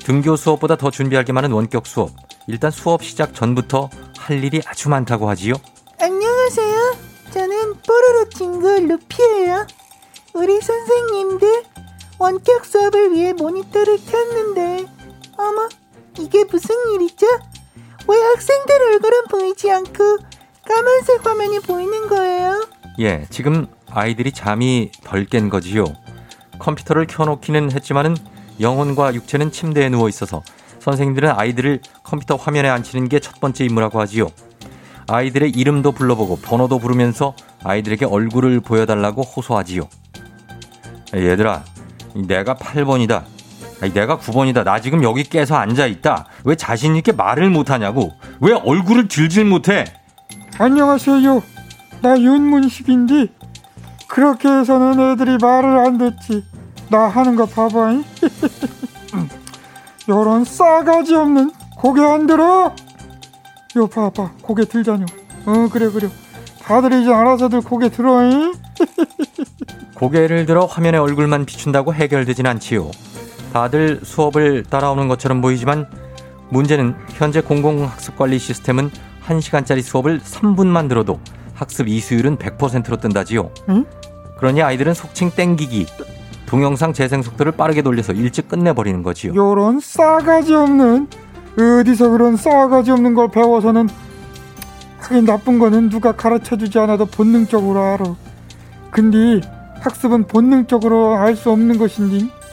등교 0.00 0.34
수업보다 0.34 0.74
더 0.74 0.90
준비할 0.90 1.24
게 1.24 1.32
많은 1.32 1.52
원격 1.52 1.86
수업. 1.86 2.10
일단 2.48 2.72
수업 2.72 3.04
시작 3.04 3.32
전부터 3.32 3.88
할 4.18 4.42
일이 4.42 4.60
아주 4.66 4.88
많다고 4.88 5.28
하지요. 5.28 5.54
안녕하세요. 6.00 6.96
저는 7.30 7.74
뽀로로 7.86 8.28
친구 8.30 8.68
루피예요. 8.68 9.64
우리 10.34 10.60
선생님들 10.60 11.62
원격 12.18 12.64
수업을 12.64 13.12
위해 13.12 13.32
모니터를 13.32 13.98
켰는데 14.04 14.86
어머 15.38 15.68
이게 16.18 16.44
무슨 16.44 16.74
일이죠? 16.94 17.26
왜 18.08 18.16
학생들 18.18 18.74
얼굴은 18.82 19.24
보이지 19.30 19.70
않고 19.70 20.18
까만색 20.68 21.24
화면이 21.26 21.60
보이는 21.60 22.08
거예요? 22.08 22.66
예, 22.98 23.26
지금 23.30 23.66
아이들이 23.90 24.32
잠이 24.32 24.90
덜 25.04 25.24
깬 25.26 25.48
거지요. 25.48 25.84
컴퓨터를 26.58 27.06
켜놓기는 27.06 27.72
했지만은 27.72 28.16
영혼과 28.60 29.14
육체는 29.14 29.50
침대에 29.52 29.88
누워 29.90 30.08
있어서 30.08 30.42
선생님들은 30.80 31.30
아이들을 31.30 31.80
컴퓨터 32.04 32.36
화면에 32.36 32.68
앉히는 32.68 33.08
게 33.08 33.18
첫 33.20 33.40
번째 33.40 33.64
임무라고 33.64 34.00
하지요. 34.00 34.28
아이들의 35.08 35.50
이름도 35.50 35.92
불러보고 35.92 36.36
번호도 36.36 36.78
부르면서 36.78 37.34
아이들에게 37.62 38.06
얼굴을 38.06 38.60
보여달라고 38.60 39.22
호소하지요. 39.22 39.88
얘들아, 41.14 41.64
내가 42.14 42.54
8번이다. 42.54 43.24
내가 43.80 44.18
9번이다. 44.18 44.64
나 44.64 44.80
지금 44.80 45.02
여기 45.02 45.22
깨서 45.22 45.54
앉아 45.56 45.86
있다. 45.86 46.26
왜 46.44 46.54
자신 46.54 46.96
있게 46.96 47.12
말을 47.12 47.50
못 47.50 47.70
하냐고? 47.70 48.12
왜 48.40 48.52
얼굴을 48.52 49.08
들질 49.08 49.44
못해? 49.44 49.84
안녕하세요. 50.58 51.42
나 52.02 52.18
윤문식인데 52.18 53.28
그렇게 54.08 54.48
해서는 54.48 55.12
애들이 55.12 55.36
말을 55.40 55.78
안 55.78 55.98
듣지. 55.98 56.44
나 56.88 57.08
하는 57.08 57.36
거 57.36 57.46
봐봐잉. 57.46 58.04
요런 60.08 60.44
싸가지 60.44 61.14
없는 61.14 61.50
고개 61.76 62.00
안 62.02 62.26
들어. 62.26 62.72
요 63.76 63.86
봐봐 63.86 64.32
고개 64.40 64.64
들자뇨. 64.64 65.04
어 65.44 65.68
그래 65.70 65.90
그래. 65.90 66.08
다들 66.62 67.02
이제 67.02 67.12
알아서들 67.12 67.60
고개 67.60 67.90
들어잉. 67.90 68.54
고개를 69.94 70.46
들어 70.46 70.64
화면에 70.66 70.98
얼굴만 70.98 71.44
비춘다고 71.44 71.92
해결되진 71.94 72.46
않지요. 72.46 72.90
다들 73.56 74.00
수업을 74.02 74.64
따라오는 74.64 75.08
것처럼 75.08 75.40
보이지만 75.40 75.86
문제는 76.50 76.94
현재 77.08 77.40
공공학습관리 77.40 78.38
시스템은 78.38 78.90
1시간짜리 79.26 79.80
수업을 79.80 80.20
3분만 80.20 80.90
들어도 80.90 81.18
학습 81.54 81.88
이수율은 81.88 82.36
100%로 82.36 82.98
뜬다지요. 82.98 83.50
응? 83.70 83.86
그러니 84.36 84.60
아이들은 84.60 84.92
속칭 84.92 85.30
땡기기, 85.30 85.86
동영상 86.44 86.92
재생 86.92 87.22
속도를 87.22 87.52
빠르게 87.52 87.80
돌려서 87.80 88.12
일찍 88.12 88.46
끝내버리는 88.46 89.02
거지요. 89.02 89.34
요런 89.34 89.80
싸가지 89.80 90.54
없는 90.54 91.08
어디서 91.58 92.10
그런 92.10 92.36
싸가지 92.36 92.90
없는 92.90 93.14
걸 93.14 93.30
배워서는 93.30 93.88
하긴 94.98 95.24
나쁜 95.24 95.58
거는 95.58 95.88
누가 95.88 96.12
가르쳐 96.12 96.58
주지 96.58 96.78
않아도 96.78 97.06
본능적으로 97.06 97.80
알아. 97.80 98.04
근데 98.90 99.40
학습은 99.80 100.26
본능적으로 100.26 101.16
알 101.16 101.36
수 101.36 101.50
없는 101.50 101.78
것인지 101.78 102.28
그 102.28 102.45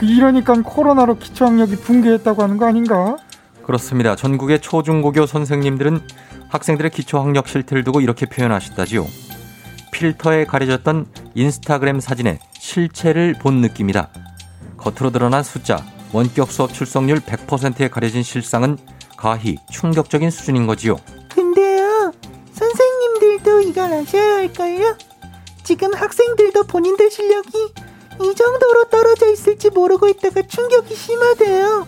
이러니까 0.00 0.54
코로나로 0.62 1.18
기초학력이 1.18 1.76
붕괴했다고 1.76 2.42
하는 2.42 2.56
거 2.56 2.66
아닌가? 2.66 3.16
그렇습니다. 3.64 4.16
전국의 4.16 4.60
초중고교 4.60 5.26
선생님들은 5.26 6.00
학생들의 6.48 6.90
기초학력 6.90 7.48
실태를 7.48 7.84
두고 7.84 8.00
이렇게 8.00 8.26
표현하셨다지요. 8.26 9.06
필터에 9.92 10.46
가려졌던 10.46 11.06
인스타그램 11.34 12.00
사진의 12.00 12.38
실체를 12.58 13.34
본 13.34 13.60
느낌이다. 13.60 14.08
겉으로 14.76 15.10
드러난 15.10 15.42
숫자, 15.42 15.84
원격 16.12 16.50
수업 16.50 16.72
출석률 16.72 17.20
100%에 17.20 17.88
가려진 17.88 18.22
실상은 18.22 18.76
가히 19.16 19.56
충격적인 19.70 20.30
수준인 20.30 20.66
거지요. 20.66 20.96
근데요 21.28 22.12
선생님들도 22.52 23.60
이걸 23.60 23.92
아셔야 23.92 24.36
할걸요? 24.36 24.96
지금 25.62 25.94
학생들도 25.94 26.64
본인들 26.64 27.10
실력이 27.10 27.72
이 28.20 28.34
정도로 28.34 28.84
떨어져 28.90 29.30
있을지 29.30 29.70
모르고 29.70 30.08
있다가 30.08 30.42
충격이 30.42 30.94
심하대요. 30.94 31.86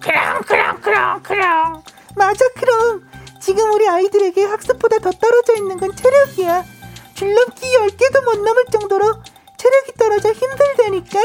그럼 0.00 0.42
그럼 0.46 0.80
그럼 0.80 1.22
그럼 1.22 1.82
맞아 2.16 2.44
그럼 2.56 3.02
지금 3.40 3.72
우리 3.72 3.88
아이들에게 3.88 4.44
학습보다 4.44 4.98
더 4.98 5.10
떨어져 5.10 5.54
있는 5.56 5.78
건 5.78 5.94
체력이야. 5.94 6.64
줄넘기 7.14 7.66
10개도 7.66 8.24
못 8.24 8.42
넘을 8.42 8.64
정도로 8.70 9.04
체력이 9.56 9.92
떨어져 9.98 10.32
힘들다니까. 10.32 11.18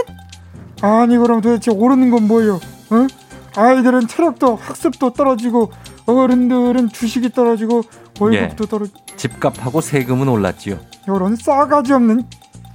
아니 0.82 1.18
그럼 1.18 1.42
도대체 1.42 1.72
오르는 1.72 2.12
건 2.12 2.28
뭐예요? 2.28 2.56
어? 2.56 3.08
아이들은 3.56 4.08
체력도 4.08 4.56
학습도 4.56 5.14
떨어지고 5.14 5.72
어른들은 6.06 6.90
주식이 6.90 7.32
떨어지고 7.32 7.84
월급도 8.20 8.64
예. 8.64 8.68
떨어지고 8.70 9.00
집값하고 9.18 9.82
세금은 9.82 10.28
올랐지요. 10.28 10.80
요런 11.08 11.36
싸가지 11.36 11.94
없는 11.94 12.28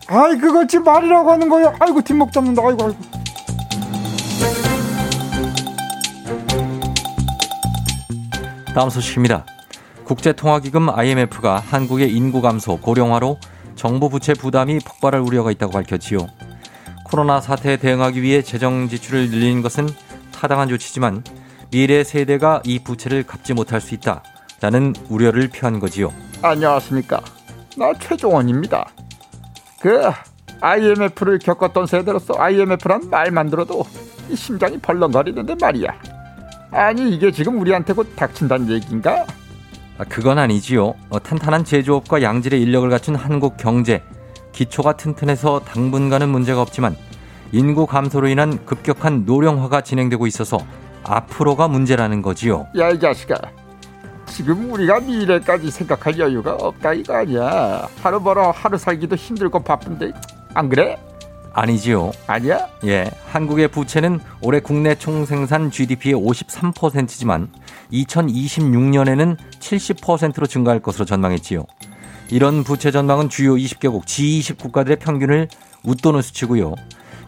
아이 0.09 0.39
그걸 0.39 0.69
지금 0.69 0.85
말이라고 0.85 1.33
하는 1.33 1.49
거예요 1.49 1.75
아이고 1.79 2.01
뒷목 2.03 2.33
잡는다 2.33 2.63
아이고 2.63 2.85
아이고 2.85 3.17
다음 8.77 8.91
소식입니다. 8.91 9.47
국제통화기금 10.05 10.91
IMF가 10.91 11.59
한국의 11.61 12.13
인구 12.13 12.43
감소, 12.43 12.77
고령화로 12.77 13.39
정부 13.75 14.11
부채 14.11 14.35
부담이 14.35 14.81
폭발할 14.81 15.23
우려가 15.23 15.51
있다고 15.51 15.73
밝혔지요. 15.73 16.27
코로나 17.07 17.41
사태에 17.41 17.79
대응하기 17.79 18.21
위해 18.21 18.43
재정 18.43 18.87
지출을 18.91 19.31
늘리는 19.31 19.63
것은 19.63 19.89
타당한 20.31 20.69
조치지만 20.69 21.25
미래 21.71 22.05
세대가 22.05 22.61
이 22.67 22.79
부채를 22.81 23.23
갚지 23.23 23.55
못할 23.55 23.81
수 23.81 23.95
있다라는 23.95 24.93
우려를 25.09 25.49
표한 25.49 25.81
거지요. 25.81 26.13
안녕하십니까. 26.43 27.23
나 27.79 27.95
최종원입니다. 27.99 28.87
그 29.81 30.11
IMF를 30.61 31.39
겪었던 31.39 31.87
세대로서 31.87 32.35
IMF란 32.39 33.11
말만 33.11 33.51
들어도 33.51 33.85
이 34.31 34.37
심장이 34.37 34.79
벌렁거리는데 34.79 35.57
말이야. 35.61 35.89
아니 36.71 37.11
이게 37.15 37.31
지금 37.31 37.61
우리한테 37.61 37.93
곧 37.93 38.15
닥친다는 38.17 38.71
얘기인가? 38.71 39.25
아, 39.99 40.05
그건 40.09 40.39
아니지요. 40.39 40.95
어, 41.11 41.19
탄탄한 41.23 41.65
제조업과 41.65 42.23
양질의 42.23 42.61
인력을 42.61 42.89
갖춘 42.91 43.15
한국 43.15 43.57
경제 43.57 44.03
기초가 44.53 44.97
튼튼해서 44.97 45.61
당분간은 45.61 46.29
문제가 46.29 46.61
없지만 46.63 46.97
인구 47.53 47.87
감소로 47.87 48.29
인한 48.29 48.65
급격한 48.67 49.25
노령화가 49.25 49.83
진행되고 49.83 50.27
있어서 50.27 50.59
앞으로가 51.05 51.69
문제라는 51.69 52.21
거지요. 52.23 52.67
야 52.77 52.91
이 52.91 52.99
자식아. 52.99 53.37
지금 54.29 54.71
우리가 54.73 55.01
미래까지 55.01 55.71
생각할 55.71 56.19
여유가 56.19 56.55
없다 56.55 56.93
이거 56.93 57.15
아니야. 57.15 57.89
하루 58.03 58.23
벌어 58.23 58.51
하루 58.51 58.77
살기도 58.77 59.17
힘들고 59.17 59.63
바쁜데 59.63 60.13
안 60.55 60.69
그래? 60.69 60.97
아니지요. 61.53 62.13
아니야? 62.27 62.69
예, 62.85 63.11
한국의 63.29 63.69
부채는 63.69 64.21
올해 64.43 64.61
국내 64.61 64.95
총생산 64.95 65.71
GDP의 65.71 66.15
53%지만 66.15 67.49
2026년에는 67.93 69.37
70%로 69.59 70.47
증가할 70.47 70.81
것으로 70.81 71.07
전망했지요. 71.07 71.65
이런 72.29 72.63
부채 72.63 72.91
전망은 72.91 73.31
주요 73.31 73.55
20개국 73.55 74.05
G20 74.05 74.59
국가들의 74.59 74.99
평균을 74.99 75.49
웃도는 75.85 76.21
수치고요. 76.21 76.75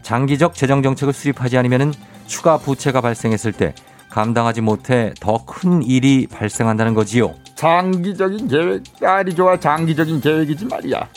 장기적 0.02 0.54
재정 0.54 0.82
정책을 0.82 1.14
수립하지 1.14 1.56
않으면 1.56 1.94
추가 2.26 2.58
부채가 2.58 3.00
발생했을 3.00 3.52
때 3.52 3.74
감당하지 4.10 4.60
못해 4.62 5.12
더 5.20 5.38
큰 5.46 5.82
일이 5.82 6.26
발생한다는 6.26 6.94
거지요. 6.94 7.34
장기적인 7.54 8.48
계획 8.48 8.82
아리 9.02 9.34
좋아 9.34 9.58
장기적인 9.58 10.20
계획이지 10.20 10.66
말이야. 10.66 11.08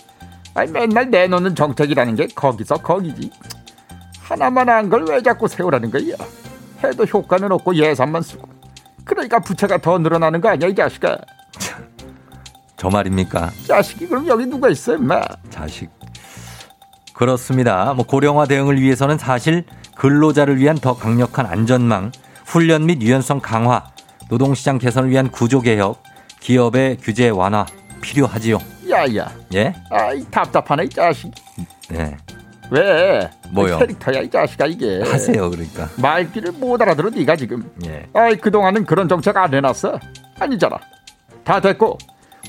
아니 0.53 0.71
맨날 0.71 1.09
내놓는 1.09 1.55
정책이라는 1.55 2.15
게 2.15 2.27
거기서 2.27 2.75
거기지. 2.75 3.31
하나만 4.21 4.69
한 4.69 4.89
걸 4.89 5.03
왜 5.09 5.21
자꾸 5.21 5.47
세우라는 5.47 5.91
거야? 5.91 6.15
해도 6.83 7.03
효과는 7.03 7.51
없고 7.51 7.75
예산만 7.75 8.21
쓰고. 8.21 8.47
그러니까 9.05 9.39
부채가 9.39 9.77
더 9.79 9.97
늘어나는 9.97 10.41
거 10.41 10.49
아니야 10.49 10.67
이 10.69 10.75
자식아. 10.75 11.17
저 12.77 12.89
말입니까? 12.89 13.51
자식이 13.67 14.07
그럼 14.07 14.27
여기 14.27 14.45
누가 14.45 14.69
있어 14.69 14.95
임마. 14.95 15.21
자식. 15.49 15.89
그렇습니다. 17.13 17.93
뭐 17.93 18.05
고령화 18.05 18.45
대응을 18.47 18.81
위해서는 18.81 19.17
사실 19.19 19.63
근로자를 19.95 20.57
위한 20.57 20.75
더 20.77 20.95
강력한 20.95 21.45
안전망, 21.45 22.11
훈련 22.51 22.85
및 22.85 23.01
유연성 23.01 23.39
강화, 23.39 23.81
노동시장 24.29 24.77
개선을 24.77 25.09
위한 25.09 25.31
구조 25.31 25.61
개혁, 25.61 26.03
기업의 26.41 26.97
규제 26.97 27.29
완화 27.29 27.65
필요하지요. 28.01 28.57
야야. 28.89 29.31
예? 29.53 29.73
아이 29.89 30.21
답답하네 30.29 30.83
이 30.83 30.89
자식. 30.89 31.31
네. 31.89 32.17
왜? 32.69 33.29
뭐요? 33.51 33.77
캐릭터야 33.79 34.19
이 34.21 34.29
자식아 34.29 34.65
이게. 34.65 35.01
하세요, 35.01 35.49
그러니까. 35.49 35.87
말귀를 35.95 36.51
못 36.53 36.81
알아들어 36.81 37.09
네가 37.09 37.37
지금. 37.37 37.71
예. 37.85 38.05
아이 38.13 38.35
그동안은 38.35 38.85
그런 38.85 39.07
정책 39.07 39.37
안 39.37 39.53
해놨어. 39.53 39.97
아니잖아. 40.37 40.77
다 41.45 41.61
됐고 41.61 41.97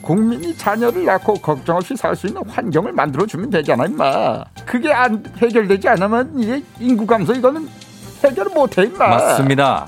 국민이 0.03 0.57
자녀를 0.57 1.05
낳고 1.05 1.35
걱정 1.35 1.77
없이 1.77 1.95
살 1.95 2.17
수 2.17 2.27
있는 2.27 2.43
환경을 2.49 2.93
만들어 2.93 3.25
주면 3.25 3.51
되잖아 3.51 3.87
임마. 3.87 4.43
그게 4.67 4.93
안 4.93 5.23
해결되지 5.39 5.89
않으면 5.91 6.33
이게 6.41 6.61
인구 6.81 7.07
감소 7.07 7.33
이거는 7.35 7.69
해결 8.25 8.47
못해 8.55 8.85
임마. 8.85 9.09
맞습니다. 9.09 9.87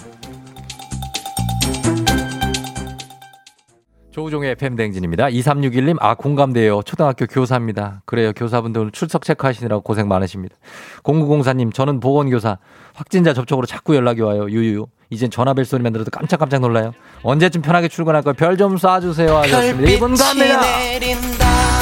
조우종의 4.13 4.53
FM 4.53 4.77
대행진입니다. 4.77 5.27
2361님, 5.27 5.97
아, 6.01 6.15
공감돼요. 6.15 6.83
초등학교 6.85 7.27
교사입니다. 7.27 8.03
그래요. 8.05 8.33
교사분들 8.33 8.81
오늘 8.81 8.93
출석 8.93 9.25
체크하시느라고 9.25 9.83
고생 9.83 10.07
많으십니다. 10.07 10.55
0904님, 11.03 11.75
저는 11.75 11.99
보건교사. 11.99 12.59
확진자 12.95 13.35
접촉으로 13.35 13.67
자꾸 13.67 13.97
연락이 13.97 14.21
와요. 14.21 14.49
유유. 14.49 14.87
이젠 15.11 15.31
전화벨 15.31 15.65
소리만 15.65 15.93
들어도 15.93 16.13
깜짝깜짝 16.13 16.61
놀라요. 16.61 16.93
언제쯤 17.25 17.63
편하게 17.63 17.89
출근할 17.89 18.23
거예요? 18.23 18.35
별 18.35 18.57
좀 18.57 18.77
쏴주세요. 18.77 19.35
하셨습니다. 19.35 19.91
이분 19.91 20.15
갑니다. 20.15 20.63
샤 20.63 21.74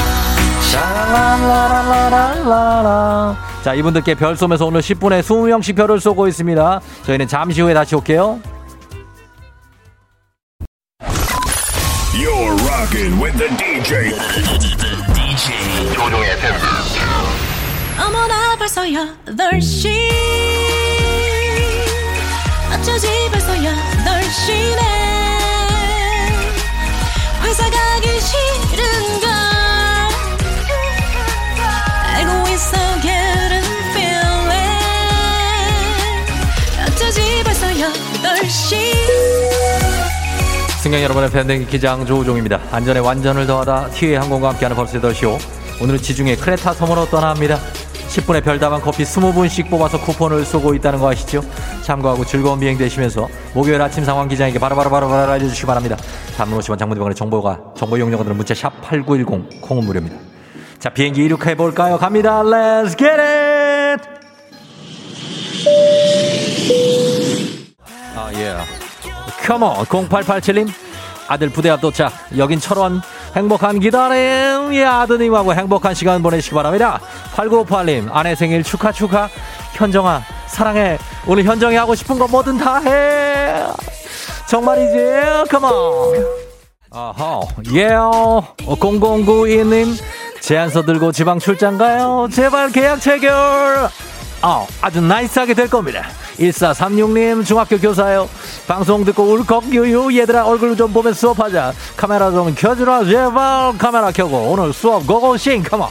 라라라라라라. 1.92 3.36
자, 3.62 3.74
이분들께 3.74 4.14
별 4.14 4.36
쏘면서 4.36 4.66
오늘 4.66 4.80
10분에 4.80 5.22
20명씩 5.22 5.76
별을 5.76 6.00
쏘고 6.00 6.26
있습니다. 6.28 6.80
저희는 7.04 7.28
잠시 7.28 7.60
후에 7.60 7.74
다시 7.74 7.94
올게요. 7.94 8.40
You're 12.14 12.56
rocking 12.66 13.22
with 13.22 13.36
the 13.38 13.48
DJ. 13.56 14.12
DJ 15.14 15.94
조종의 15.94 16.30
FM. 16.32 16.54
어머나 17.98 18.56
벌써 18.56 18.82
8시 18.82 19.88
어쩌지 22.72 23.06
벌써 23.30 23.52
8시네 23.54 24.80
회사 27.42 27.70
가기 27.70 28.20
싫은걸 28.20 29.21
8시 38.22 38.76
승객 40.82 41.02
여러분의 41.02 41.30
팬댕기 41.30 41.66
기장 41.66 42.04
조우종입니다. 42.06 42.60
안전에 42.70 43.00
완전을 43.00 43.46
더하다 43.46 43.90
티웨이 43.90 44.16
항공과 44.16 44.50
함께하는 44.50 44.76
벌써 44.76 45.00
8시오. 45.00 45.38
오늘은 45.80 46.00
지중해 46.00 46.36
크레타 46.36 46.72
섬으로 46.72 47.06
떠납니다. 47.06 47.58
10분의 48.08 48.44
별다방 48.44 48.80
커피 48.80 49.04
20분씩 49.04 49.70
뽑아서 49.70 50.00
쿠폰을 50.00 50.44
쏘고 50.44 50.74
있다는 50.74 50.98
거 50.98 51.10
아시죠? 51.10 51.42
참고하고 51.82 52.24
즐거운 52.24 52.60
비행 52.60 52.76
되시면서 52.76 53.28
목요일 53.54 53.80
아침 53.80 54.04
상황 54.04 54.28
기장에게 54.28 54.58
바로바로 54.58 54.90
바로 54.90 55.08
바로 55.08 55.32
알려주시기 55.32 55.66
바랍니다. 55.66 55.96
단문 56.36 56.58
50원 56.60 56.78
장문대방의 56.78 57.14
정보가 57.14 57.58
정보 57.76 57.96
이용료들은 57.96 58.36
문자 58.36 58.54
샵 58.54 58.72
8910 58.82 59.60
콩은 59.62 59.84
무료입니다. 59.84 60.16
자 60.78 60.90
비행기 60.90 61.24
이륙해 61.24 61.54
볼까요? 61.56 61.96
갑니다. 61.96 62.42
Let's 62.42 63.00
it! 63.00 63.31
Come 69.46 69.71
on 69.71 69.84
0887님 69.86 70.68
아들 71.28 71.48
부대 71.48 71.70
앞 71.70 71.80
도착. 71.80 72.12
여긴 72.36 72.60
철원. 72.60 73.00
행복한 73.34 73.80
기다림. 73.80 74.74
예 74.74 74.84
아드님하고 74.84 75.54
행복한 75.54 75.94
시간 75.94 76.22
보내시기 76.22 76.54
바랍니다. 76.54 77.00
8958님 77.34 78.08
아내 78.12 78.34
생일 78.34 78.62
축하 78.62 78.92
축하. 78.92 79.28
현정아 79.72 80.22
사랑해. 80.46 80.98
오늘 81.26 81.44
현정이 81.44 81.76
하고 81.76 81.94
싶은 81.94 82.18
거 82.18 82.26
뭐든 82.28 82.58
다해. 82.58 83.66
정말이지? 84.46 85.48
Come 85.50 85.63
on 85.63 85.70
아하 86.90 87.40
예요. 87.72 88.44
0092님 88.58 89.94
제안서 90.40 90.82
들고 90.82 91.12
지방 91.12 91.38
출장 91.38 91.78
가요. 91.78 92.28
제발 92.30 92.70
계약 92.70 93.00
체결 93.00 93.88
아, 94.42 94.66
아주 94.80 95.00
나이스하게 95.00 95.54
될 95.54 95.68
겁니다. 95.68 96.04
1436님 96.38 97.44
중학교 97.44 97.78
교사요. 97.78 98.28
방송 98.66 99.04
듣고 99.04 99.22
울컥 99.22 99.72
유유 99.72 100.18
얘들아 100.18 100.44
얼굴 100.44 100.76
좀 100.76 100.92
보면서 100.92 101.18
수업하자. 101.18 101.72
카메라 101.96 102.30
좀 102.30 102.52
켜주라 102.54 103.04
제발 103.04 103.78
카메라 103.78 104.10
켜고 104.10 104.36
오늘 104.50 104.72
수업 104.72 105.06
고고싱 105.06 105.62
컴온. 105.62 105.88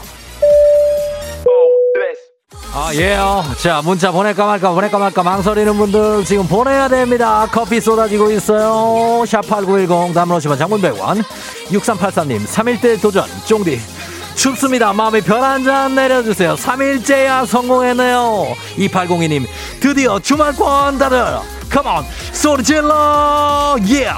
아 2.73 2.89
예요. 2.93 3.43
자 3.61 3.81
문자 3.83 4.11
보낼까 4.11 4.45
말까 4.45 4.71
보낼까 4.71 4.97
말까 4.97 5.23
망설이는 5.23 5.75
분들 5.75 6.23
지금 6.25 6.47
보내야 6.47 6.87
됩니다. 6.87 7.45
커피 7.51 7.81
쏟아지고 7.81 8.31
있어요. 8.31 9.23
샵8910 9.25 10.13
담으시면 10.13 10.57
장문 10.57 10.81
100원. 10.81 11.23
6383님 11.69 12.45
3일대 12.45 13.01
도전 13.01 13.25
쫑디. 13.45 13.79
춥습니다. 14.35 14.93
마음에 14.93 15.21
별한 15.21 15.63
잔 15.63 15.95
내려주세요. 15.95 16.55
3일째야 16.55 17.45
성공했네요. 17.45 18.55
2802님, 18.77 19.45
드디어 19.79 20.19
주말권 20.19 20.97
다들, 20.97 21.39
컴온, 21.69 22.03
소리 22.31 22.63
질러, 22.63 23.75
예! 23.89 24.09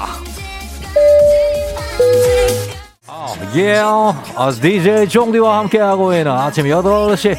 예, 3.56 3.78
아, 3.78 4.50
DJ 4.50 5.08
종디와 5.08 5.58
함께하고 5.58 6.12
있는 6.12 6.32
아침 6.32 6.66
8시 6.66 7.36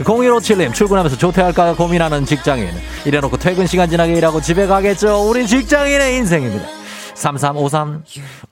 0157님 0.00 0.72
출근하면서 0.72 1.16
조퇴할까 1.18 1.74
고민하는 1.74 2.24
직장인 2.24 2.70
이래놓고 3.04 3.36
퇴근 3.36 3.66
시간 3.66 3.90
지나게 3.90 4.14
일하고 4.14 4.40
집에 4.40 4.66
가겠죠 4.66 5.28
우린 5.28 5.46
직장인의 5.46 6.16
인생입니다 6.16 6.77
3353 7.18 8.04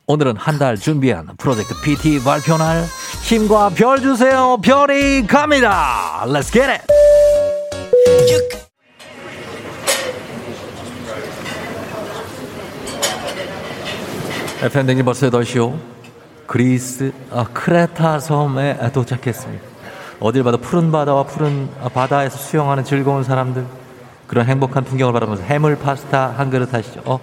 오늘은 0.06 0.36
한 0.36 0.58
달 0.58 0.76
준비한 0.76 1.28
프로젝트 1.38 1.74
PT 1.82 2.24
발표날. 2.24 2.84
힘과 3.22 3.68
별 3.70 4.00
주세요. 4.00 4.58
별이 4.62 5.26
갑니다. 5.26 6.24
Let's 6.26 6.50
get 6.52 6.62
it. 6.70 6.82
FM댕진 14.62 15.04
벌써 15.04 15.28
8시요 15.30 15.78
그리스 16.46 17.12
아, 17.30 17.44
크레타 17.52 18.18
섬에 18.20 18.78
도착했습니다. 18.92 19.64
어딜 20.20 20.42
봐도 20.44 20.58
푸른 20.58 20.90
바다와 20.90 21.24
푸른 21.24 21.68
바다에서 21.92 22.38
수영하는 22.38 22.84
즐거운 22.84 23.22
사람들. 23.22 23.66
그런 24.26 24.46
행복한 24.46 24.84
풍경을 24.84 25.12
바라보면서 25.12 25.44
해물 25.44 25.76
파스타 25.78 26.34
한 26.36 26.50
그릇 26.50 26.72
하시죠. 26.72 27.02
어, 27.04 27.20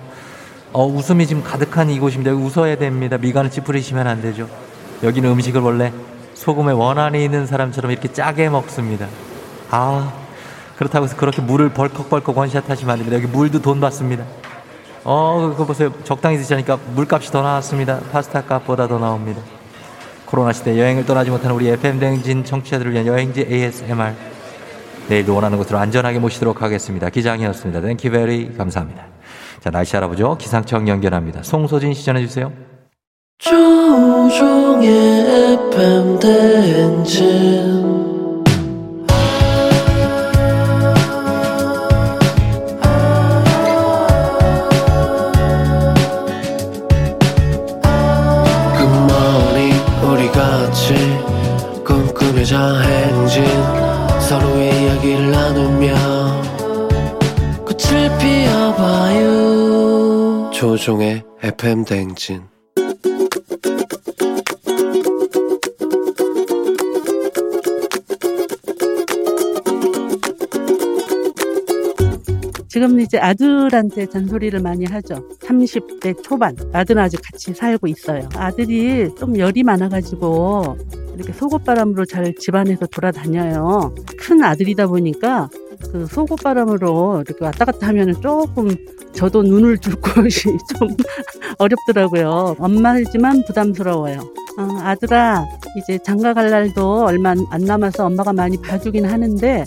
어, 0.74 0.88
웃음이 0.88 1.28
지금 1.28 1.44
가득한 1.44 1.92
이곳입니다. 1.92 2.32
웃어야 2.34 2.76
됩니다. 2.78 3.18
미간을 3.18 3.52
찌푸리시면 3.52 4.08
안 4.08 4.22
되죠. 4.22 4.50
여기는 5.04 5.30
음식을 5.30 5.62
원래 5.62 5.94
소금에 6.34 6.74
원한이 6.74 7.24
있는 7.24 7.46
사람처럼 7.46 7.92
이렇게 7.92 8.12
짜게 8.12 8.50
먹습니다. 8.50 9.08
아, 9.70 10.12
그렇다고 10.76 11.06
해서 11.06 11.16
그렇게 11.16 11.44
물을 11.44 11.70
벌컥벌컥 11.70 12.36
원샷 12.36 12.70
하시면 12.70 12.92
안 12.92 12.98
됩니다. 12.98 13.18
여기 13.18 13.28
물도 13.28 13.62
돈 13.62 13.80
받습니다. 13.80 14.26
어, 15.04 15.50
그거 15.52 15.66
보세요. 15.66 15.94
적당히 16.04 16.38
드시니까 16.38 16.80
물값이 16.96 17.32
더 17.32 17.44
나왔습니다. 17.44 18.00
파스타 18.12 18.42
값보다 18.42 18.88
더 18.88 18.98
나옵니다. 18.98 19.42
코로나 20.26 20.54
시대 20.54 20.80
여행을 20.80 21.06
떠나지 21.06 21.30
못하는 21.30 21.56
우리 21.56 21.68
FM 21.70 22.00
대행진 22.00 22.44
청취자들을 22.44 22.92
위한 22.94 23.06
여행지 23.06 23.46
ASMR. 23.48 24.14
내일도 25.08 25.36
원하는 25.36 25.60
곳으로 25.60 25.78
안전하게 25.78 26.18
모시도록 26.18 26.64
하겠습니다. 26.64 27.10
기장이었습니다. 27.10 27.82
Thank 27.82 28.10
you 28.10 28.29
very 28.29 28.56
감사합니다. 28.58 29.06
자, 29.64 29.72
날씨 29.72 29.96
알아보죠. 29.96 30.36
기상청 30.38 30.90
연결합니다. 30.90 31.42
송소진 31.42 31.94
씨 31.94 32.04
전해 32.04 32.20
주세요. 32.20 32.52
조우종의 33.38 34.90
FM 35.72 36.20
대행진 36.20 37.73
FM 61.74 61.86
대행진 61.86 62.44
지금 72.68 73.00
이제 73.00 73.18
아들한테 73.18 74.06
잔소리를 74.06 74.60
많이 74.62 74.86
하죠. 74.86 75.28
30대 75.40 76.22
초반. 76.24 76.56
아들은 76.74 77.02
아직 77.02 77.20
같이 77.24 77.54
살고 77.54 77.88
있어요. 77.88 78.30
아들이 78.36 79.10
좀 79.16 79.38
열이 79.38 79.64
많아가지고 79.64 80.78
이렇게 81.16 81.34
속옷바람으로 81.34 82.06
잘 82.06 82.34
집안에서 82.36 82.86
돌아다녀요. 82.88 83.94
큰 84.20 84.44
아들이다 84.44 84.88
보니까 84.88 85.50
그 85.92 86.08
속옷바람으로 86.08 87.24
이렇게 87.26 87.44
왔다 87.46 87.66
갔다 87.66 87.88
하면은 87.88 88.20
조금 88.22 88.70
저도 89.14 89.44
눈을 89.44 89.78
줄 89.78 89.96
곳이 89.96 90.44
좀 90.80 90.90
어렵더라고요. 91.58 92.56
엄마이지만 92.60 93.44
부담스러워요. 93.46 94.20
어, 94.58 94.68
아들아, 94.82 95.46
이제 95.78 95.98
장가 96.04 96.34
갈 96.34 96.50
날도 96.50 97.06
얼마 97.06 97.34
안 97.50 97.62
남아서 97.62 98.06
엄마가 98.06 98.34
많이 98.34 98.58
봐주긴 98.62 99.06
하는데 99.06 99.66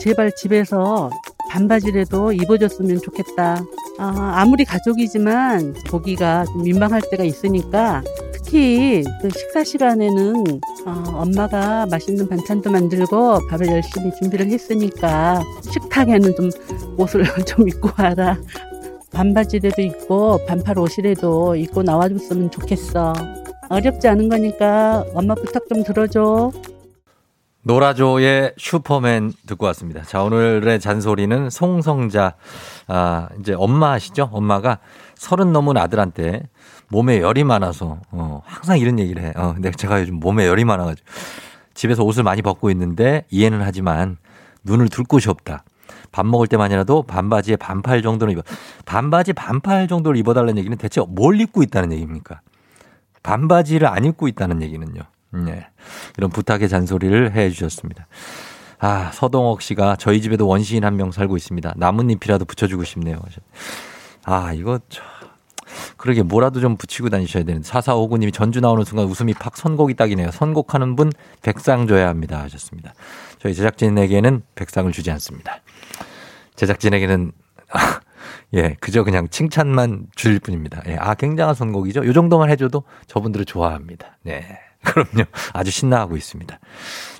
제발 0.00 0.32
집에서 0.36 1.10
반바지라도 1.50 2.32
입어줬으면 2.32 3.00
좋겠다. 3.00 3.64
아, 3.98 4.32
아무리 4.36 4.64
가족이지만 4.64 5.74
보기가 5.88 6.44
좀 6.44 6.62
민망할 6.62 7.02
때가 7.10 7.24
있으니까 7.24 8.02
특히 8.48 9.04
그 9.20 9.28
식사 9.28 9.62
시간에는 9.62 10.60
어, 10.86 11.02
엄마가 11.20 11.84
맛있는 11.84 12.26
반찬도 12.30 12.70
만들고 12.70 13.46
밥을 13.46 13.66
열심히 13.68 14.10
준비를 14.18 14.46
했으니까 14.46 15.42
식탁에는 15.70 16.34
좀 16.34 16.50
옷을 16.96 17.24
좀 17.44 17.68
입고 17.68 17.90
와라. 17.98 18.38
반바지라도 19.12 19.82
입고 19.82 20.46
반팔 20.46 20.78
옷이라도 20.78 21.56
입고 21.56 21.82
나와줬으면 21.82 22.50
좋겠어. 22.50 23.12
어렵지 23.68 24.08
않은 24.08 24.30
거니까 24.30 25.04
엄마 25.14 25.34
부탁 25.34 25.68
좀 25.68 25.84
들어줘. 25.84 26.50
노라조의 27.64 28.54
슈퍼맨 28.56 29.32
듣고 29.46 29.66
왔습니다. 29.66 30.02
자, 30.04 30.22
오늘의 30.22 30.80
잔소리는 30.80 31.50
송성자, 31.50 32.36
아, 32.86 33.28
이제 33.40 33.52
엄마 33.52 33.92
아시죠? 33.92 34.30
엄마가 34.32 34.78
서른 35.16 35.52
넘은 35.52 35.76
아들한테 35.76 36.44
몸에 36.88 37.20
열이 37.20 37.44
많아서, 37.44 37.98
어, 38.10 38.42
항상 38.46 38.78
이런 38.78 38.98
얘기를 38.98 39.22
해. 39.22 39.32
어, 39.36 39.52
근데 39.54 39.70
제가 39.70 40.00
요즘 40.00 40.14
몸에 40.16 40.46
열이 40.46 40.64
많아가지고 40.64 41.06
집에서 41.74 42.02
옷을 42.02 42.22
많이 42.22 42.42
벗고 42.42 42.70
있는데 42.70 43.24
이해는 43.30 43.60
하지만 43.62 44.16
눈을 44.64 44.88
둘 44.88 45.04
곳이 45.04 45.28
없다. 45.28 45.64
밥 46.10 46.26
먹을 46.26 46.46
때만이라도 46.46 47.02
반바지에 47.02 47.56
반팔 47.56 48.02
정도는 48.02 48.32
입어. 48.32 48.42
반바지 48.86 49.34
반팔 49.34 49.86
정도를 49.88 50.18
입어달라는 50.18 50.58
얘기는 50.58 50.76
대체 50.78 51.02
뭘 51.06 51.40
입고 51.40 51.62
있다는 51.62 51.92
얘기입니까? 51.92 52.40
반바지를 53.22 53.86
안 53.86 54.04
입고 54.04 54.26
있다는 54.28 54.62
얘기는요. 54.62 55.02
네. 55.44 55.66
이런 56.16 56.30
부탁의 56.30 56.68
잔소리를 56.68 57.32
해 57.34 57.50
주셨습니다. 57.50 58.06
아, 58.78 59.10
서동옥 59.12 59.60
씨가 59.60 59.96
저희 59.96 60.22
집에도 60.22 60.46
원시인 60.48 60.84
한 60.84 60.96
명 60.96 61.10
살고 61.10 61.36
있습니다. 61.36 61.74
나뭇잎이라도 61.76 62.44
붙여주고 62.46 62.84
싶네요. 62.84 63.20
아, 64.24 64.52
이거, 64.54 64.78
저, 64.88 65.02
그러게 65.96 66.22
뭐라도 66.22 66.60
좀 66.60 66.76
붙이고 66.76 67.08
다니셔야 67.08 67.44
되는데. 67.44 67.68
4459님이 67.68 68.32
전주 68.32 68.60
나오는 68.60 68.84
순간 68.84 69.06
웃음이 69.06 69.34
팍 69.34 69.56
선곡이 69.56 69.94
딱이네요. 69.94 70.30
선곡하는 70.30 70.96
분 70.96 71.12
백상 71.42 71.86
줘야 71.86 72.08
합니다. 72.08 72.40
하셨습니다. 72.42 72.94
저희 73.38 73.54
제작진에게는 73.54 74.42
백상을 74.54 74.90
주지 74.92 75.10
않습니다. 75.10 75.60
제작진에게는, 76.56 77.32
아, 77.72 78.00
예, 78.54 78.76
그저 78.80 79.04
그냥 79.04 79.28
칭찬만 79.28 80.06
줄 80.14 80.38
뿐입니다. 80.40 80.82
예, 80.86 80.96
아, 80.98 81.14
굉장한 81.14 81.54
선곡이죠. 81.54 82.06
요 82.06 82.12
정도만 82.12 82.50
해줘도 82.50 82.84
저분들을 83.06 83.44
좋아합니다. 83.44 84.18
네. 84.22 84.58
그럼요. 84.84 85.24
아주 85.52 85.70
신나하고 85.70 86.16
있습니다. 86.16 86.58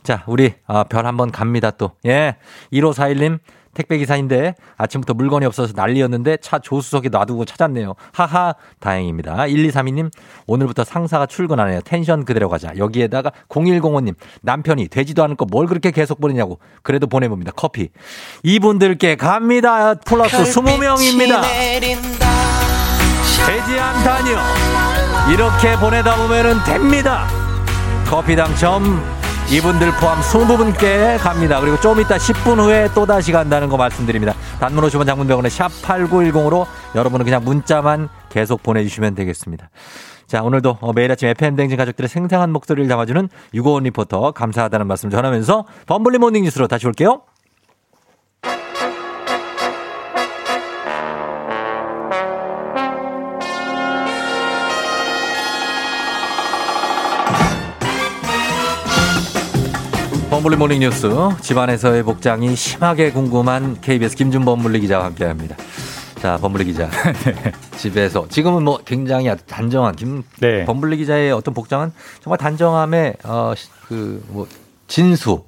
자, 0.03 0.23
우리, 0.27 0.55
아, 0.67 0.85
별 0.85 1.07
한번 1.07 1.31
갑니다 1.31 1.71
또. 1.73 1.93
예. 2.07 2.37
1541님, 2.73 3.41
택배기사인데 3.79 4.55
아침부터 4.76 5.14
물건이 5.14 5.47
없어서 5.47 5.72
난리였는데 5.74 6.39
차 6.39 6.59
조수석에 6.59 7.09
놔두고 7.09 7.45
찾았네요. 7.45 7.95
하하, 8.12 8.55
다행입니다. 8.81 9.37
1232님, 9.47 10.11
오늘부터 10.47 10.85
상사가 10.85 11.26
출근하네요. 11.26 11.81
텐션 11.83 12.24
그대로 12.24 12.49
가자. 12.49 12.72
여기에다가 12.76 13.31
0105님, 13.49 14.14
남편이 14.43 14.89
되지도 14.89 15.24
않을 15.24 15.37
거 15.37 15.49
뭘 15.51 15.66
그렇게 15.66 15.91
계속 15.93 16.20
보내냐고. 16.20 16.59
그래도 16.83 17.07
보내봅니다. 17.07 17.53
커피. 17.57 17.89
이분들께 18.43 19.16
갑니다. 19.16 19.95
플러스 19.95 20.37
20명입니다. 20.37 21.41
되지 23.47 23.81
않다니요. 23.81 24.39
이렇게 25.33 25.76
보내다 25.76 26.16
보면은 26.16 26.62
됩니다. 26.64 27.26
커피 28.07 28.37
당첨 28.37 29.03
이분들 29.51 29.93
포함 29.93 30.21
20분께 30.21 31.19
갑니다. 31.19 31.59
그리고 31.59 31.81
좀 31.81 31.99
이따 31.99 32.19
10분 32.19 32.59
후에 32.59 32.91
또다시 32.93 33.33
간다는 33.33 33.71
거 33.71 33.79
말씀드립니다. 33.79 34.35
단문 34.61 34.85
50원 34.85 35.07
장문병원의 35.07 35.51
샵 35.51 35.69
8910으로 35.69 36.67
여러분은 36.95 37.25
그냥 37.25 37.43
문자만 37.43 38.11
계속 38.29 38.63
보내주시면 38.63 39.15
되겠습니다. 39.15 39.71
자, 40.27 40.43
오늘도 40.43 40.77
어, 40.83 40.93
매일 40.93 41.11
아침 41.11 41.29
FM 41.29 41.36
대행진 41.36 41.79
가족들의 41.79 42.11
생생한 42.11 42.53
목소리를 42.53 42.87
담아주는 42.91 43.27
유고원 43.55 43.85
리포터 43.85 44.33
감사하다는 44.33 44.87
말씀 44.87 45.09
전하면서 45.09 45.65
범블리 45.87 46.19
morning 46.19 46.45
뉴스로 46.45 46.69
다시 46.69 46.87
올게요. 46.87 47.23
범블리 60.49 60.57
morning 60.57 60.81
뉴스 60.81 61.11
집안에서의 61.43 62.03
복장이 62.05 62.57
심하게 62.57 63.13
궁금한 63.13 63.79
KBS 63.83 64.17
김준 64.17 64.47
범블리 64.47 64.81
기자와 64.81 65.05
함께합니다. 65.05 65.55
자, 66.21 66.39
범블리 66.39 66.65
기자. 66.65 66.89
집에서 67.77 68.27
지금은 68.29 68.65
뭐 68.65 68.79
굉장히 68.83 69.29
아주 69.29 69.45
단정한 69.45 69.95
김 69.95 70.23
범블리 70.65 70.97
기자의 70.97 71.33
어떤 71.33 71.53
복장은 71.53 71.93
정말 72.23 72.39
단정함의 72.39 73.17
어그 73.25 74.25
뭐 74.29 74.47
진수 74.87 75.45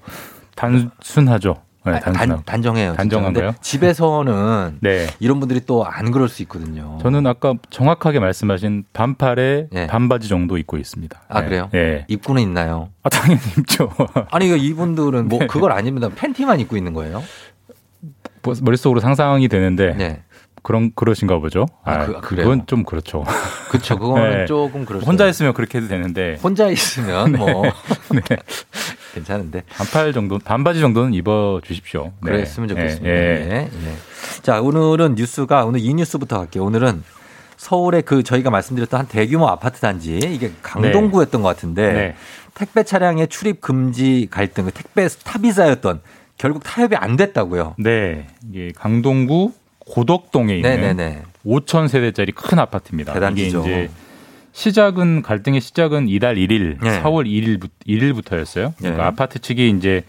단순하죠. 0.55 1.57
네, 1.93 1.97
아, 2.05 2.13
단, 2.13 2.43
단정해요. 2.45 2.95
단정한 2.95 3.33
진짜. 3.35 3.41
거요? 3.41 3.51
근데 3.53 3.59
집에서는 3.63 4.79
네. 4.83 5.07
이런 5.21 5.41
분들이 5.41 5.61
또 5.67 5.85
안 5.85 6.11
그럴 6.11 6.29
수 6.29 6.43
있거든요. 6.43 6.99
저는 7.03 7.27
아까 7.27 7.55
정확하게 7.71 8.21
말씀하신 8.21 8.85
반팔에 8.93 9.69
반바지 9.89 10.29
정도 10.29 10.57
입고 10.59 10.77
있습니다. 10.79 11.21
예. 11.21 11.25
아 11.29 11.41
네. 11.41 11.47
그래요? 11.47 11.71
예. 11.75 12.05
입고는 12.09 12.43
있나요? 12.43 12.89
아 13.03 13.09
당연히 13.09 13.41
입죠. 13.59 13.91
아니 14.31 14.47
이분들은 14.49 15.29
뭐 15.29 15.39
네. 15.41 15.47
그걸 15.47 15.73
안 15.73 15.87
입는다 15.87 16.15
팬티만 16.15 16.61
입고 16.61 16.77
있는 16.77 16.93
거예요? 16.95 17.23
뭐, 18.43 18.55
머릿속으로 18.63 19.01
상상이 19.01 19.49
되는데 19.49 19.95
네. 19.95 20.23
그런 20.63 20.93
그러신가 20.95 21.39
보죠. 21.39 21.67
아, 21.85 22.05
그- 22.07 22.21
그래요? 22.21 22.45
그건 22.45 22.67
좀 22.67 22.85
그렇죠. 22.85 23.25
그렇죠. 23.71 23.99
그거는 23.99 24.47
조금 24.47 24.85
그렇죠. 24.85 25.07
혼자 25.07 25.27
있으면 25.27 25.55
그렇게 25.55 25.79
해도 25.79 25.89
되는데 25.89 26.39
혼자 26.43 26.69
있으면 26.69 27.33
뭐 27.33 27.63
네. 27.65 28.37
괜찮은데 29.15 29.63
반팔 29.69 30.13
정도 30.13 30.39
반바지 30.39 30.81
정도는 30.81 31.15
입어 31.15 31.61
주십시오. 31.65 32.13
네. 32.23 32.33
그랬으면 32.33 32.69
좋겠습니다. 32.69 33.09
예, 33.09 33.15
예. 33.15 33.51
예, 33.51 33.89
예. 33.89 33.95
자, 34.43 34.61
오늘은 34.61 35.15
뉴스가 35.17 35.65
오늘 35.65 35.81
이 35.81 35.93
뉴스부터 35.95 36.39
갈게요. 36.39 36.65
오늘은 36.65 37.03
서울의 37.57 38.03
그 38.03 38.23
저희가 38.23 38.51
말씀드렸던 38.51 39.01
한 39.01 39.07
대규모 39.07 39.47
아파트 39.49 39.81
단지 39.81 40.17
이게 40.17 40.51
강동구였던 40.63 41.43
것 41.43 41.49
같은데 41.49 41.93
네. 41.93 42.15
택배 42.55 42.83
차량의 42.83 43.29
출입 43.29 43.61
금지 43.61 44.29
갈등, 44.31 44.65
그 44.65 44.71
택배 44.71 45.09
스탑이 45.09 45.53
쌓였던 45.53 46.01
결국 46.39 46.63
타협이 46.65 46.97
안 46.97 47.17
됐다고요. 47.17 47.75
네. 47.79 48.27
이게 48.49 48.73
강동구 48.75 49.53
고덕동에 49.79 50.57
있는 50.57 50.71
네네네. 50.71 51.23
5천 51.45 51.89
세대짜리 51.89 52.33
큰 52.33 52.59
아파트입니다. 52.59 53.13
대단지죠. 53.13 53.61
이게 53.61 53.85
이제 53.85 53.91
시작은 54.61 55.23
갈등의 55.23 55.63
시작은 55.63 56.11
이달 56.11 56.35
1일, 56.35 56.77
네. 56.83 57.03
4월 57.03 57.25
1일부터 57.27 57.71
1일부 57.87 58.23
터였어요. 58.23 58.75
그러니까 58.77 59.03
네. 59.03 59.09
아파트 59.09 59.39
측이 59.39 59.71
이제 59.71 60.05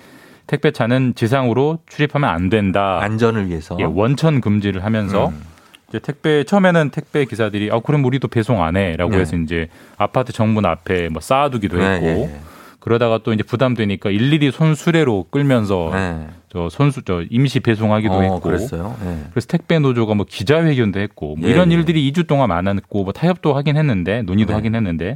택배차는 0.47 1.13
지상으로 1.15 1.79
출입하면 1.87 2.29
안 2.29 2.49
된다. 2.49 2.99
안전을 3.01 3.47
위해서. 3.47 3.77
예, 3.79 3.85
원천 3.85 4.41
금지를 4.41 4.83
하면서 4.83 5.29
음. 5.29 5.41
이제 5.87 5.99
택배 5.99 6.43
처음에는 6.43 6.89
택배 6.89 7.23
기사들이 7.23 7.69
아 7.71 7.79
그럼 7.79 8.03
우리도 8.03 8.27
배송 8.27 8.61
안 8.61 8.75
해라고 8.75 9.11
네. 9.11 9.19
해서 9.19 9.37
이제 9.37 9.69
아파트 9.97 10.33
정문 10.33 10.65
앞에 10.65 11.07
뭐 11.07 11.21
쌓아두기도 11.21 11.77
네, 11.77 11.85
했고 11.85 12.05
예, 12.05 12.21
예. 12.23 12.39
그러다가 12.81 13.19
또 13.23 13.31
이제 13.31 13.43
부담되니까 13.43 14.09
일일이 14.09 14.51
손수레로 14.51 15.27
끌면서 15.31 15.91
네. 15.93 16.27
저 16.51 16.67
손수 16.69 17.01
저 17.03 17.23
임시 17.29 17.61
배송하기도 17.61 18.13
어, 18.13 18.21
했고 18.21 18.39
그랬어요. 18.41 18.95
예. 19.05 19.29
그래서 19.31 19.47
택배 19.47 19.79
노조가 19.79 20.15
뭐 20.15 20.25
기자회견도 20.29 20.99
했고 20.99 21.37
뭐 21.37 21.47
예, 21.47 21.53
이런 21.53 21.71
예. 21.71 21.75
일들이 21.75 22.11
2주 22.11 22.27
동안 22.27 22.49
많았고 22.49 23.05
뭐 23.05 23.13
타협도 23.13 23.53
하긴 23.53 23.77
했는데 23.77 24.21
논의도 24.23 24.49
네. 24.49 24.55
하긴 24.55 24.75
했는데 24.75 25.15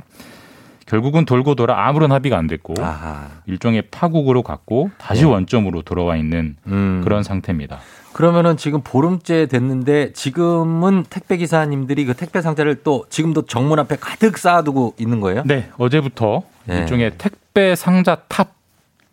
결국은 0.86 1.26
돌고 1.26 1.56
돌아 1.56 1.88
아무런 1.88 2.14
합의가 2.14 2.38
안 2.38 2.48
됐고 2.48 2.76
아하. 2.82 3.28
일종의 3.48 3.84
파국으로 3.92 4.44
갔고 4.44 4.92
다시 4.98 5.24
네. 5.24 5.28
원점으로 5.28 5.82
돌아와 5.82 6.16
있는 6.16 6.56
음. 6.68 7.02
그런 7.04 7.22
상태입니다. 7.22 7.80
그러면은 8.14 8.56
지금 8.56 8.80
보름째 8.82 9.48
됐는데 9.48 10.14
지금은 10.14 11.04
택배 11.10 11.36
기사님들이 11.36 12.06
그 12.06 12.14
택배 12.14 12.42
상자를 12.42 12.82
또 12.84 13.06
지금도 13.10 13.42
정문 13.42 13.78
앞에 13.80 13.98
가득 14.00 14.38
쌓아두고 14.38 14.94
있는 14.98 15.20
거예요? 15.20 15.44
네, 15.46 15.70
어제부터 15.78 16.44
네. 16.64 16.78
일종의 16.78 17.18
택배 17.18 17.76
상자 17.76 18.16
탑 18.30 18.56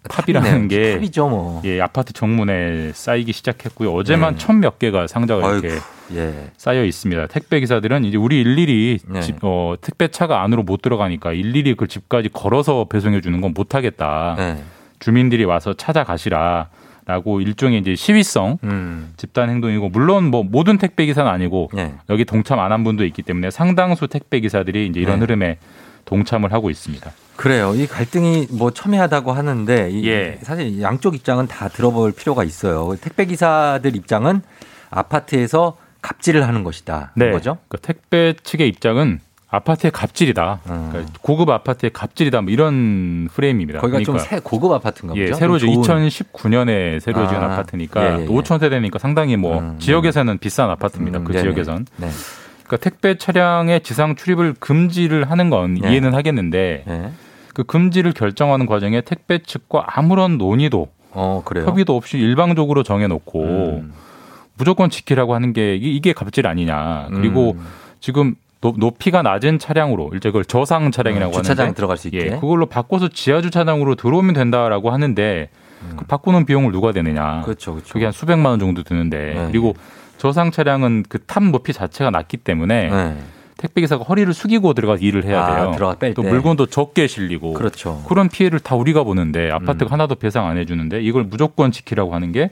탑이라는 0.08 0.48
탑이네요. 0.50 0.68
게 0.68 0.94
탑이죠, 0.98 1.28
뭐. 1.28 1.62
예, 1.64 1.80
아파트 1.80 2.12
정문에 2.12 2.92
쌓이기 2.92 3.32
시작했고요. 3.32 3.92
어제만 3.92 4.34
네. 4.34 4.38
천몇 4.38 4.78
개가 4.78 5.06
상자가 5.06 5.52
이렇게 5.52 5.68
아이고, 5.70 5.82
예. 6.14 6.50
쌓여 6.56 6.84
있습니다. 6.84 7.28
택배 7.28 7.60
기사들은 7.60 8.04
이제 8.04 8.16
우리 8.16 8.40
일일이 8.40 8.98
네. 9.06 9.20
집, 9.20 9.36
어, 9.42 9.74
택배 9.80 10.08
차가 10.08 10.42
안으로 10.42 10.62
못 10.64 10.82
들어가니까 10.82 11.32
일일이 11.32 11.74
그 11.74 11.86
집까지 11.86 12.30
걸어서 12.30 12.86
배송해 12.86 13.20
주는 13.20 13.40
건 13.40 13.52
못 13.54 13.74
하겠다. 13.74 14.34
네. 14.38 14.62
주민들이 14.98 15.44
와서 15.44 15.72
찾아가시라. 15.74 16.68
라고 17.04 17.40
일종의 17.40 17.80
이제 17.80 17.96
시위성 17.96 18.58
음. 18.62 19.12
집단 19.16 19.50
행동이고 19.50 19.88
물론 19.88 20.30
뭐 20.30 20.44
모든 20.44 20.78
택배 20.78 21.04
기사는 21.04 21.28
아니고 21.28 21.68
네. 21.74 21.94
여기 22.08 22.24
동참 22.24 22.60
안 22.60 22.70
한 22.70 22.84
분도 22.84 23.04
있기 23.04 23.22
때문에 23.22 23.50
상당수 23.50 24.06
택배 24.06 24.38
기사들이 24.38 24.86
이제 24.86 25.00
이런 25.00 25.18
네. 25.18 25.24
흐름에 25.24 25.58
동참을 26.04 26.52
하고 26.52 26.70
있습니다. 26.70 27.10
그래요. 27.36 27.74
이 27.74 27.86
갈등이 27.86 28.48
뭐 28.50 28.70
첨예하다고 28.70 29.32
하는데 29.32 29.90
이 29.90 30.06
예. 30.08 30.38
사실 30.42 30.80
양쪽 30.82 31.14
입장은 31.14 31.46
다 31.48 31.68
들어볼 31.68 32.12
필요가 32.12 32.44
있어요. 32.44 32.94
택배 33.00 33.24
기사들 33.24 33.96
입장은 33.96 34.42
아파트에서 34.90 35.76
갑질을 36.02 36.46
하는 36.46 36.64
것이다. 36.64 37.12
네. 37.16 37.30
거죠? 37.30 37.58
그 37.68 37.78
택배 37.78 38.34
측의 38.42 38.68
입장은 38.68 39.20
아파트의 39.48 39.90
갑질이다. 39.90 40.60
음. 40.70 40.88
그러니까 40.90 41.12
고급 41.20 41.50
아파트의 41.50 41.90
갑질이다. 41.92 42.40
뭐 42.40 42.50
이런 42.50 43.28
프레임입니다. 43.34 43.80
거기가 43.80 43.98
그러니까 43.98 44.24
좀새 44.24 44.40
고급 44.42 44.72
아파트인가 44.72 45.14
예, 45.16 45.26
보죠. 45.26 45.34
새로 45.34 45.58
좀 45.58 45.74
좋은. 45.74 46.08
2019년에 46.08 47.00
새로 47.00 47.28
지은 47.28 47.38
아, 47.38 47.44
아, 47.52 47.56
파트니까 47.56 48.02
예, 48.02 48.18
예, 48.18 48.22
예. 48.22 48.26
5천 48.28 48.60
세대니까 48.60 48.98
상당히 48.98 49.36
뭐 49.36 49.58
음, 49.58 49.78
지역에서는 49.78 50.38
비싼 50.38 50.70
아파트입니다. 50.70 51.18
음, 51.18 51.24
그 51.24 51.32
네네. 51.32 51.42
지역에선. 51.42 51.86
네. 51.96 52.08
그러니까 52.64 52.76
택배 52.78 53.16
차량의 53.16 53.82
지상 53.82 54.14
출입을 54.16 54.54
금지를 54.58 55.30
하는 55.30 55.50
건 55.50 55.74
네. 55.74 55.90
이해는 55.90 56.14
하겠는데 56.14 56.84
네. 56.86 57.10
그 57.54 57.64
금지를 57.64 58.12
결정하는 58.12 58.66
과정에 58.66 59.00
택배 59.02 59.38
측과 59.42 59.84
아무런 59.88 60.38
논의도 60.38 60.88
어. 61.10 61.42
협의도 61.46 61.94
없이 61.96 62.16
일방적으로 62.18 62.82
정해놓고 62.82 63.44
음. 63.44 63.92
무조건 64.56 64.88
지키라고 64.90 65.34
하는 65.34 65.52
게 65.52 65.76
이- 65.76 65.96
이게 65.96 66.12
갑질 66.12 66.46
아니냐. 66.46 67.08
그리고 67.10 67.52
음. 67.58 67.66
지금 68.00 68.34
높- 68.60 68.78
높이가 68.78 69.22
낮은 69.22 69.58
차량으로 69.58 70.10
일제 70.12 70.28
그걸 70.30 70.44
저상 70.44 70.90
차량이라고 70.92 71.32
음, 71.32 71.42
주차장 71.42 71.64
하는데 71.64 71.76
들어갈 71.76 71.96
수 71.96 72.08
있게. 72.08 72.18
예, 72.18 72.30
그걸로 72.38 72.66
바꿔서 72.66 73.08
지하 73.08 73.42
주차장으로 73.42 73.96
들어오면 73.96 74.34
된다라고 74.34 74.90
하는데 74.90 75.48
그 75.96 76.04
바꾸는 76.04 76.46
비용을 76.46 76.70
누가 76.70 76.92
되느냐? 76.92 77.38
음. 77.40 77.42
그렇죠, 77.42 77.72
그렇죠. 77.72 77.92
그게 77.92 78.04
한 78.04 78.12
수백만 78.12 78.50
원 78.52 78.60
정도 78.60 78.82
드는데 78.84 79.34
네. 79.34 79.46
그리고 79.48 79.74
저상 80.22 80.52
차량은 80.52 81.02
그 81.08 81.18
탑 81.26 81.42
높이 81.42 81.72
자체가 81.72 82.10
낮기 82.10 82.36
때문에 82.36 82.90
네. 82.90 83.16
택배 83.56 83.80
기사가 83.80 84.04
허리를 84.04 84.32
숙이고 84.32 84.72
들어가서 84.72 85.02
일을 85.02 85.24
해야 85.24 85.42
아, 85.44 85.54
돼요. 85.56 85.72
들어가 85.74 85.96
뺄 85.96 86.14
또 86.14 86.22
때. 86.22 86.28
물건도 86.30 86.66
적게 86.66 87.08
실리고 87.08 87.54
그렇죠. 87.54 88.04
그런 88.06 88.28
피해를 88.28 88.60
다 88.60 88.76
우리가 88.76 89.02
보는데 89.02 89.50
아파트가 89.50 89.86
음. 89.86 89.92
하나도 89.94 90.14
배상 90.14 90.46
안 90.46 90.58
해주는데 90.58 91.00
이걸 91.02 91.24
무조건 91.24 91.72
지키라고 91.72 92.14
하는 92.14 92.30
게 92.30 92.50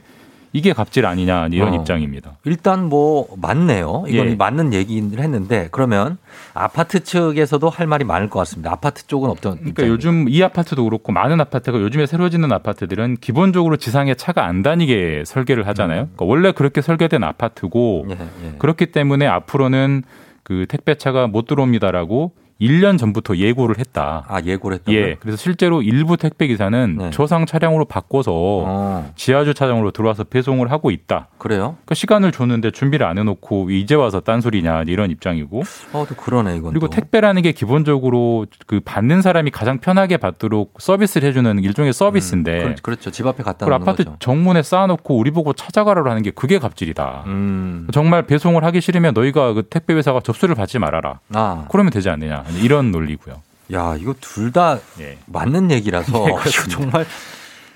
이게 0.53 0.73
갑질 0.73 1.05
아니냐 1.05 1.47
이런 1.51 1.73
어. 1.73 1.75
입장입니다. 1.75 2.37
일단 2.43 2.89
뭐 2.89 3.27
맞네요. 3.37 4.05
이건 4.07 4.31
예. 4.31 4.35
맞는 4.35 4.73
얘기를 4.73 5.19
했는데 5.19 5.69
그러면 5.71 6.17
아파트 6.53 7.03
측에서도 7.03 7.69
할 7.69 7.87
말이 7.87 8.03
많을 8.03 8.29
것 8.29 8.39
같습니다. 8.39 8.71
아파트 8.71 9.07
쪽은 9.07 9.29
어떤 9.29 9.57
그러니까 9.57 9.87
요즘 9.87 10.27
이 10.27 10.43
아파트도 10.43 10.83
그렇고 10.83 11.11
많은 11.11 11.39
아파트가 11.39 11.79
요즘에 11.79 12.05
새로 12.05 12.29
짓는 12.29 12.51
아파트들은 12.51 13.17
기본적으로 13.21 13.77
지상에 13.77 14.13
차가 14.15 14.45
안 14.45 14.61
다니게 14.61 15.23
설계를 15.25 15.67
하잖아요. 15.67 16.09
그러니까 16.15 16.25
원래 16.25 16.51
그렇게 16.51 16.81
설계된 16.81 17.23
아파트고 17.23 18.07
예, 18.09 18.13
예. 18.13 18.55
그렇기 18.57 18.87
때문에 18.87 19.27
앞으로는 19.27 20.03
그 20.43 20.65
택배차가 20.67 21.27
못 21.27 21.47
들어옵니다라고 21.47 22.33
1년 22.61 22.97
전부터 22.97 23.37
예고를 23.37 23.79
했다. 23.79 24.23
아 24.27 24.39
예고를 24.41 24.75
했다고요? 24.77 25.01
예. 25.01 25.15
그래서 25.19 25.35
실제로 25.37 25.81
일부 25.81 26.15
택배 26.17 26.47
기사는 26.47 26.95
네. 26.97 27.09
저상 27.11 27.45
차량으로 27.45 27.85
바꿔서 27.85 28.31
어, 28.33 29.11
지하 29.15 29.43
주차장으로 29.43 29.91
들어와서 29.91 30.23
배송을 30.25 30.71
하고 30.71 30.91
있다. 30.91 31.27
그래요? 31.37 31.75
그러니까 31.85 31.95
시간을 31.95 32.31
줬는데 32.31 32.71
준비를 32.71 33.05
안 33.05 33.17
해 33.17 33.23
놓고 33.23 33.69
이제 33.71 33.93
와서 33.95 34.19
딴소리냐 34.21 34.83
이런 34.87 35.11
입장이고 35.11 35.63
어, 35.93 36.05
또 36.07 36.15
그러네 36.15 36.55
이건. 36.57 36.71
그리고 36.71 36.87
또. 36.87 36.91
택배라는 36.95 37.41
게 37.41 37.51
기본적으로 37.51 38.45
그 38.67 38.79
받는 38.79 39.21
사람이 39.21 39.51
가장 39.51 39.79
편하게 39.79 40.17
받도록 40.17 40.75
서비스를 40.79 41.27
해 41.27 41.33
주는 41.33 41.59
일종의 41.63 41.93
서비스인데 41.93 42.63
그, 42.63 42.81
그렇죠. 42.81 43.11
집 43.11 43.25
앞에 43.27 43.43
갖다 43.43 43.65
놓는 43.65 43.81
아파트 43.81 44.03
거죠. 44.03 44.15
정문에 44.19 44.61
쌓아 44.63 44.87
놓고 44.87 45.17
우리 45.17 45.31
보고 45.31 45.53
찾아가라고 45.53 46.09
하는 46.09 46.21
게 46.21 46.31
그게 46.31 46.57
갑질이다. 46.59 47.23
음. 47.27 47.87
정말 47.91 48.23
배송을 48.27 48.63
하기 48.63 48.81
싫으면 48.81 49.13
너희가 49.13 49.53
그 49.53 49.63
택배 49.63 49.93
회사가 49.93 50.19
접수를 50.21 50.55
받지 50.55 50.79
말아라. 50.79 51.19
아, 51.33 51.65
그러면 51.69 51.91
되지 51.91 52.09
않느냐 52.09 52.43
이런 52.57 52.91
논리고요. 52.91 53.41
야 53.73 53.95
이거 53.99 54.13
둘다 54.19 54.79
예. 54.99 55.17
맞는 55.27 55.71
얘기라서 55.71 56.25
예. 56.45 56.49
정말 56.69 57.05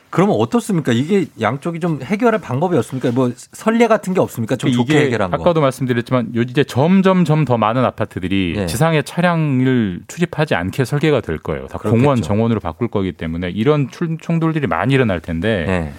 그러면 0.09 0.36
어떻습니까? 0.39 0.93
이게 0.93 1.26
양쪽이 1.41 1.82
좀 1.82 1.99
해결할 2.01 2.39
방법이 2.39 2.78
없습니까? 2.78 3.11
뭐 3.11 3.32
선례 3.36 3.88
같은 3.88 4.13
게 4.13 4.21
없습니까? 4.21 4.55
좀 4.55 4.71
좋게 4.71 4.97
해결한 4.97 5.30
거. 5.30 5.36
아까도 5.38 5.59
말씀드렸지만 5.61 6.34
요 6.36 6.41
이제 6.41 6.63
점점 6.63 7.26
점 7.26 7.43
더 7.43 7.57
많은 7.57 7.84
아파트들이 7.84 8.53
네. 8.55 8.65
지상에 8.65 9.01
차량을 9.01 10.01
출입하지 10.07 10.55
않게 10.55 10.86
설계가 10.86 11.19
될 11.21 11.38
거예요. 11.38 11.67
다 11.67 11.78
그렇겠죠. 11.78 12.01
공원 12.01 12.21
정원으로 12.21 12.59
바꿀 12.61 12.88
거기 12.88 13.11
때문에 13.11 13.49
이런 13.49 13.89
출- 13.91 14.17
충돌들이 14.21 14.67
많이 14.67 14.93
일어날 14.93 15.19
텐데 15.19 15.65
네. 15.67 15.93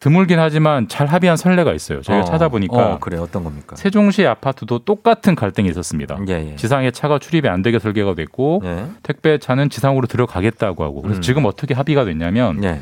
드물긴 0.00 0.38
하지만 0.38 0.86
잘 0.88 1.06
합의한 1.06 1.36
선례가 1.36 1.72
있어요. 1.74 2.02
저희가 2.02 2.22
어, 2.22 2.24
찾아보니까 2.24 2.76
어, 2.94 2.98
그래 3.00 3.18
어떤 3.18 3.42
겁니까? 3.44 3.74
세종시 3.76 4.26
아파트도 4.26 4.80
똑같은 4.80 5.34
갈등이 5.34 5.68
있었습니다. 5.70 6.18
예, 6.28 6.52
예. 6.52 6.56
지상에 6.56 6.90
차가 6.90 7.18
출입이 7.18 7.48
안 7.48 7.62
되게 7.62 7.78
설계가 7.78 8.14
됐고 8.14 8.62
예. 8.64 8.84
택배 9.02 9.38
차는 9.38 9.70
지상으로 9.70 10.06
들어가겠다고 10.06 10.84
하고 10.84 11.02
그래서 11.02 11.18
음. 11.18 11.22
지금 11.22 11.44
어떻게 11.46 11.74
합의가 11.74 12.04
됐냐면 12.04 12.62
예. 12.64 12.80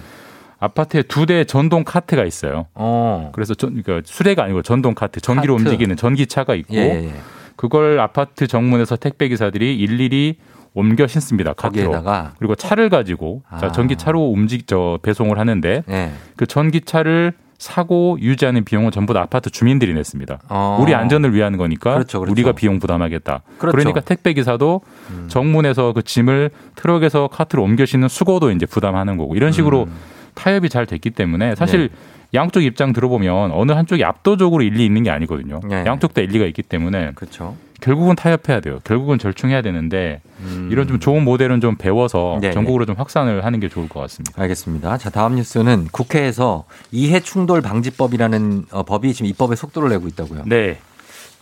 아파트에 0.59 1.03
두 1.03 1.27
대 1.27 1.45
전동 1.45 1.85
카트가 1.85 2.25
있어요. 2.25 2.67
어. 2.75 3.31
그래서 3.35 3.55
전, 3.55 3.83
그러니까 3.83 4.07
수레가 4.11 4.45
아니고 4.45 4.63
전동 4.63 4.95
카트, 4.95 5.21
전기로 5.21 5.57
카트. 5.57 5.69
움직이는 5.69 5.97
전기차가 5.97 6.55
있고 6.55 6.75
예, 6.77 6.81
예, 6.81 7.05
예. 7.09 7.13
그걸 7.57 7.99
아파트 8.01 8.47
정문에서 8.47 8.97
택배 8.97 9.29
기사들이 9.29 9.77
일일이 9.77 10.37
옮겨 10.75 11.07
신습니다. 11.07 11.55
카트로. 11.55 11.91
거기에다가 11.91 12.35
그리고 12.39 12.55
차를 12.55 12.91
가지고 12.91 13.43
자 13.59 13.67
아. 13.67 13.73
전기차로 13.73 14.31
움직 14.31 14.67
저 14.67 14.99
배송을 15.03 15.39
하는데 15.39 15.83
예. 15.89 16.13
그 16.37 16.47
전기차를 16.47 17.33
사고 17.59 18.19
유지하는 18.21 18.65
비용은 18.65 18.91
전부 18.91 19.15
다 19.15 19.23
아파트 19.23 19.49
주민들이 19.49 19.95
냈습니다. 19.95 20.41
어. 20.51 20.79
우리 20.81 20.95
안전을 20.95 21.35
위한 21.35 21.57
거니까 21.57 21.95
그렇죠, 21.95 22.21
그렇죠. 22.21 22.33
우리가 22.33 22.53
비용 22.53 22.79
부담하겠다. 22.79 23.43
그렇죠. 23.59 23.75
그러니까 23.75 24.01
택배 24.01 24.35
기사도 24.35 24.83
음. 25.11 25.27
정문에서 25.29 25.95
그 25.95 26.03
짐을 26.03 26.51
트럭에서 26.75 27.29
카트로 27.29 27.63
옮겨 27.63 27.87
싣는 27.87 28.09
수고도 28.09 28.51
이제 28.51 28.67
부담하는 28.67 29.17
거고 29.17 29.35
이런 29.35 29.53
식으로 29.53 29.85
음. 29.85 29.93
타협이 30.35 30.69
잘 30.69 30.85
됐기 30.85 31.11
때문에 31.11 31.55
사실 31.55 31.89
네. 31.89 31.97
양쪽 32.35 32.63
입장 32.63 32.93
들어보면 32.93 33.53
어느 33.53 33.73
한쪽이 33.73 34.05
압도적으로 34.05 34.63
일리 34.63 34.85
있는 34.85 35.03
게 35.03 35.11
아니거든요. 35.11 35.61
네. 35.69 35.85
양쪽 35.87 36.15
다 36.15 36.21
일리가 36.21 36.45
있기 36.47 36.63
때문에 36.63 37.13
그렇죠. 37.15 37.57
결국은 37.81 38.17
타협해야 38.17 38.61
돼요. 38.61 38.79
결국은 38.85 39.19
절충해야 39.19 39.63
되는데 39.63 40.21
음. 40.41 40.69
이런 40.73 40.89
좀 40.89 40.99
좋은 40.99 41.25
모델은 41.25 41.61
좀 41.61 41.77
배워서 41.77 42.39
네, 42.41 42.51
전국으로 42.51 42.87
좀 42.87 42.97
확산을 42.97 43.45
하는 43.45 43.61
게 43.61 43.69
좋을 43.69 43.89
것 43.89 44.01
같습니다. 44.01 44.41
알겠습니다. 44.41 44.99
자, 44.99 45.11
다음 45.11 45.35
뉴스는 45.37 45.89
국회에서 45.93 46.65
이해 46.91 47.21
충돌 47.21 47.61
방지법이라는 47.61 48.67
어, 48.71 48.83
법이 48.83 49.13
지금 49.13 49.29
입법에 49.29 49.57
속도를 49.57 49.91
내고 49.91 50.09
있다고요. 50.09 50.43
네. 50.47 50.79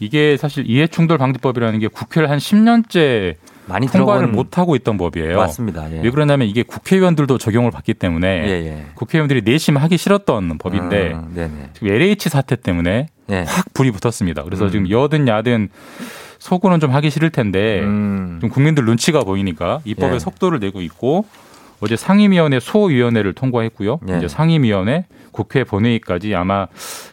이게 0.00 0.36
사실 0.36 0.68
이해 0.68 0.86
충돌 0.88 1.18
방지법이라는 1.18 1.78
게 1.78 1.86
국회를 1.86 2.28
한 2.28 2.38
10년째 2.38 3.36
많이 3.66 3.86
통과를 3.86 4.28
들어본- 4.28 4.30
못 4.34 4.58
하고 4.58 4.76
있던 4.76 4.96
법이에요. 4.98 5.36
맞습니다. 5.38 5.90
예. 5.92 6.00
왜 6.02 6.10
그러냐면 6.10 6.48
이게 6.48 6.62
국회의원들도 6.62 7.38
적용을 7.38 7.70
받기 7.70 7.94
때문에 7.94 8.26
예, 8.46 8.50
예. 8.50 8.86
국회의원들이 8.94 9.42
내심 9.42 9.76
하기 9.76 9.96
싫었던 9.96 10.58
법인데 10.58 11.12
음. 11.14 11.70
지금 11.72 11.88
LH 11.88 12.28
사태 12.28 12.56
때문에 12.56 13.08
네. 13.26 13.44
확 13.48 13.72
불이 13.72 13.90
붙었습니다. 13.92 14.42
그래서 14.44 14.66
음. 14.66 14.70
지금 14.70 14.90
여든 14.90 15.26
야든 15.28 15.68
속으로는 16.38 16.80
좀 16.80 16.90
하기 16.90 17.08
싫을 17.08 17.30
텐데 17.30 17.80
음. 17.80 18.38
좀 18.40 18.50
국민들 18.50 18.84
눈치가 18.84 19.20
보이니까 19.24 19.80
입법에 19.84 20.16
예. 20.16 20.18
속도를 20.18 20.58
내고 20.60 20.82
있고 20.82 21.24
어제 21.80 21.96
상임위원회 21.96 22.60
소위원회를 22.60 23.32
통과했고요. 23.32 23.98
예. 24.10 24.18
이제 24.18 24.28
상임위원회 24.28 25.06
국회 25.32 25.64
본회의까지 25.64 26.34
아마 26.34 26.66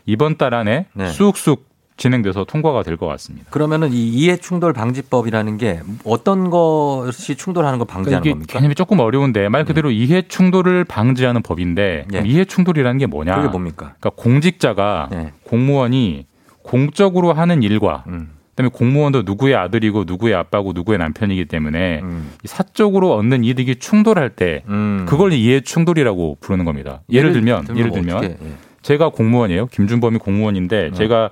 이번 0.06 0.38
달 0.38 0.54
안에 0.54 0.86
네. 0.94 1.08
쑥쑥 1.08 1.71
진행돼서 2.02 2.46
통과가 2.46 2.82
될 2.82 2.98
것 2.98 3.06
같습니다. 3.08 3.46
그러면은 3.52 3.94
이 3.94 4.08
이해 4.10 4.36
충돌 4.38 4.74
방지법이라는 4.74 5.58
게 5.58 5.82
어떤 6.04 6.50
것이 6.50 7.36
충돌하는 7.36 7.78
걸 7.78 7.86
방지하는 7.88 8.22
그러니까 8.22 8.36
겁니까? 8.38 8.54
음. 8.54 8.60
개념이 8.60 8.76
조금 8.76 9.00
어려운데 9.00 9.50
말 9.50 9.66
그대로 9.66 9.92
이해 9.92 10.24
충돌을 10.28 10.84
방지하는 10.84 11.42
법인데 11.44 12.08
예. 12.14 12.24
이해 12.26 12.44
충돌이라는 12.46 12.98
게 12.98 13.06
뭐냐? 13.06 13.36
그게 13.36 13.48
뭡니까? 13.50 13.94
그러니까 14.00 14.10
공직자가 14.22 15.10
네. 15.12 15.32
공무원이 15.44 16.26
공적으로 16.64 17.34
하는 17.34 17.62
일과 17.62 18.04
음. 18.08 18.32
그다음에 18.56 18.70
공무원도 18.74 19.22
누구의 19.22 19.56
아들이고 19.56 20.04
누구의 20.06 20.34
아빠고 20.34 20.74
누구의 20.74 20.98
남편이기 20.98 21.46
때문에 21.46 22.02
음. 22.02 22.32
이 22.44 22.48
사적으로 22.48 23.14
얻는 23.16 23.44
이득이 23.44 23.76
충돌할 23.76 24.32
때 24.32 24.64
그걸 25.06 25.34
이해 25.34 25.62
충돌이라고 25.62 26.38
부르는 26.42 26.66
겁니다. 26.66 27.02
예를, 27.12 27.32
들면 27.32 27.68
예를 27.76 27.92
들면 27.92 28.18
어떻게, 28.18 28.34
예. 28.44 28.52
제가 28.82 29.10
공무원이에요. 29.10 29.68
김준범이 29.68 30.18
공무원인데 30.18 30.92
제가 30.94 31.30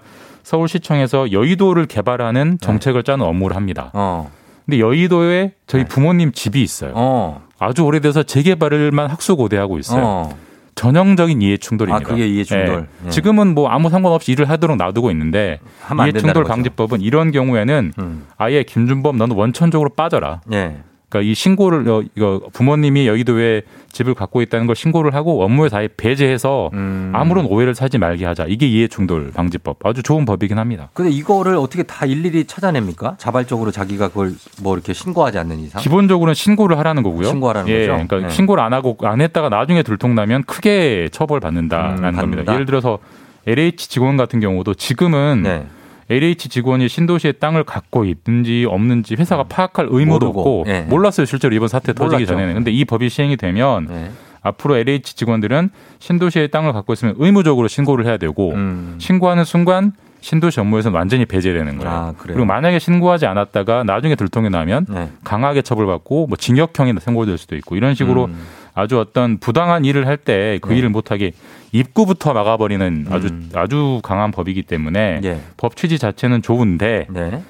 서울시청에서 0.50 1.32
여의도를 1.32 1.86
개발하는 1.86 2.58
정책을 2.60 3.04
짜는 3.04 3.24
업무를 3.24 3.56
합니다. 3.56 3.92
어. 3.94 4.32
근데 4.66 4.80
여의도에 4.80 5.42
네. 5.42 5.54
저희 5.68 5.86
부모님 5.86 6.32
집이 6.32 6.64
있어요. 6.64 7.42
아주 7.60 7.84
오래돼서 7.84 8.24
재개발을만 8.24 9.12
학수고대하고 9.12 9.78
있어요. 9.78 10.04
어. 10.04 10.38
전형적인 10.74 11.42
이해 11.44 11.58
충돌입니다. 11.58 12.04
아, 12.04 12.10
그게 12.10 12.28
이해 12.28 12.44
충돌. 12.44 12.88
예. 13.04 13.08
예. 13.08 13.10
지금은 13.12 13.54
뭐 13.54 13.70
아무 13.70 13.90
상관없이 13.90 14.32
일을 14.32 14.50
하도록 14.50 14.76
놔두고 14.78 15.12
있는데 15.12 15.60
하면 15.82 16.02
안 16.02 16.08
이해 16.08 16.14
된다는 16.14 16.34
충돌 16.34 16.44
거죠. 16.44 16.54
음. 16.54 16.56
방지법은 16.56 17.02
이런 17.02 17.32
경우에는 17.32 17.94
아예 18.38 18.64
김준범 18.64 19.18
너는 19.18 19.36
원천적으로 19.36 19.90
빠져라. 19.90 20.42
예. 20.54 20.78
그러니까 21.10 21.30
이 21.30 21.34
신고를 21.34 21.90
어, 21.90 22.04
이거 22.16 22.42
부모님이 22.54 23.08
여의도에 23.08 23.64
집을 23.92 24.14
갖고 24.14 24.44
있다는 24.44 24.68
걸 24.68 24.76
신고를 24.76 25.16
하고 25.16 25.44
업무에 25.44 25.68
다해 25.68 25.90
배제해서 25.98 26.70
음. 26.74 27.12
아무런 27.16 27.46
오해를 27.46 27.74
사지 27.74 27.98
말게 27.98 28.26
하자. 28.26 28.46
이게 28.48 28.68
이해 28.68 28.88
충돌 28.88 29.32
방지법. 29.34 29.84
아주 29.84 30.04
좋은 30.04 30.26
법이긴 30.26 30.60
합니다. 30.60 30.90
근데 30.94 31.10
이거를 31.10 31.56
어떻게 31.56 31.82
다 31.84 32.06
일일이 32.06 32.46
찾아냅니까? 32.46 33.16
자발적으로 33.18 33.72
자기가 33.72 34.10
그걸 34.10 34.34
뭐 34.62 34.76
이렇게 34.76 34.94
신고하지 34.94 35.40
않는 35.40 35.60
이상? 35.60 35.82
기본적으로는 35.82 36.36
신고를 36.36 36.78
하라는 36.78 37.02
거고요. 37.02 37.28
신고하라는 37.28 37.70
예, 37.70 37.88
거죠? 37.88 37.92
그러니까 38.08 38.28
네. 38.28 38.30
신고를 38.30 38.64
안 38.64 38.74
하고 38.74 38.96
안 39.02 39.22
했다가 39.22 39.50
나중에 39.50 39.82
들통나면 39.82 40.44
크게 40.44 41.10
처벌 41.12 41.40
받는다라는 41.40 42.06
음, 42.06 42.16
겁니다. 42.16 42.54
예를 42.54 42.68
들어서 42.68 43.00
LH 43.48 43.90
직원 43.90 44.16
같은 44.16 44.40
경우도 44.40 44.76
지금은 44.76 45.42
네. 45.44 45.66
LH 46.10 46.50
직원이 46.50 46.88
신도시에 46.88 47.34
땅을 47.34 47.64
갖고 47.64 48.06
있든지 48.06 48.66
없는지 48.68 49.16
회사가 49.16 49.44
파악할 49.44 49.88
의무도 49.90 50.28
음. 50.28 50.34
모르고, 50.34 50.60
없고 50.62 50.72
예. 50.72 50.82
몰랐어요 50.82 51.26
실제로 51.26 51.54
이번 51.56 51.68
사태 51.68 51.94
터지기 51.94 52.24
몰랐죠. 52.24 52.34
전에는 52.34 52.54
근데 52.56 52.72
이 52.72 52.86
법이 52.86 53.10
시행이 53.10 53.38
되면 53.38 53.88
네. 53.88 54.12
앞으로 54.42 54.78
LH 54.78 55.16
직원들은 55.16 55.70
신도시에 56.00 56.48
땅을 56.48 56.74
갖고 56.74 56.94
있으면 56.94 57.16
의무적으로 57.18 57.68
신고를 57.68 58.06
해야 58.06 58.18
되고 58.18 58.52
음. 58.54 58.96
신고하는 58.98 59.44
순간 59.44 59.94
신도시 60.22 60.60
업무에서는 60.60 60.98
완전히 60.98 61.26
배제되는 61.26 61.78
거예요. 61.78 61.92
아, 61.92 62.14
그래요? 62.18 62.36
그리고 62.36 62.46
만약에 62.46 62.80
신고하지 62.80 63.26
않았다가 63.26 63.84
나중에 63.84 64.16
들통이 64.16 64.50
나면 64.50 64.86
네. 64.90 65.10
강하게 65.24 65.62
처벌받고 65.62 66.28
뭐 66.28 66.38
징역형이 66.38 66.94
선고될 67.00 67.38
수도 67.38 67.56
있고 67.56 67.76
이런 67.76 67.94
식으로 67.94 68.26
음. 68.26 68.40
아주 68.74 69.00
어떤 69.00 69.38
부당한 69.40 69.86
일을 69.86 70.08
할 70.08 70.18
때그 70.18 70.70
네. 70.70 70.78
일을 70.78 70.90
못하게 70.90 71.32
입구부터 71.72 72.34
막아버리는 72.34 73.08
아주 73.12 73.28
음. 73.28 73.50
아주 73.54 74.00
강한 74.04 74.32
법이기 74.32 74.64
때문에 74.64 75.22
예. 75.24 75.40
법 75.58 75.76
취지 75.76 76.00
자체는 76.00 76.42
좋은데 76.42 77.08
네. 77.10 77.42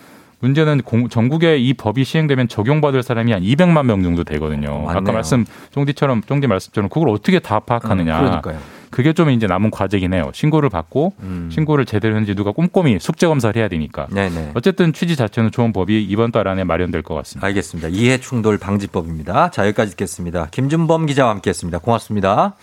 문제는 0.41 0.81
공- 0.83 1.09
전국에 1.09 1.57
이 1.57 1.73
법이 1.73 2.03
시행되면 2.05 2.47
적용받을 2.47 3.03
사람이 3.03 3.31
한 3.33 3.41
200만 3.41 3.85
명 3.85 4.03
정도 4.03 4.23
되거든요. 4.23 4.69
어, 4.71 4.81
맞네요. 4.85 4.97
아까 5.01 5.11
말씀 5.11 5.45
쫑디처럼 5.71 6.21
쫑디 6.23 6.47
말씀처럼 6.47 6.89
그걸 6.89 7.09
어떻게 7.09 7.39
다 7.39 7.59
파악하느냐. 7.59 8.19
음, 8.21 8.41
그게 8.89 9.13
좀 9.13 9.29
이제 9.29 9.47
남은 9.47 9.71
과제긴 9.71 10.13
해요. 10.13 10.31
신고를 10.33 10.69
받고 10.69 11.13
음. 11.21 11.49
신고를 11.51 11.85
제대로 11.85 12.15
했는지 12.15 12.35
누가 12.35 12.51
꼼꼼히 12.51 12.97
숙제 12.99 13.27
검사를 13.27 13.55
해야 13.59 13.67
되니까. 13.67 14.07
네네. 14.11 14.51
어쨌든 14.55 14.93
취지 14.93 15.15
자체는 15.15 15.51
좋은 15.51 15.73
법이 15.73 16.03
이번 16.03 16.31
달 16.31 16.47
안에 16.47 16.63
마련될 16.63 17.01
것 17.01 17.15
같습니다. 17.15 17.47
알겠습니다. 17.47 17.89
이해 17.89 18.19
충돌 18.19 18.57
방지법입니다. 18.57 19.51
자, 19.51 19.65
여기까지 19.65 19.91
듣겠습니다. 19.91 20.47
김준범 20.51 21.05
기자와 21.05 21.31
함께 21.31 21.49
했습니다. 21.49 21.79
고맙습니다. 21.79 22.55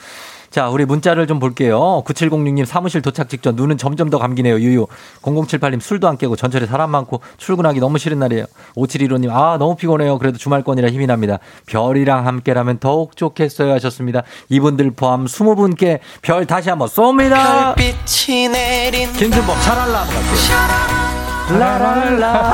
자, 0.50 0.68
우리 0.68 0.84
문자를 0.84 1.26
좀 1.26 1.38
볼게요. 1.38 2.02
9706님 2.06 2.64
사무실 2.64 3.02
도착 3.02 3.28
직전 3.28 3.56
눈은 3.56 3.76
점점 3.78 4.08
더 4.10 4.18
감기네요. 4.18 4.58
유유. 4.58 4.86
0078님 5.22 5.80
술도 5.80 6.08
안 6.08 6.16
깨고 6.16 6.36
전철에 6.36 6.66
사람 6.66 6.90
많고 6.90 7.20
출근하기 7.36 7.80
너무 7.80 7.98
싫은 7.98 8.18
날이에요. 8.18 8.46
5715님 8.76 9.30
아, 9.30 9.56
너무 9.58 9.76
피곤해요. 9.76 10.18
그래도 10.18 10.38
주말권이라 10.38 10.88
힘이 10.90 11.06
납니다. 11.06 11.38
별이랑 11.66 12.26
함께라면 12.26 12.78
더욱 12.78 13.16
좋겠어요 13.16 13.72
하셨습니다. 13.74 14.22
이분들 14.48 14.92
포함 14.92 15.26
20분께 15.26 15.98
별 16.22 16.46
다시 16.46 16.70
한번 16.70 16.88
쏩니다. 16.88 17.74
빛이 17.74 18.48
내린 18.48 19.12
김준범 19.12 19.60
샤랄라 19.60 19.98
한번 20.00 20.14
갈게요. 20.16 21.58
라랄라. 21.58 22.52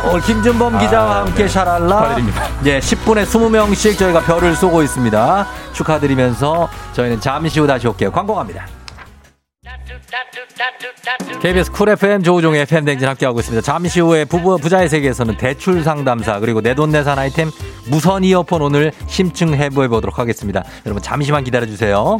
오늘 0.05 0.21
김준범 0.21 0.79
기자와 0.79 1.25
함께 1.25 1.47
샤랄라. 1.47 1.87
축하드립니다. 1.87 2.43
예, 2.65 2.79
10분에 2.79 3.25
20명씩 3.25 3.97
저희가 3.97 4.21
별을 4.21 4.55
쏘고 4.55 4.81
있습니다. 4.83 5.47
축하드리면서 5.73 6.69
저희는 6.93 7.19
잠시 7.19 7.59
후 7.59 7.67
다시 7.67 7.87
올게요. 7.87 8.11
광고 8.11 8.35
갑니다. 8.35 8.65
KBS 11.41 11.71
쿨 11.71 11.89
FM 11.89 12.23
조우종의 12.23 12.61
FM 12.61 12.85
대행진 12.85 13.07
함께하고 13.07 13.39
있습니다. 13.39 13.61
잠시 13.61 13.99
후에 14.01 14.25
부부, 14.25 14.57
부자의 14.57 14.89
세계에서는 14.89 15.37
대출 15.37 15.83
상담사 15.83 16.39
그리고 16.39 16.59
내돈내산 16.61 17.17
아이템 17.17 17.49
무선 17.89 18.23
이어폰 18.25 18.61
오늘 18.61 18.91
심층 19.07 19.53
해부해 19.53 19.87
보도록 19.87 20.19
하겠습니다. 20.19 20.63
여러분 20.85 21.01
잠시만 21.01 21.43
기다려 21.45 21.65
주세요. 21.65 22.19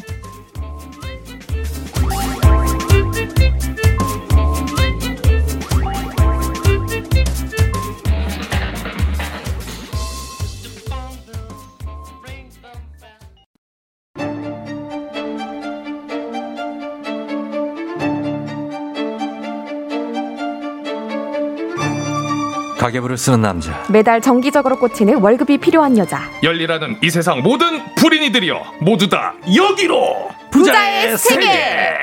가계부를 22.80 23.18
쓰는 23.18 23.42
남자. 23.42 23.84
매달 23.90 24.22
정기적으로 24.22 24.80
꽂히는 24.80 25.20
월급이 25.22 25.58
필요한 25.58 25.98
여자. 25.98 26.22
열리라는 26.42 26.98
이 27.04 27.10
세상 27.10 27.42
모든 27.44 27.84
불인이들이여 27.96 28.76
모두 28.80 29.10
다 29.10 29.34
여기로 29.54 30.30
부자의 30.50 31.18
세계. 31.18 32.00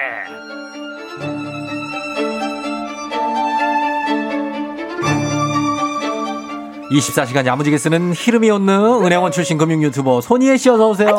24시간 6.91 7.47
야무지게 7.47 7.79
쓰는 7.79 8.13
히름이 8.15 8.49
없는 8.51 9.05
은행원 9.05 9.33
출신 9.33 9.59
금융 9.59 9.83
유튜버 9.83 10.21
손희애 10.21 10.57
씨 10.57 10.71
어서 10.71 10.89
오세요. 10.89 11.17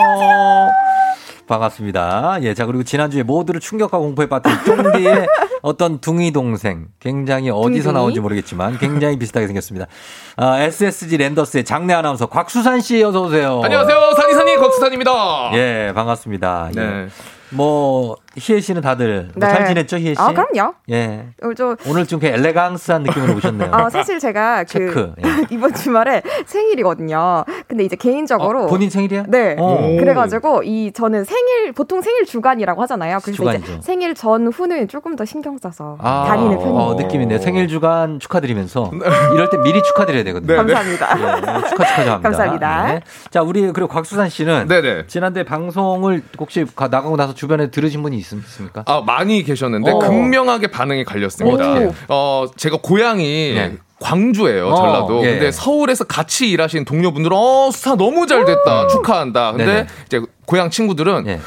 반갑습니다. 1.48 2.40
예, 2.42 2.54
자 2.54 2.66
그리고 2.66 2.84
지난주에 2.84 3.24
모두를 3.24 3.60
충격과 3.60 3.98
공포에 3.98 4.28
빠뜨린 4.28 4.58
쫑디의 4.66 5.28
어떤 5.62 6.00
둥이 6.00 6.32
동생 6.32 6.88
굉장히 7.00 7.50
어디서 7.50 7.70
둥둥이? 7.90 7.94
나온지 7.94 8.20
모르겠지만 8.20 8.78
굉장히 8.78 9.18
비슷하게 9.18 9.48
생겼습니다. 9.48 9.88
아, 10.36 10.60
SSG 10.60 11.18
랜더스의 11.18 11.64
장내 11.66 11.94
아나운서 11.94 12.28
곽수산 12.28 12.82
씨 12.82 13.04
어서 13.04 13.22
오세요. 13.24 13.62
안녕하세요 13.64 14.14
산이산이 14.16 14.56
곽수산입니다 14.58 15.52
예, 15.54 15.92
반갑습니다. 15.96 16.70
예. 16.76 16.80
네. 16.80 17.08
뭐 17.50 18.16
희애 18.38 18.60
씨는 18.62 18.82
다들 18.82 19.30
뭐잘 19.36 19.64
네. 19.64 19.68
지냈죠, 19.70 19.98
희애 19.98 20.14
씨? 20.14 20.22
아, 20.22 20.32
그럼요. 20.32 20.74
예. 20.92 21.28
어, 21.44 21.54
저 21.56 21.76
오늘 21.88 22.06
좀그 22.06 22.26
엘레강스한 22.28 23.04
느낌으로 23.04 23.36
오셨네요. 23.36 23.72
어, 23.74 23.90
사실 23.90 24.20
제가 24.20 24.64
그 24.64 24.66
체크, 24.68 25.14
예. 25.26 25.46
이번 25.50 25.74
주말에 25.74 26.22
생일이거든요. 26.46 27.46
근데 27.68 27.84
이제 27.84 27.96
개인적으로 27.96 28.64
어, 28.64 28.68
본인 28.68 28.90
생일이야? 28.90 29.26
네. 29.28 29.56
어. 29.58 29.78
그래가지고 30.00 30.64
이 30.64 30.92
저는 30.92 31.24
생일 31.24 31.72
보통 31.74 32.02
생일 32.02 32.26
주간이라고 32.26 32.82
하잖아요. 32.84 33.20
그래서 33.24 33.38
주간이죠. 33.38 33.72
이제 33.74 33.82
생일 33.82 34.14
전후는 34.16 34.88
조금 34.88 35.16
더 35.16 35.26
신경 35.26 35.58
써서 35.58 35.98
아, 36.00 36.26
다니는 36.28 36.58
편이에요. 36.58 36.76
어, 36.76 36.94
느낌이네요. 36.96 37.40
생일 37.40 37.68
주간 37.68 38.20
축하드리면서 38.20 38.92
이럴 39.34 39.50
때 39.50 39.58
미리 39.58 39.82
축하드려야 39.84 40.24
되거든요. 40.26 40.48
네, 40.48 40.64
네. 40.64 40.74
감사합니다. 40.74 41.18
예, 41.18 41.70
축하 41.70 41.86
축하 41.86 42.04
좀 42.04 42.14
합니다. 42.14 42.20
감사합니다. 42.22 42.88
네. 42.88 43.02
자, 43.32 43.42
우리 43.42 43.62
그리고 43.72 43.88
곽수산 43.88 44.30
씨는 44.30 44.68
네네 44.68 45.08
지난주에 45.08 45.44
방송을 45.44 46.22
혹시 46.40 46.66
가- 46.76 46.88
나가고 46.88 47.16
나서 47.18 47.34
주변에 47.34 47.70
들으신 47.72 48.02
분이 48.04 48.18
있, 48.36 48.40
있습니까? 48.40 48.84
아 48.86 49.02
많이 49.06 49.44
계셨는데 49.44 49.92
어. 49.92 50.00
극명하게 50.00 50.68
반응이 50.68 51.06
갈렸습니다? 51.06 51.92
어 52.10 52.46
제가 52.56 52.78
고향이 52.82 53.54
네. 53.54 53.78
광주예요, 54.00 54.68
어, 54.70 54.76
전라도. 54.76 55.26
예. 55.26 55.32
근데 55.32 55.52
서울에서 55.52 56.04
같이 56.04 56.50
일하신 56.50 56.86
동료분들은 56.86 57.36
어, 57.36 57.72
수사 57.72 57.96
너무 57.96 58.28
잘 58.28 58.46
됐다. 58.46 58.88
축하한다. 58.88 59.52
근데 59.54 59.66
네네. 59.66 59.88
이제 60.06 60.22
고향 60.46 60.70
친구들은 60.70 61.26
예. 61.28 61.40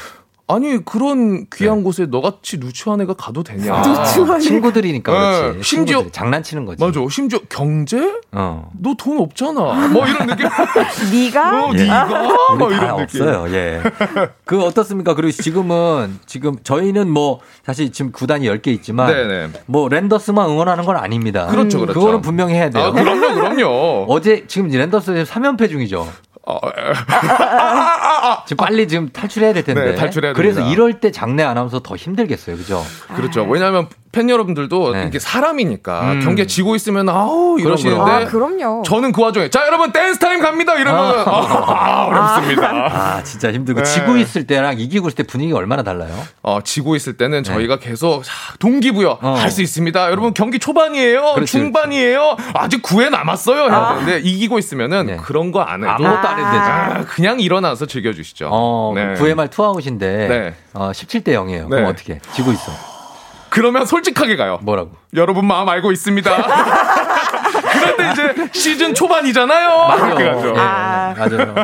아니 0.53 0.83
그런 0.83 1.45
귀한 1.53 1.83
곳에 1.83 2.05
너같이 2.05 2.57
누추한 2.57 3.01
애가 3.01 3.13
가도 3.13 3.43
되냐? 3.43 3.73
아, 3.73 4.37
친구들이니까 4.39 5.11
그렇지. 5.11 5.57
네, 5.57 5.63
심지어 5.63 5.97
친구들이 5.99 6.11
장난치는 6.11 6.65
거지. 6.65 6.83
맞아. 6.83 6.99
심지어 7.09 7.39
경제? 7.49 8.13
어. 8.31 8.69
너 8.79 8.93
돈 8.97 9.19
없잖아. 9.19 9.87
뭐 9.87 10.05
이런 10.07 10.27
느낌. 10.27 10.47
네가? 11.13 11.65
어, 11.65 11.71
예. 11.73 11.77
네가? 11.83 12.05
뭐 12.57 12.67
우리 12.67 12.75
다 12.75 12.83
이런 12.85 12.97
느낌. 12.97 13.21
없어요. 13.21 13.45
예. 13.55 13.81
그 14.45 14.61
어떻습니까? 14.63 15.15
그리고 15.15 15.31
지금은 15.31 16.19
지금 16.25 16.55
저희는 16.63 17.09
뭐 17.09 17.39
사실 17.65 17.91
지금 17.91 18.11
구단이 18.11 18.47
10개 18.47 18.67
있지만 18.67 19.07
네네. 19.11 19.49
뭐 19.65 19.89
랜더스만 19.89 20.49
응원하는 20.49 20.85
건 20.85 20.97
아닙니다. 20.97 21.47
그렇죠, 21.47 21.79
그렇죠. 21.79 21.99
그거는 21.99 22.21
분명히 22.21 22.53
해야 22.55 22.69
돼요. 22.69 22.85
아, 22.85 22.91
그럼요, 22.91 23.33
그럼요. 23.33 24.05
어제 24.09 24.45
지금 24.47 24.67
랜더스 24.69 25.23
3연패 25.23 25.69
중이죠. 25.69 26.07
어, 26.45 26.59
지금 28.45 28.65
빨리 28.65 28.87
지금 28.87 29.09
탈출해야 29.09 29.53
될 29.53 29.63
텐데. 29.63 29.91
네, 29.91 29.95
탈출해야 29.95 30.33
그래서 30.33 30.59
됩니다. 30.59 30.73
이럴 30.73 30.99
때 30.99 31.11
장내 31.11 31.43
아나운서 31.43 31.81
더 31.81 31.95
힘들겠어요. 31.95 32.57
그죠? 32.57 32.83
그렇죠. 33.15 33.43
왜냐하면 33.43 33.87
팬 34.11 34.29
여러분들도 34.29 34.95
이게 35.07 35.19
사람이니까 35.19 36.01
네. 36.01 36.11
음. 36.15 36.19
경기에 36.21 36.45
지고 36.45 36.75
있으면 36.75 37.07
아우 37.09 37.57
이러시는데 37.59 38.11
아, 38.11 38.25
그럼요. 38.25 38.83
저는 38.83 39.11
그 39.13 39.21
와중에 39.21 39.49
자 39.49 39.65
여러분 39.65 39.91
댄스 39.91 40.19
타임 40.19 40.41
갑니다 40.41 40.75
이러면 40.75 41.23
아, 41.25 42.05
어렵습니다. 42.07 42.69
아, 43.17 43.23
진짜 43.23 43.51
힘들고 43.51 43.81
네. 43.83 43.89
지고 43.89 44.17
있을 44.17 44.45
때랑 44.45 44.79
이기고 44.79 45.07
있을 45.07 45.15
때 45.15 45.23
분위기가 45.23 45.57
얼마나 45.57 45.83
달라요? 45.83 46.13
어, 46.41 46.59
지고 46.61 46.95
있을 46.95 47.15
때는 47.15 47.43
네. 47.43 47.53
저희가 47.53 47.79
계속 47.79 48.23
자, 48.23 48.31
동기부여 48.59 49.19
할수 49.21 49.61
있습니다. 49.61 50.11
여러분 50.11 50.33
경기 50.33 50.59
초반이에요, 50.59 51.21
어. 51.21 51.33
그렇지, 51.35 51.51
중반이에요, 51.51 52.35
아직 52.53 52.81
9회 52.81 53.09
남았어요. 53.09 53.63
해야 53.69 53.93
되는데 53.93 54.19
이기고 54.27 54.59
있으면은 54.59 55.17
그런 55.17 55.51
거 55.51 55.61
안 55.61 55.83
해도 55.83 55.85
네. 55.85 56.05
아무것도 56.07 56.27
안 56.27 56.39
해도 56.39 56.49
되죠. 56.51 56.63
아, 56.63 57.05
그냥 57.07 57.39
일어나서 57.39 57.85
즐겨주시죠. 57.85 58.49
어, 58.51 58.91
네. 58.95 59.13
9회 59.13 59.35
말 59.35 59.47
투아웃인데 59.49 60.27
네. 60.27 60.53
어, 60.73 60.91
17대 60.91 61.27
0이에요. 61.29 61.63
네. 61.63 61.69
그럼 61.69 61.85
어떻게? 61.85 62.19
지고 62.33 62.51
있어. 62.51 62.71
그러면 63.51 63.85
솔직하게 63.85 64.37
가요. 64.37 64.59
뭐라고? 64.63 64.91
여러분 65.13 65.45
마음 65.45 65.67
알고 65.69 65.91
있습니다. 65.91 66.31
그런데 67.81 68.11
이제 68.11 68.49
시즌 68.53 68.93
초반이잖아요. 68.93 69.69
맞아요. 69.69 70.19
예, 70.19 70.31
맞아요. 71.19 71.55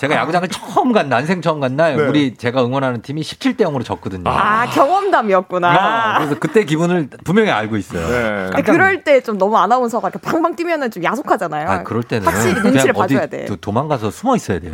제가 0.00 0.14
야구장을 0.14 0.48
처음 0.48 0.92
간 0.92 1.08
난생 1.08 1.42
처음 1.42 1.60
간날 1.60 1.96
네. 1.96 2.02
우리 2.06 2.34
제가 2.36 2.64
응원하는 2.64 3.02
팀이 3.02 3.22
17대 3.22 3.58
0으로 3.62 3.84
졌거든요. 3.84 4.24
아, 4.30 4.66
경험담이었구나. 4.66 6.14
어, 6.14 6.18
그래서 6.18 6.36
그때 6.38 6.64
기분을 6.64 7.08
분명히 7.24 7.50
알고 7.50 7.76
있어요. 7.76 8.06
네. 8.08 8.46
근데 8.54 8.62
그럴 8.62 9.04
때 9.04 9.18
좀 9.20 9.36
너무 9.36 9.58
아나운서가 9.58 10.08
이렇게 10.08 10.20
방방 10.26 10.54
뛰면은 10.54 10.90
좀 10.92 11.02
야속하잖아요. 11.02 11.68
아, 11.68 11.82
그럴 11.82 12.02
때는 12.04 12.26
확실히 12.26 12.62
눈치를 12.62 12.92
봐줘야 12.94 13.26
돼. 13.26 13.44
도- 13.46 13.56
도망가서 13.56 14.10
숨어 14.12 14.36
있어야 14.36 14.60
돼요. 14.60 14.70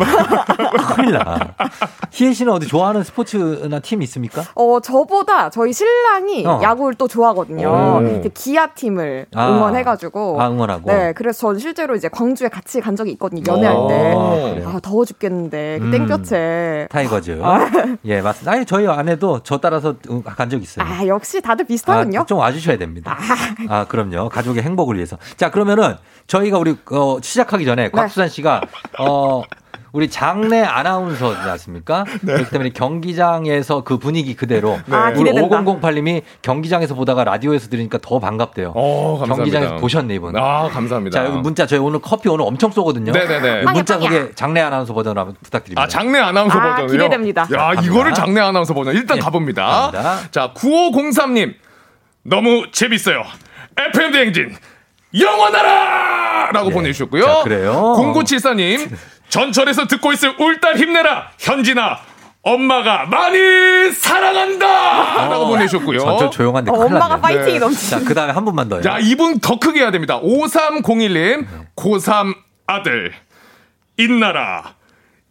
큰일 0.95 1.12
나. 1.12 1.55
희애 2.12 2.32
씨는 2.35 2.53
어디 2.53 2.66
좋아하는 2.68 3.03
스포츠나 3.03 3.80
팀 3.80 4.03
있습니까? 4.03 4.43
어, 4.55 4.78
저보다 4.80 5.49
저희 5.51 5.72
신랑이 5.72 6.47
어. 6.47 6.61
야구를 6.62 6.95
또 6.95 7.09
좋아하거든요. 7.09 8.03
기아 8.35 8.66
팀을 8.68 9.26
아. 9.35 9.49
응원해가지고. 9.49 10.41
아, 10.41 10.49
응원 10.51 10.70
하고. 10.75 10.91
네, 10.93 11.12
그래서 11.14 11.41
전 11.49 11.59
실제로 11.59 11.95
이제 11.97 12.09
광주에 12.09 12.49
같이 12.49 12.81
간 12.81 12.95
적이 12.97 13.12
있거든요. 13.12 13.43
연애할 13.47 13.77
오, 13.77 13.89
때. 13.89 14.62
아, 14.66 14.79
더워 14.83 15.05
죽겠는데. 15.05 15.79
그 15.81 15.87
음. 15.87 15.91
땡볕에. 15.91 16.89
타이거즈. 16.91 17.41
아. 17.43 17.66
예, 18.05 18.20
맞습니다. 18.20 18.53
아니, 18.53 18.64
저희 18.66 18.87
아내도 18.87 19.41
저 19.43 19.59
따라서 19.59 19.95
응- 20.11 20.22
간적 20.22 20.62
있어요. 20.62 20.87
아, 20.87 21.07
역시 21.07 21.41
다들 21.41 21.64
비슷하군요. 21.66 22.20
아, 22.20 22.27
좀 22.27 22.39
와주셔야 22.39 22.77
됩니다. 22.79 23.18
아, 23.68 23.85
그럼요. 23.87 24.29
가족의 24.29 24.62
행복을 24.62 24.97
위해서. 24.97 25.16
자, 25.37 25.51
그러면은 25.51 25.97
저희가 26.27 26.59
우리 26.59 26.77
어, 26.91 27.18
시작하기 27.20 27.64
전에 27.64 27.91
곽수산 27.91 28.29
씨가 28.29 28.61
어 28.99 29.43
우리 29.95 30.11
장내 30.11 30.61
아나운서지 30.61 31.49
않습니까? 31.51 32.05
그렇기 32.26 32.51
때문에 32.51 32.70
경기장에서 32.70 33.84
그 33.84 33.97
분위기 33.97 34.34
그대로 34.34 34.76
아, 34.90 35.11
우리 35.11 35.30
기대된다. 35.30 35.62
5008님이 35.62 36.22
경기장에서 36.42 36.97
보다가 36.97 37.22
라디오에서 37.22 37.68
들으니까 37.68 37.99
더 38.03 38.18
반갑대요. 38.18 38.72
어, 38.74 39.18
감사합니다. 39.20 39.36
경기장에서 39.36 39.76
보셨네 39.76 40.14
이분. 40.16 40.36
아, 40.36 40.68
감사합니다. 40.68 41.16
자, 41.20 41.26
여기 41.26 41.38
문자 41.38 41.64
저희 41.68 41.78
오늘 41.78 42.01
커피 42.01 42.28
오늘 42.28 42.45
엄청 42.45 42.72
쏘거든요. 42.72 43.12
네네네. 43.12 43.62
이 43.62 43.64
문자 43.72 44.01
속에 44.01 44.32
장내 44.34 44.61
아나운서 44.62 44.92
버전 44.92 45.16
한번 45.16 45.36
부탁드립니다. 45.40 45.82
아, 45.82 45.86
장내 45.86 46.18
아나운서 46.18 46.59
아, 46.59 46.70
버전이요? 46.74 46.88
기대됩니다. 46.88 47.42
야, 47.42 47.47
갑니다. 47.47 47.82
이거를 47.82 48.14
장내 48.14 48.40
아나운서 48.40 48.74
버전. 48.74 48.97
일단 48.97 49.18
예, 49.18 49.20
가봅니다. 49.20 49.90
갑니다. 49.92 50.18
자, 50.32 50.53
9503님. 50.57 51.55
너무 52.24 52.66
재밌어요. 52.72 53.22
FM 53.78 54.11
대행진. 54.11 54.57
영원하라! 55.16 56.51
라고 56.53 56.70
보내주셨고요. 56.70 57.24
네. 57.24 57.32
자, 57.32 57.42
그래요. 57.45 57.72
0974님. 57.97 58.90
전철에서 59.35 59.89
듣고 59.89 60.12
있을 60.12 60.37
울딸 60.39 60.76
힘내라. 60.76 61.30
현진아. 61.41 61.99
엄마가 62.43 63.07
많이 63.07 63.91
사랑한다! 63.91 64.66
라고. 65.28 65.57
어. 66.05 66.18
전철 66.18 66.30
조용한데 66.30 66.70
어, 66.70 66.74
엄마가. 66.74 67.16
파이팅이 67.20 67.55
네. 67.55 67.59
넘치. 67.59 67.91
자, 67.91 67.99
그 68.05 68.14
다음에 68.14 68.32
한 68.32 68.45
분만 68.45 68.68
더요. 68.68 68.80
자, 68.82 68.99
이분 69.01 69.41
더 69.41 69.59
크게 69.59 69.80
해야 69.80 69.91
됩니다. 69.91 70.20
5301님, 70.20 71.47
고3 71.74 72.32
아들, 72.68 73.12
인나라, 73.99 74.74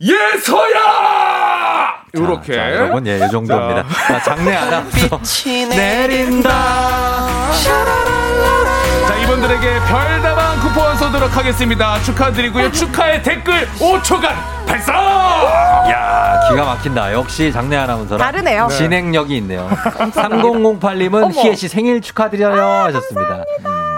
예서야! 0.01 1.93
요렇게. 2.16 2.54
자, 2.54 2.72
여러분, 2.74 3.08
예, 3.08 3.18
이 3.26 3.32
정도입니다. 3.32 3.86
자, 4.08 4.20
장내 4.22 4.54
아나운서. 4.56 5.20
내린다. 5.70 6.49
자, 7.64 8.14
이 8.20 8.23
분들에게 9.44 9.80
별다방 9.88 10.60
쿠폰 10.62 10.98
쏘도록 10.98 11.36
하겠습니다. 11.36 12.02
축하드리고요. 12.04 12.72
축하의 12.72 13.22
댓글 13.24 13.68
5초간 13.80 14.34
발사! 14.66 14.94
야 14.94 16.23
기가 16.54 16.66
막힌다. 16.66 17.14
역시 17.14 17.51
장내 17.51 17.76
아나운서랑 17.76 18.20
다르네요. 18.32 18.68
네. 18.68 18.78
진행력이 18.78 19.38
있네요. 19.38 19.68
3008님은 20.14 21.24
어머. 21.24 21.30
희애 21.30 21.56
씨 21.56 21.68
생일 21.68 22.01
축하드려요 22.01 22.62
하셨습니다. 22.86 23.43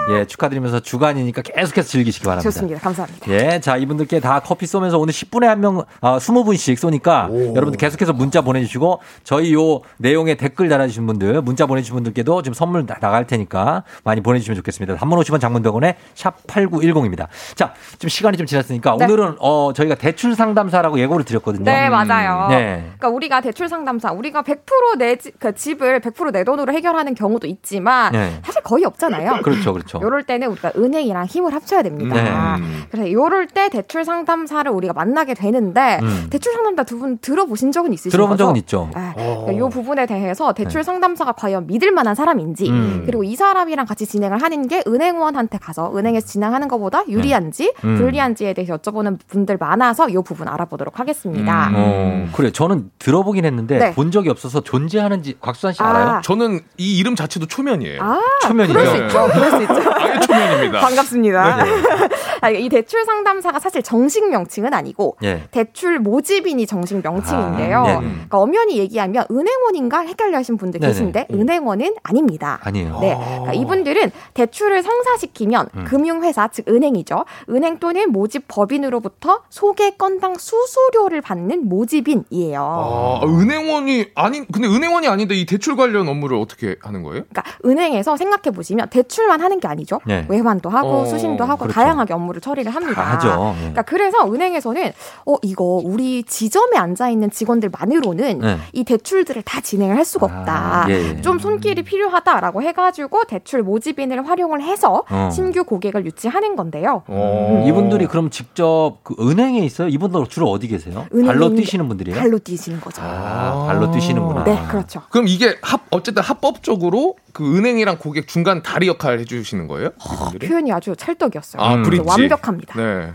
예, 0.08 0.24
축하드리면서 0.24 0.78
주간이니까 0.78 1.42
계속해서 1.42 1.88
즐기시기 1.88 2.24
바랍니다. 2.26 2.48
좋습니다. 2.48 2.80
감사합니다. 2.80 3.26
예, 3.28 3.58
자, 3.58 3.76
이분들께 3.76 4.20
다 4.20 4.38
커피 4.38 4.64
쏘면서 4.64 4.98
오늘 4.98 5.12
10분에 5.12 5.46
한 5.46 5.58
명, 5.60 5.82
아, 6.00 6.18
20분씩 6.18 6.76
쏘니까 6.76 7.28
여러분들 7.32 7.72
계속해서 7.76 8.12
문자 8.12 8.40
보내주시고 8.40 9.00
저희 9.24 9.52
요 9.52 9.80
내용에 9.96 10.36
댓글 10.36 10.68
달아주신 10.68 11.08
분들, 11.08 11.42
문자 11.42 11.66
보내주신 11.66 11.92
분들께도 11.96 12.42
지금 12.42 12.54
선물 12.54 12.86
나- 12.86 12.98
나갈 13.00 13.26
테니까 13.26 13.82
많이 14.04 14.20
보내주시면 14.20 14.54
좋겠습니다. 14.58 14.94
단문 14.94 15.18
50원 15.18 15.40
장문병원에 15.40 15.96
샵8910입니다. 16.14 17.26
자, 17.56 17.72
지금 17.94 18.08
시간이 18.08 18.36
좀 18.36 18.46
지났으니까 18.46 18.94
네. 19.00 19.06
오늘은 19.06 19.38
어, 19.40 19.72
저희가 19.74 19.96
대출 19.96 20.36
상담사라고 20.36 21.00
예고를 21.00 21.24
드렸거든요. 21.24 21.64
네, 21.64 21.88
맞아요. 21.90 22.45
네. 22.48 22.82
그러니까 22.98 23.08
우리가 23.08 23.40
대출 23.40 23.68
상담사, 23.68 24.12
우리가 24.12 24.42
100%내 24.42 25.16
그 25.38 25.54
집을 25.54 26.00
100%내 26.00 26.44
돈으로 26.44 26.72
해결하는 26.72 27.14
경우도 27.14 27.46
있지만 27.46 28.12
네. 28.12 28.40
사실 28.44 28.62
거의 28.62 28.84
없잖아요. 28.84 29.42
그렇죠, 29.42 29.72
그렇죠. 29.72 30.00
요럴 30.02 30.24
때는 30.24 30.48
우리가 30.48 30.72
은행이랑 30.76 31.26
힘을 31.26 31.54
합쳐야 31.54 31.82
됩니다. 31.82 32.56
네. 32.58 32.62
그래서 32.90 33.10
요럴 33.12 33.46
때 33.48 33.68
대출 33.68 34.04
상담사를 34.04 34.70
우리가 34.70 34.92
만나게 34.92 35.34
되는데 35.34 35.98
음. 36.02 36.26
대출 36.30 36.52
상담사 36.52 36.82
두 36.84 36.96
분 36.96 37.18
들어보신 37.18 37.72
적은 37.72 37.92
있으신가요? 37.92 38.16
들어본 38.16 38.36
적은 38.38 38.56
있죠. 38.56 38.88
네. 38.94 39.12
그러니까 39.16 39.52
이 39.52 39.70
부분에 39.70 40.06
대해서 40.06 40.52
대출 40.54 40.82
상담사가 40.82 41.32
과연 41.32 41.66
믿을 41.66 41.90
만한 41.92 42.14
사람인지 42.14 42.64
네. 42.64 42.70
음. 42.70 43.02
그리고 43.04 43.22
이 43.22 43.36
사람이랑 43.36 43.84
같이 43.84 44.06
진행을 44.06 44.40
하는 44.42 44.66
게 44.66 44.82
은행원한테 44.86 45.58
가서 45.58 45.92
은행에서 45.96 46.26
진행하는 46.26 46.68
것보다 46.68 47.02
유리한지 47.08 47.74
음. 47.84 47.98
불리한지에 47.98 48.54
대해서 48.54 48.76
여쭤보는 48.78 49.18
분들 49.28 49.58
많아서 49.58 50.08
이 50.08 50.16
부분 50.24 50.48
알아보도록 50.48 50.98
하겠습니다. 50.98 51.70
어, 51.74 52.26
그래. 52.36 52.50
저는 52.50 52.90
들어보긴 52.98 53.44
했는데 53.44 53.78
네. 53.78 53.94
본 53.94 54.10
적이 54.10 54.30
없어서 54.30 54.60
존재하는지 54.60 55.36
곽수산 55.40 55.72
씨 55.72 55.82
아. 55.82 55.88
알아요? 55.88 56.20
저는 56.22 56.60
이 56.76 56.98
이름 56.98 57.16
자체도 57.16 57.46
초면이에요. 57.46 58.02
아, 58.02 58.20
초면이죠. 58.46 58.74
그럴 58.74 58.86
수 58.86 59.02
있죠. 59.02 59.28
그럴 59.32 59.50
수 59.50 59.62
있죠. 59.62 59.90
아예 59.94 60.20
초면입니다. 60.20 60.80
반갑습니다. 60.86 61.64
네. 61.64 61.70
아, 62.42 62.50
이 62.50 62.68
대출 62.68 63.04
상담사가 63.04 63.58
사실 63.58 63.82
정식 63.82 64.28
명칭은 64.28 64.74
아니고 64.74 65.16
예. 65.22 65.44
대출 65.50 65.98
모집인이 65.98 66.66
정식 66.66 67.00
명칭인데요. 67.02 67.78
아, 67.78 67.86
네네. 67.86 68.00
그러니까 68.00 68.38
엄연히 68.38 68.78
얘기하면 68.78 69.26
은행원인가 69.30 70.00
헷갈려 70.00 70.38
하신 70.38 70.56
분들 70.56 70.80
네네. 70.80 70.92
계신데 70.92 71.28
은행원은 71.32 71.94
아닙니다. 72.02 72.58
아니에요. 72.62 72.98
네. 73.00 73.16
그러니까 73.16 73.52
이분들은 73.54 74.10
대출을 74.34 74.82
성사시키면 74.82 75.68
음. 75.74 75.84
금융회사, 75.84 76.48
즉 76.48 76.68
은행이죠. 76.68 77.24
은행 77.50 77.78
또는 77.78 78.12
모집 78.12 78.44
법인으로부터 78.48 79.42
소개 79.48 79.90
건당 79.92 80.34
수수료를 80.36 81.20
받는 81.20 81.68
법인 81.68 82.15
이에요. 82.30 83.20
아, 83.22 83.26
은행원이 83.26 84.06
아닌 84.14 84.46
근데 84.52 84.68
은행원이 84.68 85.08
아닌데 85.08 85.34
이 85.34 85.46
대출 85.46 85.76
관련 85.76 86.08
업무를 86.08 86.36
어떻게 86.36 86.76
하는 86.82 87.02
거예요? 87.02 87.24
그러니까 87.28 87.42
은행에서 87.64 88.16
생각해 88.16 88.54
보시면 88.54 88.88
대출만 88.90 89.40
하는 89.40 89.60
게 89.60 89.68
아니죠. 89.68 90.00
네. 90.06 90.26
외환도 90.28 90.68
하고 90.68 90.88
어, 90.88 91.04
수신도 91.06 91.44
하고 91.44 91.60
그렇죠. 91.60 91.74
다양하게 91.74 92.14
업무를 92.14 92.40
처리를 92.40 92.74
합니다. 92.74 93.02
다 93.02 93.14
하죠. 93.14 93.54
예. 93.56 93.58
그러니까 93.58 93.82
그래서 93.82 94.32
은행에서는 94.32 94.92
어 95.26 95.36
이거 95.42 95.80
우리 95.84 96.22
지점에 96.24 96.76
앉아 96.76 97.08
있는 97.10 97.30
직원들만으로는 97.30 98.38
네. 98.40 98.56
이 98.72 98.84
대출들을 98.84 99.42
다 99.42 99.60
진행을 99.60 99.96
할 99.96 100.04
수가 100.04 100.26
없다. 100.26 100.84
아, 100.84 100.86
예, 100.88 101.16
예. 101.16 101.20
좀 101.22 101.38
손길이 101.38 101.82
필요하다라고 101.82 102.62
해가지고 102.62 103.24
대출 103.24 103.62
모집인을 103.62 104.28
활용을 104.28 104.62
해서 104.62 105.04
어. 105.10 105.30
신규 105.32 105.64
고객을 105.64 106.06
유치하는 106.06 106.56
건데요. 106.56 107.02
음, 107.08 107.64
이분들이 107.66 108.06
그럼 108.06 108.30
직접 108.30 108.98
그 109.02 109.14
은행에 109.18 109.60
있어요? 109.60 109.88
이분들 109.88 110.26
주로 110.28 110.50
어디 110.50 110.68
계세요? 110.68 111.06
은행에 111.12 111.26
발로 111.26 111.54
뛰시는 111.54 111.88
분들이 111.88 112.05
에요? 112.08 112.16
발로 112.16 112.38
뛰시는 112.38 112.80
거죠. 112.80 113.02
아, 113.02 113.66
발로 113.66 113.90
뛰시는구나. 113.90 114.44
네, 114.44 114.66
그렇죠. 114.68 115.02
그럼 115.10 115.28
이게 115.28 115.56
합 115.62 115.82
어쨌든 115.90 116.22
합법적으로 116.22 117.16
그 117.32 117.56
은행이랑 117.56 117.98
고객 117.98 118.28
중간 118.28 118.62
다리 118.62 118.88
역할 118.88 119.18
해주시는 119.20 119.66
거예요? 119.68 119.90
이분들이? 120.12 120.48
표현이 120.48 120.72
아주 120.72 120.94
찰떡이었어요. 120.96 121.62
아, 121.62 121.82
브릿지. 121.82 122.04
완벽합니다. 122.08 122.74
네. 122.76 123.12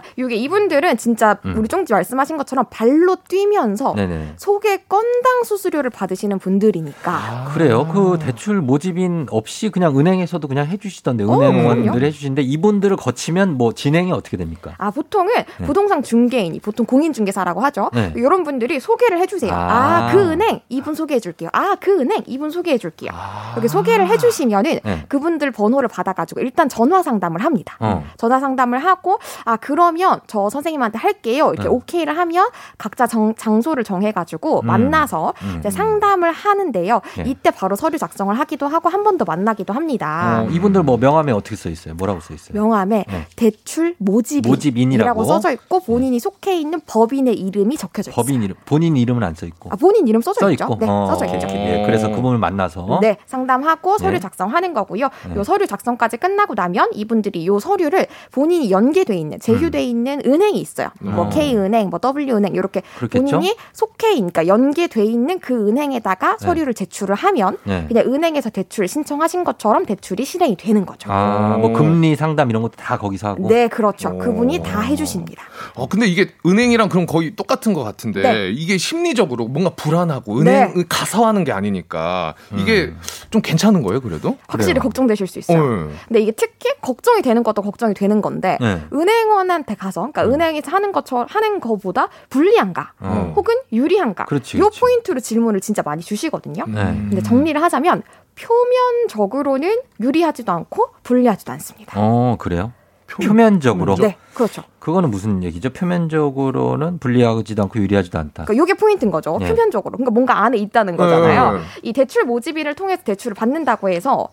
그러니까 0.00 0.34
이게 0.34 0.36
이분들은 0.36 0.96
진짜 0.96 1.38
음. 1.44 1.54
우리 1.56 1.68
쫑지 1.68 1.92
말씀하신 1.92 2.36
것처럼 2.36 2.66
발로 2.70 3.16
뛰면서 3.28 3.94
네네. 3.94 4.34
속에 4.36 4.84
건당 4.88 5.44
수수료를 5.44 5.90
받으시는 5.90 6.38
분들이니까 6.38 7.12
아, 7.12 7.50
그래요. 7.52 7.86
그 7.92 8.18
대출 8.20 8.60
모집인 8.60 9.26
없이 9.30 9.70
그냥 9.70 9.98
은행에서도 9.98 10.46
그냥 10.48 10.66
해주시던데 10.66 11.24
어, 11.24 11.26
은행원들 11.40 11.82
그럼요. 11.84 12.04
해주시는데 12.06 12.42
이분들을 12.42 12.96
거치면 12.96 13.56
뭐 13.56 13.72
진행이 13.72 14.12
어떻게 14.12 14.36
됩니까? 14.36 14.74
아 14.78 14.90
보통은 14.90 15.32
네. 15.34 15.66
부동산 15.66 16.02
중개인이 16.02 16.58
보통 16.60 16.86
공인중개사라고 16.86 17.60
하죠. 17.62 17.90
네. 17.92 18.12
이런 18.16 18.44
분들이 18.44 18.80
소개를 18.80 19.18
해주세요. 19.18 19.52
아. 19.52 20.08
아그 20.08 20.30
은행 20.30 20.60
이분 20.68 20.94
소개해줄게요. 20.94 21.50
아 21.52 21.74
그 21.80 21.98
은행 22.00 22.22
이분 22.26 22.50
소개해줄게요. 22.50 23.10
이렇게 23.54 23.68
소개를 23.68 24.06
해주시면은 24.08 24.80
아. 24.84 24.88
네. 24.88 25.04
그분들 25.08 25.50
번호를 25.50 25.88
받아가지고 25.88 26.40
일단 26.40 26.68
전화 26.68 27.02
상담을 27.02 27.42
합니다. 27.44 27.76
어. 27.80 28.04
전화 28.16 28.38
상담을 28.40 28.78
하고 28.78 29.18
아 29.44 29.56
그 29.56 29.72
러면 29.84 30.20
저 30.26 30.48
선생님한테 30.50 30.98
할게요 30.98 31.48
이렇게 31.52 31.64
네. 31.64 31.68
오케이를 31.68 32.16
하면 32.18 32.48
각자 32.78 33.06
정- 33.06 33.34
장소를 33.34 33.84
정해가지고 33.84 34.60
음. 34.60 34.66
만나서 34.66 35.34
음. 35.42 35.56
이제 35.60 35.70
상담을 35.70 36.32
하는데요 36.32 37.00
네. 37.16 37.24
이때 37.26 37.50
바로 37.50 37.76
서류 37.76 37.98
작성을 37.98 38.32
하기도 38.38 38.66
하고 38.68 38.88
한 38.88 39.04
번 39.04 39.18
더 39.18 39.24
만나기도 39.26 39.72
합니다. 39.74 40.44
어, 40.44 40.50
이분들 40.50 40.82
뭐 40.82 40.96
명함에 40.96 41.30
어떻게 41.30 41.54
써 41.56 41.68
있어요? 41.68 41.94
뭐라고 41.94 42.20
써 42.20 42.32
있어요? 42.34 42.54
명함에 42.54 43.04
네. 43.06 43.26
대출 43.36 43.94
모집인이라고 43.98 44.48
모집인이라고? 44.54 45.24
써져 45.24 45.52
있고 45.52 45.80
본인이 45.80 46.18
속해 46.18 46.58
있는 46.58 46.80
법인의 46.86 47.34
이름이 47.38 47.76
적혀져 47.76 48.10
있어요. 48.10 48.22
법인 48.24 48.42
이름, 48.42 48.56
본인 48.64 48.96
이름은 48.96 49.22
안 49.22 49.34
써 49.34 49.44
있고. 49.46 49.68
아, 49.72 49.76
본인 49.76 50.08
이름 50.08 50.20
써져, 50.22 50.40
써 50.40 50.50
있죠. 50.52 50.64
있고. 50.64 50.76
네, 50.80 50.86
어, 50.88 51.06
써져 51.10 51.26
오케이, 51.26 51.36
있죠. 51.36 51.48
예, 51.48 51.82
그래서 51.86 52.08
그분을 52.08 52.38
만나서 52.38 52.98
네, 53.02 53.18
상담하고 53.26 53.98
서류 53.98 54.12
네. 54.14 54.20
작성하는 54.20 54.72
거고요. 54.74 55.08
네. 55.28 55.36
요 55.36 55.44
서류 55.44 55.66
작성까지 55.66 56.16
끝나고 56.16 56.54
나면 56.54 56.88
이분들이 56.94 57.46
요 57.46 57.58
서류를 57.60 58.06
본인이 58.32 58.70
연계돼 58.70 59.14
있는 59.16 59.38
제휴 59.40 59.70
돼 59.74 59.82
있는 59.82 60.20
은행이 60.24 60.60
있어요. 60.60 60.90
뭐. 61.00 61.24
어. 61.24 61.28
K은행, 61.28 61.90
뭐 61.90 61.98
W은행 62.00 62.54
이렇게 62.54 62.82
그렇겠죠? 62.96 63.38
본인이 63.38 63.56
속해 63.72 64.12
있는 64.12 64.30
그러니까 64.30 64.46
연계돼 64.46 65.04
있는 65.04 65.40
그 65.40 65.68
은행에다가 65.68 66.36
서류를 66.38 66.74
제출을 66.74 67.14
하면 67.16 67.58
네. 67.64 67.84
그냥 67.88 68.06
은행에서 68.06 68.50
대출 68.50 68.86
신청하신 68.86 69.42
것처럼 69.42 69.84
대출이 69.84 70.24
실행이 70.24 70.56
되는 70.56 70.86
거죠. 70.86 71.10
아, 71.10 71.56
뭐 71.58 71.72
금리 71.72 72.14
상담 72.14 72.50
이런 72.50 72.62
것도 72.62 72.74
다 72.76 72.96
거기서 72.96 73.28
하고. 73.28 73.48
네, 73.48 73.68
그렇죠. 73.68 74.16
그분이 74.16 74.62
다 74.62 74.80
해주십니다. 74.80 75.42
어 75.74 75.88
근데 75.88 76.06
이게 76.06 76.30
은행이랑 76.46 76.88
그럼 76.88 77.06
거의 77.06 77.34
똑같은 77.34 77.72
것 77.72 77.82
같은데 77.82 78.22
네. 78.22 78.50
이게 78.50 78.78
심리적으로 78.78 79.46
뭔가 79.48 79.70
불안하고 79.70 80.38
은행 80.38 80.72
네. 80.74 80.84
가서 80.88 81.26
하는 81.26 81.44
게 81.44 81.52
아니니까 81.52 82.34
이게 82.56 82.84
음. 82.84 83.00
좀 83.30 83.42
괜찮은 83.42 83.82
거예요 83.82 84.00
그래도? 84.00 84.36
확실히 84.46 84.78
걱정되실 84.80 85.26
수 85.26 85.38
있어요. 85.38 85.58
어, 85.58 85.90
근데 86.06 86.20
이게 86.20 86.30
특히 86.32 86.70
걱정이 86.80 87.22
되는 87.22 87.42
것도 87.42 87.62
걱정이 87.62 87.94
되는 87.94 88.20
건데 88.22 88.58
네. 88.60 88.80
은행원한 88.92 89.53
테 89.62 89.76
가서 89.76 90.00
그러니까 90.00 90.24
은행에서 90.24 90.70
하는 90.70 90.90
것처럼 90.90 91.26
하는 91.30 91.60
거보다 91.60 92.08
불리한가 92.28 92.92
어. 92.98 93.32
혹은 93.36 93.54
유리한가 93.72 94.24
그렇지, 94.24 94.58
요 94.58 94.68
포인트로 94.78 95.20
질문을 95.20 95.60
진짜 95.60 95.82
많이 95.84 96.02
주시거든요. 96.02 96.64
네. 96.66 96.84
근데 96.84 97.22
정리를 97.22 97.62
하자면 97.62 98.02
표면적으로는 98.34 99.80
유리하지도 100.00 100.50
않고 100.50 100.88
불리하지도 101.02 101.52
않습니다. 101.52 101.92
어, 101.96 102.36
그래요? 102.38 102.72
표면적으로. 103.06 103.94
네, 103.96 104.16
그렇죠. 104.34 104.62
그거는 104.78 105.10
무슨 105.10 105.42
얘기죠? 105.44 105.70
표면적으로는 105.70 106.98
불리하지도 106.98 107.62
않고 107.62 107.78
유리하지도 107.78 108.18
않다. 108.18 108.44
그러니까 108.44 108.64
이게 108.64 108.74
포인트인 108.74 109.10
거죠. 109.10 109.36
네. 109.38 109.48
표면적으로. 109.48 109.92
그러니까 109.96 110.10
뭔가 110.10 110.42
안에 110.42 110.58
있다는 110.58 110.96
거잖아요. 110.96 111.52
네. 111.52 111.60
이 111.82 111.92
대출 111.92 112.24
모집인을 112.24 112.74
통해서 112.74 113.02
대출을 113.04 113.34
받는다고 113.34 113.88
해서 113.90 114.28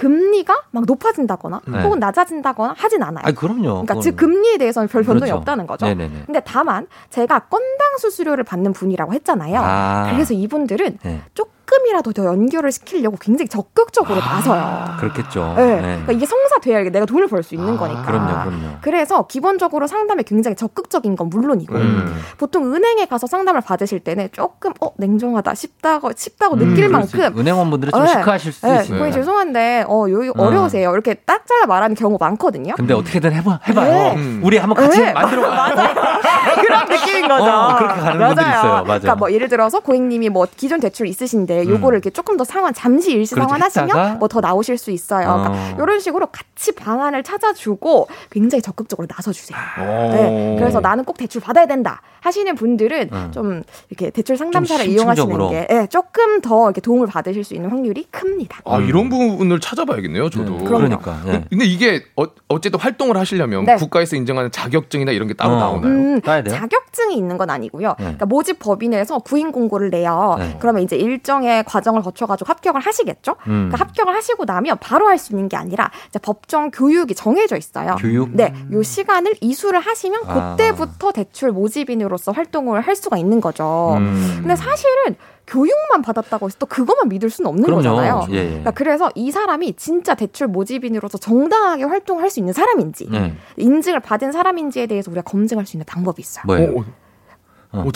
금리가 0.00 0.62
막 0.70 0.84
높아진다거나 0.86 1.60
네. 1.66 1.82
혹은 1.82 1.98
낮아진다거나 1.98 2.74
하진 2.74 3.02
않아요. 3.02 3.22
아, 3.26 3.32
그럼요. 3.32 3.84
그러니까. 3.84 4.00
즉 4.00 4.16
금리에 4.16 4.56
대해서는 4.56 4.88
별 4.88 5.02
변동이 5.02 5.28
그렇죠. 5.28 5.36
없다는 5.40 5.66
거죠. 5.66 5.84
네네네. 5.84 6.22
근데 6.24 6.40
다만 6.42 6.86
제가 7.10 7.40
건당 7.40 7.98
수수료를 7.98 8.42
받는 8.44 8.72
분이라고 8.72 9.12
했잖아요. 9.12 9.60
아. 9.62 10.10
그래서 10.10 10.32
이분들은 10.32 10.98
네. 11.02 11.20
조금 11.34 11.52
이라도 11.88 12.12
더 12.12 12.24
연결을 12.24 12.72
시키려고 12.72 13.16
굉장히 13.20 13.48
적극적으로 13.48 14.20
나서요. 14.20 14.96
그렇겠죠. 14.98 15.54
네. 15.56 15.66
네. 15.76 15.80
그러니까 15.82 16.12
이게 16.12 16.26
성사돼야 16.26 16.90
내가 16.90 17.06
돈을 17.06 17.26
벌 17.28 17.42
수 17.42 17.54
있는 17.54 17.76
거니까. 17.76 18.02
그럼요, 18.02 18.44
그럼요. 18.50 18.76
그래서 18.82 19.26
기본적으로 19.26 19.86
상담에 19.86 20.22
굉장히 20.24 20.54
적극적인 20.56 21.16
건 21.16 21.28
물론이고 21.30 21.74
음. 21.74 22.20
보통 22.38 22.74
은행에 22.74 23.06
가서 23.06 23.26
상담을 23.26 23.60
받으실 23.62 24.00
때는 24.00 24.28
조금 24.32 24.72
어 24.80 24.90
냉정하다 24.98 25.54
싶다고 25.54 26.10
느낄 26.56 26.84
음, 26.84 26.88
수 27.04 27.16
만큼 27.16 27.20
있- 27.20 27.40
은행원분들은 27.40 27.92
좀 27.92 28.02
네. 28.04 28.08
시크하실 28.10 28.52
수 28.52 28.66
네, 28.66 28.72
있어요. 28.82 28.88
고객님 28.98 29.12
죄송한데 29.12 29.84
어 29.88 30.06
요, 30.10 30.32
어. 30.36 30.44
어려우세요 30.44 30.92
이렇게 30.92 31.14
딱 31.14 31.46
잘라 31.46 31.66
말하는 31.66 31.94
경우 31.96 32.16
많거든요. 32.20 32.74
근데 32.76 32.94
어떻게든 32.94 33.32
해봐, 33.32 33.60
해봐요. 33.68 33.90
네. 33.92 34.14
음. 34.16 34.40
우리 34.44 34.58
한번 34.58 34.76
같이 34.84 35.00
네. 35.00 35.12
만들어 35.12 35.48
봐. 35.48 35.70
그런 36.60 36.88
느낌인 36.88 37.28
거죠. 37.28 37.44
어, 37.44 37.76
그렇게 37.78 38.00
가는 38.00 38.26
분들 38.26 38.42
있어요. 38.42 38.62
맞아요. 38.72 38.84
그러니까 38.84 39.14
뭐 39.16 39.32
예를 39.32 39.48
들어서 39.48 39.80
고객님이 39.80 40.28
뭐 40.28 40.46
기존 40.56 40.80
대출 40.80 41.06
있으신데 41.06 41.59
요거를 41.66 41.96
이렇게 41.96 42.10
조금 42.10 42.36
더 42.36 42.44
상환 42.44 42.72
잠시 42.74 43.12
일시. 43.12 43.34
상환하시면 43.34 44.18
뭐 44.18 44.28
더 44.28 44.40
나오실 44.40 44.78
수 44.78 44.90
있어요. 44.92 45.26
그러니까 45.26 45.50
어. 45.50 45.74
이런 45.82 45.98
식으로 45.98 46.26
같이 46.28 46.72
방안을 46.72 47.24
찾아주고 47.24 48.06
굉장히 48.30 48.62
적극적으로 48.62 49.08
나서 49.08 49.32
주세요. 49.32 49.58
어. 49.78 50.10
네. 50.12 50.56
그래서 50.58 50.78
나는 50.80 51.04
꼭 51.04 51.16
대출 51.18 51.40
받아야 51.40 51.66
된다 51.66 52.00
하시는 52.20 52.54
분들은 52.54 53.08
음. 53.12 53.30
좀 53.32 53.62
이렇게 53.88 54.10
대출 54.10 54.36
상담사를 54.36 54.84
좀 54.84 54.94
이용하시는. 54.94 55.48
게 55.50 55.66
예, 55.70 55.86
조금 55.90 56.40
더 56.40 56.64
이렇게 56.66 56.80
도움을 56.80 57.06
받으실 57.08 57.42
수 57.44 57.54
있는 57.54 57.70
확률이 57.70 58.06
큽니다. 58.10 58.58
아 58.64 58.78
이런 58.78 59.08
부분을 59.08 59.58
찾아봐야겠네요 59.58 60.30
저도. 60.30 60.58
음. 60.58 60.64
그러니까. 60.64 61.18
예. 61.26 61.44
근데 61.50 61.64
이게 61.64 62.04
어, 62.16 62.24
어쨌든 62.48 62.78
활동을 62.78 63.16
하시려면 63.16 63.64
네. 63.64 63.76
국가에서 63.76 64.14
인정하는 64.16 64.50
자격증이나 64.52 65.10
이런 65.12 65.26
게 65.28 65.34
따로 65.34 65.54
어. 65.54 65.58
나오나요? 65.58 65.92
음, 65.92 66.20
따야 66.20 66.42
돼요? 66.42 66.54
자격증이 66.54 67.16
있는 67.16 67.36
건 67.38 67.50
아니고요. 67.50 67.88
네. 67.98 68.04
그러니까 68.04 68.26
모집 68.26 68.58
법인에서 68.60 69.18
구인 69.20 69.50
공고를 69.50 69.90
내요. 69.90 70.36
네. 70.38 70.56
그러면 70.60 70.82
이제 70.82 70.96
일정 70.96 71.39
의 71.44 71.64
과정을 71.64 72.02
거쳐가지고 72.02 72.48
합격을 72.48 72.80
하시겠죠. 72.80 73.32
음. 73.46 73.70
그러니까 73.70 73.78
합격을 73.78 74.14
하시고 74.14 74.44
나면 74.44 74.78
바로 74.80 75.06
할 75.08 75.20
수 75.20 75.32
있는 75.32 75.48
게 75.48 75.56
아니라 75.56 75.90
이제 76.08 76.18
법정 76.18 76.70
교육이 76.70 77.14
정해져 77.14 77.56
있어요. 77.56 77.96
교육? 78.00 78.30
네, 78.32 78.54
요 78.72 78.82
시간을 78.82 79.34
이수를 79.40 79.78
하시면 79.80 80.22
아. 80.26 80.56
그때부터 80.56 81.12
대출 81.12 81.52
모집인으로서 81.52 82.32
활동을 82.32 82.80
할 82.80 82.96
수가 82.96 83.16
있는 83.18 83.40
거죠. 83.40 83.94
음. 83.98 84.38
근데 84.40 84.56
사실은 84.56 85.16
교육만 85.46 86.02
받았다고 86.02 86.46
해서 86.46 86.56
또 86.58 86.66
그것만 86.66 87.08
믿을 87.08 87.28
수는 87.28 87.48
없는 87.48 87.64
그럼요. 87.64 87.82
거잖아요. 87.82 88.26
예, 88.30 88.36
예. 88.36 88.44
그러니까 88.48 88.70
그래서 88.70 89.10
이 89.14 89.30
사람이 89.30 89.74
진짜 89.76 90.14
대출 90.14 90.46
모집인으로서 90.46 91.18
정당하게 91.18 91.84
활동할 91.84 92.30
수 92.30 92.38
있는 92.40 92.52
사람인지 92.52 93.08
네. 93.10 93.34
인증을 93.56 94.00
받은 94.00 94.32
사람인지에 94.32 94.86
대해서 94.86 95.10
우리가 95.10 95.22
검증할 95.22 95.66
수 95.66 95.76
있는 95.76 95.84
방법이 95.86 96.20
있어요. 96.20 96.44
뭐예요? 96.46 96.84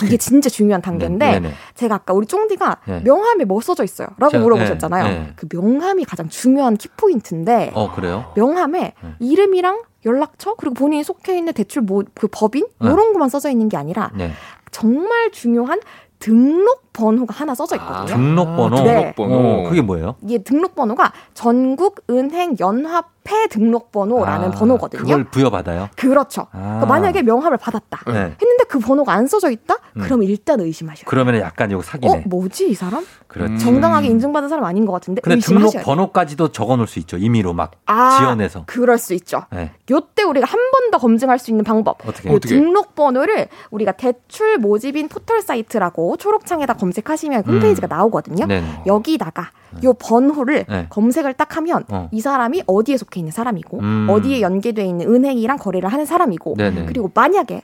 이게 0.05 0.17
진짜 0.17 0.49
중요한 0.49 0.81
단계인데 0.81 1.31
네, 1.31 1.39
네. 1.39 1.51
제가 1.73 1.95
아까 1.95 2.13
우리 2.13 2.25
쫑디가 2.27 2.77
네. 2.87 3.01
명함에 3.03 3.43
뭐 3.45 3.59
써져 3.61 3.83
있어요? 3.83 4.07
라고 4.17 4.37
제가- 4.37 4.41
물어보셨잖아요. 4.41 5.03
네, 5.03 5.19
네. 5.19 5.33
그 5.35 5.47
명함이 5.51 6.05
가장 6.05 6.29
중요한 6.29 6.77
키포인트인데 6.77 7.71
어, 7.73 7.91
그래요? 7.93 8.31
명함에 8.35 8.93
이름이랑 9.19 9.81
연락처 10.05 10.53
그리고 10.55 10.75
본인이 10.75 11.03
속해 11.03 11.37
있는 11.37 11.51
대출 11.53 11.81
뭐 11.81 12.03
그 12.13 12.27
법인 12.31 12.65
네. 12.79 12.87
이런 12.87 13.11
것만 13.13 13.27
써져 13.29 13.49
있는 13.49 13.67
게 13.69 13.75
아니라 13.77 14.11
네. 14.15 14.31
정말 14.71 15.31
중요한 15.31 15.79
등록 16.19 16.84
번호가 16.95 17.33
하나 17.33 17.53
써져 17.53 17.75
있거든요. 17.75 18.05
등록번호. 18.05 18.83
네. 18.83 19.13
어, 19.17 19.63
그게 19.67 19.81
뭐예요? 19.81 20.15
이게 20.23 20.37
등록번호가 20.39 21.11
전국 21.33 22.03
은행 22.09 22.55
연합회 22.59 23.47
등록번호라는 23.49 24.47
아, 24.47 24.51
번호거든요. 24.51 25.01
그걸 25.01 25.23
부여받아요. 25.25 25.89
그렇죠. 25.97 26.47
아. 26.51 26.59
그러니까 26.59 26.85
만약에 26.85 27.21
명함을 27.23 27.57
받았다. 27.57 27.99
네. 28.07 28.13
했는데 28.13 28.63
그 28.69 28.79
번호가 28.79 29.13
안 29.13 29.27
써져 29.27 29.51
있다? 29.51 29.75
음. 29.97 30.01
그럼 30.03 30.23
일단 30.23 30.59
의심하셔야 30.61 30.95
돼요. 31.03 31.05
그러면 31.07 31.35
약간 31.41 31.69
이거 31.69 31.79
어, 31.79 31.83
사기네. 31.83 32.23
뭐지 32.27 32.69
이 32.69 32.73
사람? 32.73 33.05
그렇죠. 33.27 33.57
정당하게 33.57 34.07
인증받은 34.07 34.47
사람 34.47 34.63
아닌 34.65 34.85
것 34.85 34.93
같은데 34.93 35.21
근데. 35.21 35.39
등록번호까지도 35.39 36.49
적어 36.53 36.75
놓을 36.77 36.87
수 36.87 36.99
있죠. 36.99 37.17
임의로 37.17 37.53
막 37.53 37.71
아, 37.85 38.17
지원해서. 38.19 38.63
그럴 38.67 38.97
수 38.97 39.13
있죠. 39.13 39.43
네. 39.51 39.71
요때 39.91 40.23
우리가 40.23 40.45
한 40.47 40.59
번 40.71 40.91
더 40.91 40.97
검증할 40.99 41.39
수 41.39 41.49
있는 41.49 41.63
방법. 41.63 41.97
어떻게? 42.07 42.29
등록번호를 42.39 43.47
우리가 43.71 43.93
대출 43.93 44.57
모집인 44.59 45.07
포털 45.07 45.41
사이트라고 45.41 46.15
초록창에다 46.17 46.73
검 46.75 46.84
색하시면 46.91 47.43
홈페이지가 47.45 47.87
음. 47.87 47.89
나오거든요. 47.89 48.45
네네. 48.45 48.83
여기다가 48.85 49.49
요 49.83 49.93
번호를 49.93 50.65
네. 50.67 50.87
검색을 50.89 51.33
딱 51.33 51.57
하면 51.57 51.83
어. 51.89 52.09
이 52.11 52.21
사람이 52.21 52.63
어디에 52.65 52.97
속해 52.97 53.19
있는 53.19 53.31
사람이고 53.31 53.79
음. 53.79 54.07
어디에 54.09 54.41
연계돼 54.41 54.85
있는 54.85 55.07
은행이랑 55.13 55.57
거래를 55.57 55.89
하는 55.89 56.05
사람이고 56.05 56.55
네네. 56.57 56.85
그리고 56.85 57.11
만약에 57.13 57.61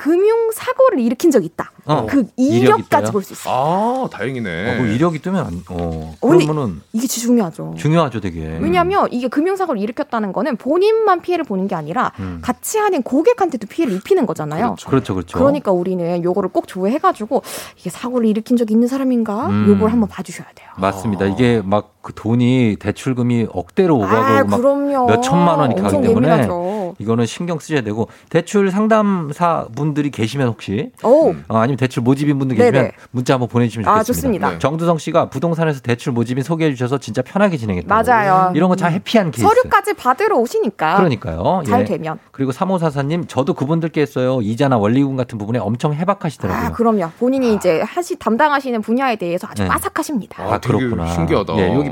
금융 0.00 0.50
사고를 0.50 0.98
일으킨 1.00 1.30
적이 1.30 1.46
있다. 1.46 1.72
어. 1.84 2.06
그 2.08 2.24
이력까지? 2.38 3.12
볼 3.12 3.22
수 3.22 3.34
있어요. 3.34 3.52
아, 3.54 4.08
다행이네. 4.10 4.78
어, 4.78 4.82
그 4.82 4.88
이력이 4.88 5.18
뜨면 5.20 5.44
안, 5.46 5.62
어, 5.68 6.14
그러면은 6.22 6.80
이게 6.94 7.06
진짜 7.06 7.26
중요하죠. 7.26 7.74
중요하죠, 7.76 8.20
되게. 8.20 8.58
왜냐하면 8.62 9.08
이게 9.10 9.28
금융 9.28 9.56
사고를 9.56 9.78
일으켰다는 9.82 10.32
거는 10.32 10.56
본인만 10.56 11.20
피해를 11.20 11.44
보는 11.44 11.68
게 11.68 11.74
아니라 11.74 12.12
음. 12.18 12.38
같이 12.42 12.78
하는 12.78 13.02
고객한테도 13.02 13.66
피해를 13.66 13.94
입히는 13.96 14.24
거잖아요. 14.24 14.76
그렇죠, 14.86 15.14
그렇죠. 15.14 15.38
러니까 15.38 15.70
우리는 15.70 16.24
요거를 16.24 16.48
꼭 16.48 16.66
조회해가지고 16.66 17.42
이게 17.76 17.90
사고를 17.90 18.26
일으킨 18.26 18.56
적이 18.56 18.72
있는 18.72 18.88
사람인가 18.88 19.48
음. 19.48 19.66
요걸 19.68 19.92
한번 19.92 20.08
봐주셔야 20.08 20.46
돼요. 20.54 20.68
맞습니다. 20.78 21.26
이게 21.26 21.60
막 21.62 22.00
그 22.02 22.14
돈이 22.14 22.76
대출금이 22.80 23.48
억대로 23.52 23.96
오가고 23.98 24.16
아, 24.16 24.44
막 24.44 24.56
그럼요. 24.56 25.06
몇 25.06 25.20
천만 25.20 25.58
원이 25.58 25.74
가기 25.74 26.00
때문에 26.00 26.28
예민하죠. 26.28 26.94
이거는 26.98 27.26
신경 27.26 27.58
쓰셔야 27.58 27.82
되고 27.82 28.08
대출 28.30 28.70
상담사 28.70 29.66
분 29.76 29.89
들이 29.94 30.10
계시면 30.10 30.48
혹시 30.48 30.90
오. 31.02 31.30
어, 31.48 31.58
아니면 31.58 31.76
대출 31.76 32.02
모집인 32.02 32.38
분들 32.38 32.56
계시면 32.56 32.72
네네. 32.72 32.92
문자 33.10 33.34
한번 33.34 33.48
보내주시면 33.48 33.88
아, 33.88 34.02
좋겠습니다. 34.02 34.12
좋습니다. 34.12 34.50
네. 34.50 34.58
정두성 34.58 34.98
씨가 34.98 35.30
부동산에서 35.30 35.80
대출 35.80 36.12
모집인 36.12 36.42
소개해 36.44 36.70
주셔서 36.72 36.98
진짜 36.98 37.22
편하게 37.22 37.56
진행했다고. 37.56 38.10
맞아요. 38.10 38.52
이런 38.54 38.68
거 38.68 38.76
참 38.76 38.92
해피한 38.92 39.30
케이스. 39.30 39.42
서류까지 39.46 39.94
받으러 39.94 40.36
오시니까. 40.38 40.96
그러니까요. 40.96 41.62
잘 41.66 41.80
예. 41.80 41.84
되면. 41.84 42.18
그리고 42.32 42.52
3호사사님 42.52 43.28
저도 43.28 43.54
그분들께 43.54 44.00
했어요. 44.00 44.40
이자나 44.42 44.78
원리금 44.78 45.16
같은 45.16 45.36
부분에 45.38 45.58
엄청 45.58 45.92
해박하시더라고요. 45.94 46.66
아, 46.66 46.70
그럼요. 46.72 47.10
본인이 47.18 47.54
이제 47.54 47.82
하시 47.82 48.16
담당하시는 48.18 48.80
분야에 48.82 49.16
대해서 49.16 49.46
아주 49.50 49.62
네. 49.64 49.68
빠삭하십니다. 49.68 50.42
아, 50.42 50.58
그렇구나. 50.58 51.06
신기하다. 51.08 51.56
예, 51.58 51.74
여기 51.74 51.90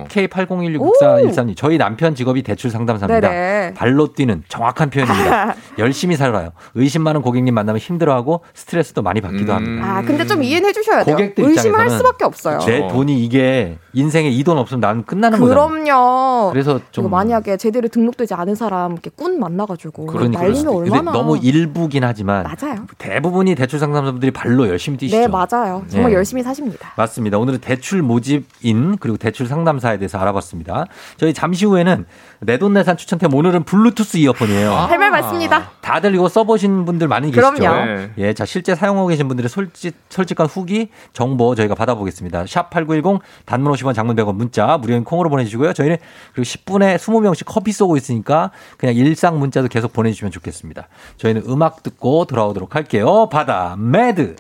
K80166413님. 0.68 1.57
저희 1.57 1.78
남편 1.78 2.14
직업이 2.14 2.42
대출 2.42 2.70
상담사입니다. 2.70 3.28
네네. 3.28 3.74
발로 3.74 4.12
뛰는 4.12 4.44
정확한 4.49 4.90
표현입니다. 4.90 5.55
열심히 5.78 6.16
살아요. 6.16 6.51
의심 6.74 7.03
많은 7.03 7.22
고객님 7.22 7.55
만나면 7.55 7.78
힘들어하고 7.93 8.43
스트레스도 8.55 9.03
많이 9.03 9.20
받기도 9.20 9.53
합니다. 9.53 9.99
아, 9.99 10.03
근데 10.03 10.26
좀 10.26 10.43
이해는 10.43 10.68
해주셔야 10.68 11.05
돼요. 11.05 11.16
고객들 11.16 11.45
의심할 11.45 11.86
입장에서는 11.86 11.99
수밖에 11.99 12.24
없어요. 12.24 12.59
내 12.61 12.86
돈이 12.89 13.24
이게 13.24 13.78
인생에 13.95 14.28
이 14.28 14.43
돈 14.49 14.57
없으면 14.57 14.80
나는 14.80 15.05
끝나는 15.05 15.41
거잖아요. 15.41 15.68
그럼요. 15.68 16.51
그래서 16.53 16.80
좀 16.91 17.11
만약에 17.11 17.57
제대로 17.59 17.89
등록되지 17.89 18.32
않은 18.34 18.55
사람 18.55 18.93
이렇게 18.93 19.11
꾼 19.14 19.39
만나가지고 19.39 20.07
그러니까 20.07 20.41
날리면 20.43 20.68
얼마나 20.68 21.12
너무 21.12 21.36
일부긴 21.36 22.05
하지만 22.05 22.45
맞아요. 22.45 22.86
대부분이 22.97 23.55
대출 23.57 23.78
상담사분들이 23.78 24.30
발로 24.30 24.68
열심히 24.68 24.97
뛰시죠. 24.97 25.18
네 25.20 25.28
맞아요. 25.28 25.84
정말 25.89 26.11
네. 26.12 26.16
열심히 26.16 26.43
사십니다. 26.43 26.93
맞습니다. 26.97 27.36
오늘은 27.39 27.59
대출 27.61 28.01
모집인 28.03 28.97
그리고 29.01 29.16
대출 29.18 29.47
상담사에 29.47 29.99
대해서 29.99 30.18
알아봤습니다. 30.18 30.86
저희 31.18 31.34
잠시 31.34 31.66
후에는 31.66 32.07
내돈내산 32.41 32.97
추천템 32.97 33.34
오늘은 33.34 33.64
블루투스 33.64 34.18
이어폰이에요. 34.18 34.72
할말 34.72 35.11
맞습니다. 35.11 35.70
다들 35.80 36.14
이거 36.14 36.28
써보신 36.28 36.84
분들 36.84 37.09
많이 37.09 37.30
계시죠? 37.32 37.53
그럼요. 37.53 37.84
네. 37.84 38.11
예, 38.18 38.32
자 38.34 38.45
실제 38.45 38.74
사용하고 38.74 39.09
계신 39.09 39.26
분들의 39.28 39.49
솔직 39.49 39.97
솔직한 40.09 40.47
후기 40.47 40.91
정보 41.12 41.55
저희가 41.55 41.74
받아보겠습니다. 41.74 42.47
샵 42.47 42.70
#8910 42.70 43.20
단문 43.45 43.72
50원, 43.72 43.95
장문 43.95 44.14
100원 44.16 44.34
문자 44.34 44.78
무료인 44.78 45.05
콩으로 45.05 45.30
보내주시고요. 45.30 45.72
저희는 45.72 45.97
그리고 46.32 46.45
10분에 46.45 46.97
20명씩 46.97 47.45
커피 47.47 47.72
쏘고 47.72 47.97
있으니까 47.97 48.51
그냥 48.76 48.95
일상 48.95 49.39
문자도 49.39 49.68
계속 49.68 49.93
보내주시면 49.93 50.30
좋겠습니다. 50.30 50.89
저희는 51.16 51.43
음악 51.49 51.82
듣고 51.82 52.24
돌아오도록 52.26 52.74
할게요. 52.76 53.28
바다 53.30 53.76
Mad. 53.79 54.37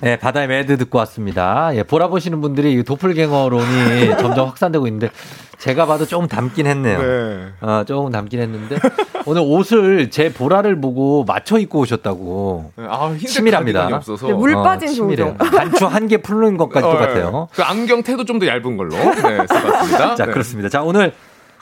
네, 0.00 0.16
바다의 0.18 0.48
Mad 0.48 0.76
듣고 0.78 0.98
왔습니다. 0.98 1.70
예, 1.74 1.82
보라 1.82 2.08
보시는 2.08 2.40
분들이 2.40 2.72
이 2.74 2.82
도플갱어론이 2.82 4.16
점점 4.20 4.48
확산되고 4.48 4.86
있는데 4.88 5.10
제가 5.58 5.86
봐도 5.86 6.04
조금 6.06 6.28
닮긴 6.28 6.66
했네요. 6.66 6.98
네. 7.00 7.46
어, 7.60 7.82
조금 7.86 8.10
닮긴 8.12 8.40
했는데 8.40 8.76
오늘 9.24 9.42
옷을 9.42 10.10
제 10.10 10.32
보라를 10.32 10.80
보고 10.80 11.24
맞춰 11.24 11.58
입고 11.58 11.80
오셨다고. 11.80 12.72
아, 12.76 13.06
흰색 13.10 13.28
치밀합니다. 13.28 14.00
네, 14.22 14.32
물 14.34 14.54
빠진 14.54 14.88
치밀해요. 14.88 15.36
조종. 15.38 15.50
단추 15.58 15.86
한 15.86 16.06
개 16.06 16.18
풀는 16.18 16.56
것까지 16.56 16.86
어, 16.86 16.90
똑같아요. 16.92 17.48
그 17.52 17.62
안경 17.62 18.02
태도 18.02 18.24
좀 18.24 18.38
더 18.38 18.46
얇은 18.46 18.76
걸로 18.76 18.90
네, 18.90 19.46
써봤습니다. 19.48 20.14
자, 20.14 20.26
네. 20.26 20.32
그렇습니다. 20.32 20.68
자, 20.68 20.82
오늘 20.82 21.14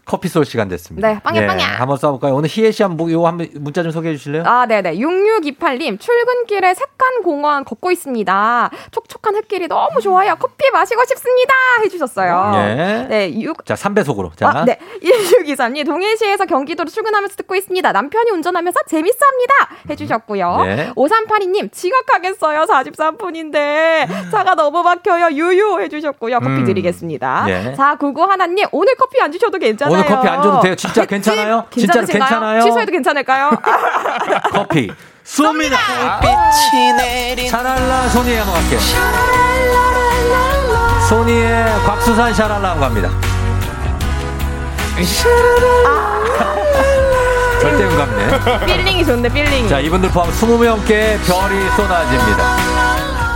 커피 0.05 0.28
쏠 0.28 0.44
시간 0.44 0.68
됐습니다. 0.68 1.09
네, 1.09 1.18
빵야, 1.20 1.46
빵야. 1.46 1.64
한번 1.78 1.96
써볼까요? 1.96 2.34
오늘 2.34 2.48
희애 2.50 2.70
씨 2.70 2.82
한번 2.82 3.11
요 3.11 3.26
한번 3.26 3.48
문자 3.55 3.82
좀 3.82 3.90
소개해 3.90 4.16
주실래요? 4.16 4.42
아, 4.46 4.66
네 4.66 4.82
네. 4.82 4.94
6628님, 4.96 5.98
출근길에 5.98 6.74
색간 6.74 7.22
공원 7.22 7.64
걷고 7.64 7.90
있습니다. 7.90 8.70
촉촉한 8.90 9.36
햇길이 9.36 9.66
너무 9.66 10.00
좋아요. 10.00 10.36
커피 10.38 10.70
마시고 10.70 11.02
싶습니다. 11.07 11.55
해주셨어요. 11.84 12.52
예. 12.57 13.07
네, 13.09 13.40
6, 13.40 13.64
자, 13.64 13.74
3배속으로. 13.74 14.36
자, 14.36 14.48
아, 14.48 14.64
네. 14.64 14.78
1623님, 15.02 15.86
동해시에서 15.86 16.44
경기도로 16.46 16.90
출근하면서 16.90 17.36
듣고 17.36 17.55
있습니다. 17.55 17.92
남편이 17.92 18.30
운전하면서 18.30 18.80
재밌어 18.86 19.16
합니다. 19.26 19.55
해주셨고요. 19.90 20.57
네. 20.64 20.90
5382님, 20.96 21.72
지각하겠어요. 21.72 22.64
43분인데. 22.64 24.30
차가 24.30 24.55
너무 24.55 24.82
막혀요. 24.82 25.30
유유. 25.32 25.80
해주셨고요. 25.82 26.40
커피 26.40 26.52
음. 26.52 26.64
드리겠습니다. 26.64 27.44
예. 27.48 27.74
4999 27.74 28.22
하나님, 28.22 28.66
오늘 28.72 28.94
커피 28.96 29.20
안 29.20 29.32
주셔도 29.32 29.59
괜찮아요. 29.59 29.93
오늘 29.95 30.07
커피 30.07 30.28
안 30.28 30.42
줘도 30.42 30.61
돼요. 30.61 30.74
진짜 30.74 31.05
괜찮아요? 31.05 31.64
괜찮으신가요? 31.70 32.28
괜찮아요? 32.28 32.62
취소해도 32.62 32.92
괜찮을까요? 32.92 33.51
커피 34.53 34.90
쏩니다. 35.24 35.76
샤랄라 37.49 38.09
소니에 38.09 38.38
한번 38.38 38.55
갈게요. 38.61 38.80
소니의 41.09 41.64
곽수산 41.86 42.34
샤랄라 42.34 42.70
한번 42.70 42.88
갑니다. 42.88 43.11
절대 47.61 47.84
음감네. 47.84 48.66
feeling이 48.66 49.05
좋네, 49.07 49.28
feeling이. 49.30 49.68
자, 49.68 49.80
이분들 49.80 50.11
포함 50.11 50.30
20명께 50.30 51.18
별이 51.26 51.70
쏟아집니다. 51.76 52.73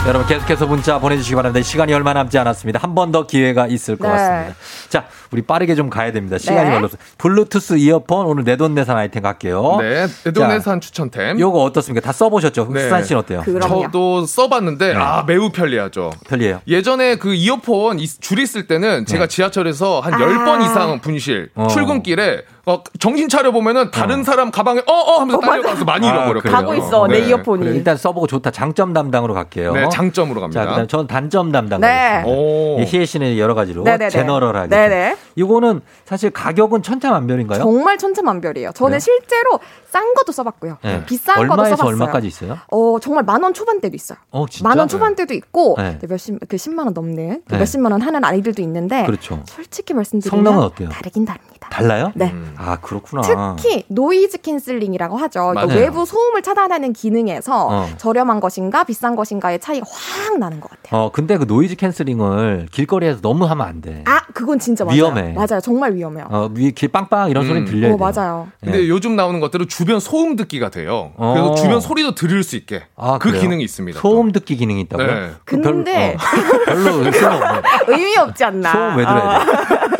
여러분 0.09 0.27
계속해서 0.27 0.67
문자 0.67 0.99
보내주시기 0.99 1.35
바랍니다. 1.37 1.63
시간이 1.63 1.93
얼마 1.93 2.15
남지 2.15 2.39
않았습니다. 2.39 2.81
한 2.83 2.95
번 2.95 3.13
더 3.13 3.27
기회가 3.27 3.67
있을 3.67 3.97
것 3.97 4.09
네. 4.09 4.15
같습니다. 4.15 4.55
자, 4.89 5.05
우리 5.31 5.43
빠르게 5.43 5.75
좀 5.75 5.91
가야 5.91 6.11
됩니다. 6.13 6.39
시간이 6.39 6.65
네. 6.65 6.71
별로 6.71 6.87
없어요. 6.87 6.99
블루투스 7.19 7.75
이어폰 7.77 8.25
오늘 8.27 8.45
내돈내산 8.45 8.97
아이템 8.97 9.23
갈게요. 9.23 9.77
네, 9.81 10.07
내돈내산 10.25 10.81
추천템. 10.81 11.39
요거 11.39 11.63
어떻습니까? 11.63 12.05
다 12.07 12.13
써보셨죠? 12.13 12.71
네. 12.73 12.81
수산 12.85 13.05
씨는 13.05 13.21
어때요? 13.21 13.43
저도 13.61 14.25
써봤는데 14.25 14.95
아 14.97 15.25
매우 15.27 15.51
편리하죠. 15.51 16.11
편리해요. 16.27 16.63
예전에 16.67 17.17
그 17.17 17.35
이어폰 17.35 17.99
이- 17.99 18.07
줄 18.09 18.39
있을 18.39 18.67
때는 18.67 19.05
제가 19.05 19.25
네. 19.27 19.29
지하철에서 19.29 20.01
한 20.01 20.15
아. 20.15 20.17
10번 20.19 20.63
이상 20.65 21.01
분실 21.01 21.51
어. 21.55 21.67
출근길에 21.69 22.43
어, 22.67 22.83
정신 22.99 23.31
차려 23.31 23.51
보면은 23.51 23.91
다른 23.91 24.25
사람 24.25 24.51
가방에 24.51 24.83
어어 24.87 25.21
하면서 25.21 25.41
딸려가서 25.41 25.85
많이 25.87 26.07
아, 26.07 26.13
잃어버렸거든요. 26.13 26.53
가고 26.55 26.75
있어, 26.75 27.07
내 27.07 27.21
네. 27.21 27.29
이어폰이. 27.29 27.65
그래, 27.65 27.77
일단 27.77 27.97
써보고 27.97 28.27
좋다. 28.27 28.51
장점 28.51 28.93
담당으로 28.93 29.33
갈게요. 29.33 29.73
네, 29.73 29.89
장점으로 30.03 30.41
갑니다. 30.41 30.63
자, 30.65 30.71
그다음 30.71 30.87
전 30.89 31.07
단점 31.07 31.51
담당. 31.51 31.81
네. 31.81 32.23
오. 32.25 32.79
예, 32.81 32.85
희애 32.85 33.05
씨는 33.05 33.37
여러 33.37 33.55
가지로 33.55 33.83
네네네. 33.83 34.11
제너럴하게. 34.11 34.69
네네. 34.69 35.17
이거는 35.35 35.81
사실 36.05 36.31
가격은 36.31 36.83
천차만별인가요? 36.83 37.59
정말 37.59 37.99
천차만별이에요. 37.99 38.71
저는 38.73 38.99
그래요? 38.99 39.01
실제로 39.01 39.61
싼 39.91 40.15
것도 40.15 40.33
써봤고요. 40.33 40.79
네. 40.83 41.05
비싼 41.07 41.49
것도 41.49 41.65
써봤어요. 41.65 41.89
얼마까지 41.89 42.27
있어요? 42.29 42.59
어, 42.71 42.99
정말 43.01 43.25
만 43.25 43.39
원 43.43 43.55
초반대도 43.55 43.95
있어요. 43.97 44.19
어, 44.33 44.47
진짜? 44.51 44.69
만원 44.69 44.89
초반대도 44.89 45.33
있고 45.35 45.77
네. 45.79 45.97
네, 46.01 46.07
몇십 46.09 46.39
그 46.49 46.57
10만 46.57 46.81
원 46.85 46.93
넘는 46.93 47.43
그 47.49 47.53
네. 47.55 47.59
몇십만 47.61 47.93
원 47.93 48.01
하는 48.03 48.25
아이들도 48.25 48.61
있는데 48.63 49.05
그렇죠. 49.07 49.43
솔직히 49.47 49.95
말씀드리면 49.95 50.45
성능은 50.45 50.65
어때요? 50.67 50.89
다르긴 50.91 51.25
다릅니다. 51.25 51.69
달라요? 51.71 52.13
네. 52.15 52.35
아, 52.57 52.77
그렇구나. 52.81 53.23
특히 53.57 53.85
noise 53.89 54.39
canceling이라고 54.43 55.17
하죠. 55.17 55.53
맞아요. 55.55 55.69
외부 55.69 56.05
소음을 56.05 56.43
차단하는 56.43 56.93
기능에서 56.93 57.69
어. 57.69 57.89
저렴한 57.99 58.41
것인가 58.41 58.85
비싼 58.85 59.15
것인가의 59.17 59.61
차이가 59.61 59.87
확 59.91 60.39
나는 60.39 60.61
것 60.61 60.71
같아요. 60.71 61.01
어, 61.03 61.11
근데 61.13 61.37
그 61.39 61.45
noise 61.45 61.77
canceling을 61.77 62.69
길거리에서 62.71 63.21
너무 63.21 63.45
하면 63.47 63.67
안 63.67 63.81
돼. 63.81 64.03
아, 64.07 64.21
그건 64.33 64.59
진짜 64.59 64.85
맞아요. 64.85 64.97
위험해. 64.97 65.33
맞아요. 65.35 65.61
정말 65.63 65.95
위험해요. 65.95 66.27
어, 66.31 66.51
위에 66.55 66.71
길 66.71 66.89
빵빵 66.89 67.31
이런 67.31 67.47
소리 67.47 67.61
음. 67.61 67.65
들려야 67.65 67.95
어, 67.95 67.97
돼. 67.97 68.21
맞아요. 68.21 68.49
근데 68.63 68.89
요즘 68.89 69.17
나오는 69.17 69.41
것들은 69.41 69.69
주변 69.69 70.01
소음 70.01 70.37
듣기가 70.37 70.71
돼요. 70.71 71.13
어. 71.17 71.35
그래서 71.35 71.55
주변 71.55 71.81
소리도 71.81 72.15
들을 72.15 72.43
수 72.43 72.57
있게 72.57 72.85
아, 72.97 73.19
그 73.19 73.29
그래요? 73.29 73.43
기능이 73.43 73.63
있습니다. 73.65 74.01
소음 74.01 74.33
듣기 74.33 74.57
기능이 74.57 74.81
있다고요? 74.83 75.07
네. 75.07 75.31
그 75.45 75.61
별- 75.61 75.73
근데 75.75 76.17
어, 76.17 76.65
별로 76.67 77.11
쓸모없네. 77.13 77.63
의미 77.89 78.17
없지 78.19 78.45
않나. 78.45 78.73
소음 78.73 78.97
왜 78.97 79.05
들어야 79.05 79.45
돼? 79.45 79.98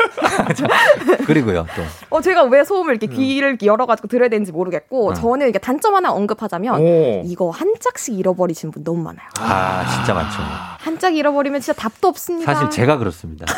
자, 0.53 0.67
그리고요, 1.25 1.65
또. 1.75 1.81
어, 2.09 2.21
제가 2.21 2.43
왜 2.43 2.63
소음을 2.63 2.95
이렇게 2.95 3.07
귀를 3.07 3.57
열어가지고 3.61 4.07
들어야 4.07 4.29
되는지 4.29 4.51
모르겠고, 4.51 5.09
어. 5.09 5.13
저는 5.13 5.49
이게 5.49 5.59
단점 5.59 5.95
하나 5.95 6.11
언급하자면, 6.11 6.79
오. 6.81 7.21
이거 7.25 7.49
한 7.49 7.73
짝씩 7.79 8.17
잃어버리시는 8.17 8.71
분 8.71 8.83
너무 8.83 9.01
많아요. 9.03 9.27
아, 9.39 9.85
진짜 9.95 10.13
많죠. 10.13 10.37
한 10.79 10.99
짝 10.99 11.15
잃어버리면 11.15 11.61
진짜 11.61 11.79
답도 11.81 12.09
없습니다. 12.09 12.53
사실 12.53 12.69
제가 12.69 12.97
그렇습니다. 12.97 13.45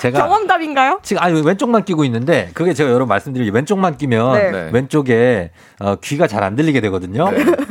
제가 0.00 0.18
경험담인가요? 0.26 1.00
지금 1.02 1.22
아니 1.22 1.40
왼쪽만 1.42 1.84
끼고 1.84 2.04
있는데 2.04 2.50
그게 2.54 2.72
제가 2.72 2.88
여러 2.90 3.00
분 3.00 3.08
말씀드리기 3.08 3.50
왼쪽만 3.50 3.98
끼면 3.98 4.32
네. 4.32 4.50
네. 4.50 4.70
왼쪽에 4.72 5.50
어, 5.78 5.96
귀가 5.96 6.26
잘 6.26 6.42
안 6.42 6.56
들리게 6.56 6.80
되거든요. 6.80 7.26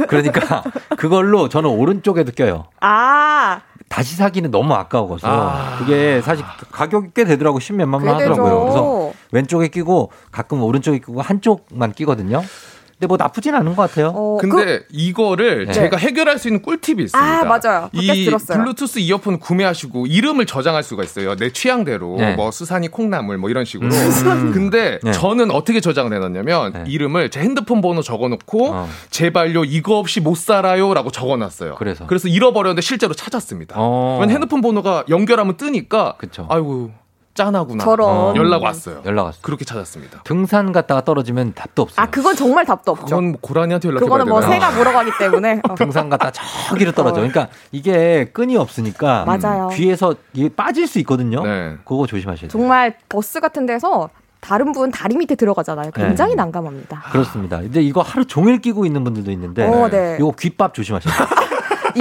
그러니까 0.08 0.64
그걸로 0.96 1.50
저는 1.50 1.70
오른쪽에도 1.72 2.32
껴요. 2.32 2.68
아, 2.80 3.62
다시 3.90 4.16
사기는 4.16 4.52
너무 4.52 4.74
아까워서 4.76 5.28
아. 5.28 5.78
그게 5.80 6.22
사실 6.22 6.46
가격이 6.72 7.10
꽤 7.16 7.26
되더라고 7.26 7.60
십몇만 7.60 8.02
원꽤 8.02 8.24
하더라고요. 8.24 8.60
그래서 8.62 9.12
왼쪽에 9.32 9.68
끼고 9.68 10.12
가끔 10.32 10.64
오른쪽에 10.64 11.00
끼고 11.00 11.22
한쪽만 11.22 11.94
끼거든요. 11.94 12.42
근데 13.00 13.08
뭐 13.08 13.16
나쁘진 13.16 13.56
않은 13.56 13.78
것 13.78 13.90
같아요. 13.90 14.10
어, 14.14 14.38
근데 14.42 14.82
이거를 14.92 15.68
네. 15.68 15.72
제가 15.72 15.96
해결할 15.96 16.38
수 16.38 16.50
있는 16.50 16.62
꿀팁이 16.62 17.04
있습니다. 17.04 17.18
아, 17.18 17.46
맞아요. 17.46 17.90
이 17.94 18.26
들었어요. 18.26 18.58
블루투스 18.58 19.00
이어폰 19.00 19.40
구매하시고 19.40 20.08
이름을 20.08 20.46
저장할 20.46 20.84
수가 20.84 21.06
있어요. 21.06 21.38
내 21.38 21.54
취향대로 21.54 22.18
네. 22.18 22.36
뭐 22.36 22.52
수산이 22.52 22.90
콩나물 22.90 23.38
뭐 23.38 23.50
이런 23.50 23.64
식으로. 23.64 23.90
음. 23.90 24.52
근데 24.52 25.00
네. 25.02 25.12
저는 25.14 25.50
어떻게 25.50 25.80
저장을 25.80 26.14
해놨냐면 26.14 26.74
네. 26.74 26.84
이름을 26.88 27.30
제 27.30 27.40
핸드폰 27.40 27.80
번호 27.80 28.02
적어놓고 28.02 28.68
어. 28.70 28.90
제발요 29.12 29.64
이거 29.64 29.98
없이 29.98 30.20
못 30.20 30.36
살아요라고 30.36 31.10
적어놨어요. 31.10 31.76
그래서? 31.76 32.06
잃어버렸는데 32.28 32.82
실제로 32.82 33.14
찾았습니다. 33.14 33.76
어. 33.78 34.18
왜냐면 34.20 34.36
핸드폰 34.36 34.60
번호가 34.60 35.06
연결하면 35.08 35.56
뜨니까 35.56 36.16
그쵸. 36.18 36.48
아이고 36.50 36.92
짠하구나. 37.40 37.84
저런. 37.86 38.10
어. 38.10 38.34
연락 38.36 38.64
왔어요. 38.64 39.02
연락 39.06 39.24
왔어. 39.24 39.38
그렇게 39.42 39.64
찾았습니다. 39.64 40.24
등산 40.26 40.74
갔다가 40.74 41.02
떨어지면 41.02 41.54
답도 41.54 41.84
없어요. 41.84 42.04
아, 42.04 42.10
그건 42.10 42.36
정말 42.36 42.66
답도 42.66 42.92
없죠. 42.92 43.06
그건 43.06 43.32
뭐 43.32 43.40
고라니한테 43.40 43.88
연락해봐야 43.88 44.06
그거는 44.06 44.28
뭐 44.28 44.42
되나요? 44.42 44.60
새가 44.60 44.72
물어가기 44.78 45.12
때문에. 45.18 45.62
어. 45.70 45.76
등산 45.80 46.10
갔다 46.10 46.32
저기로 46.32 46.92
떨어져. 46.92 47.16
그러니까 47.16 47.48
이게 47.72 48.26
끈이 48.34 48.58
없으니까 48.58 49.24
맞아요. 49.26 49.70
귀에서 49.70 50.16
이게 50.34 50.50
빠질 50.50 50.86
수 50.86 51.00
있거든요. 51.00 51.44
네. 51.44 51.78
그거 51.86 52.06
조심하셔야 52.06 52.42
돼요. 52.42 52.50
정말 52.50 52.98
버스 53.08 53.40
같은 53.40 53.66
데서 53.66 54.10
다른 54.42 54.72
분 54.74 54.92
다리 54.92 55.16
밑에 55.16 55.36
들어가잖아요. 55.36 55.92
굉장히 55.92 56.32
네. 56.32 56.36
난감합니다. 56.36 57.04
그렇습니다. 57.12 57.60
근데 57.60 57.82
이거 57.82 58.02
하루 58.02 58.26
종일 58.26 58.60
끼고 58.60 58.86
있는 58.86 59.04
분들도 59.04 59.32
있는데 59.32 59.66
어, 59.66 59.90
네. 59.90 60.18
이거 60.20 60.32
귓밥 60.32 60.74
조심하셔야 60.74 61.14
돼요. 61.14 61.28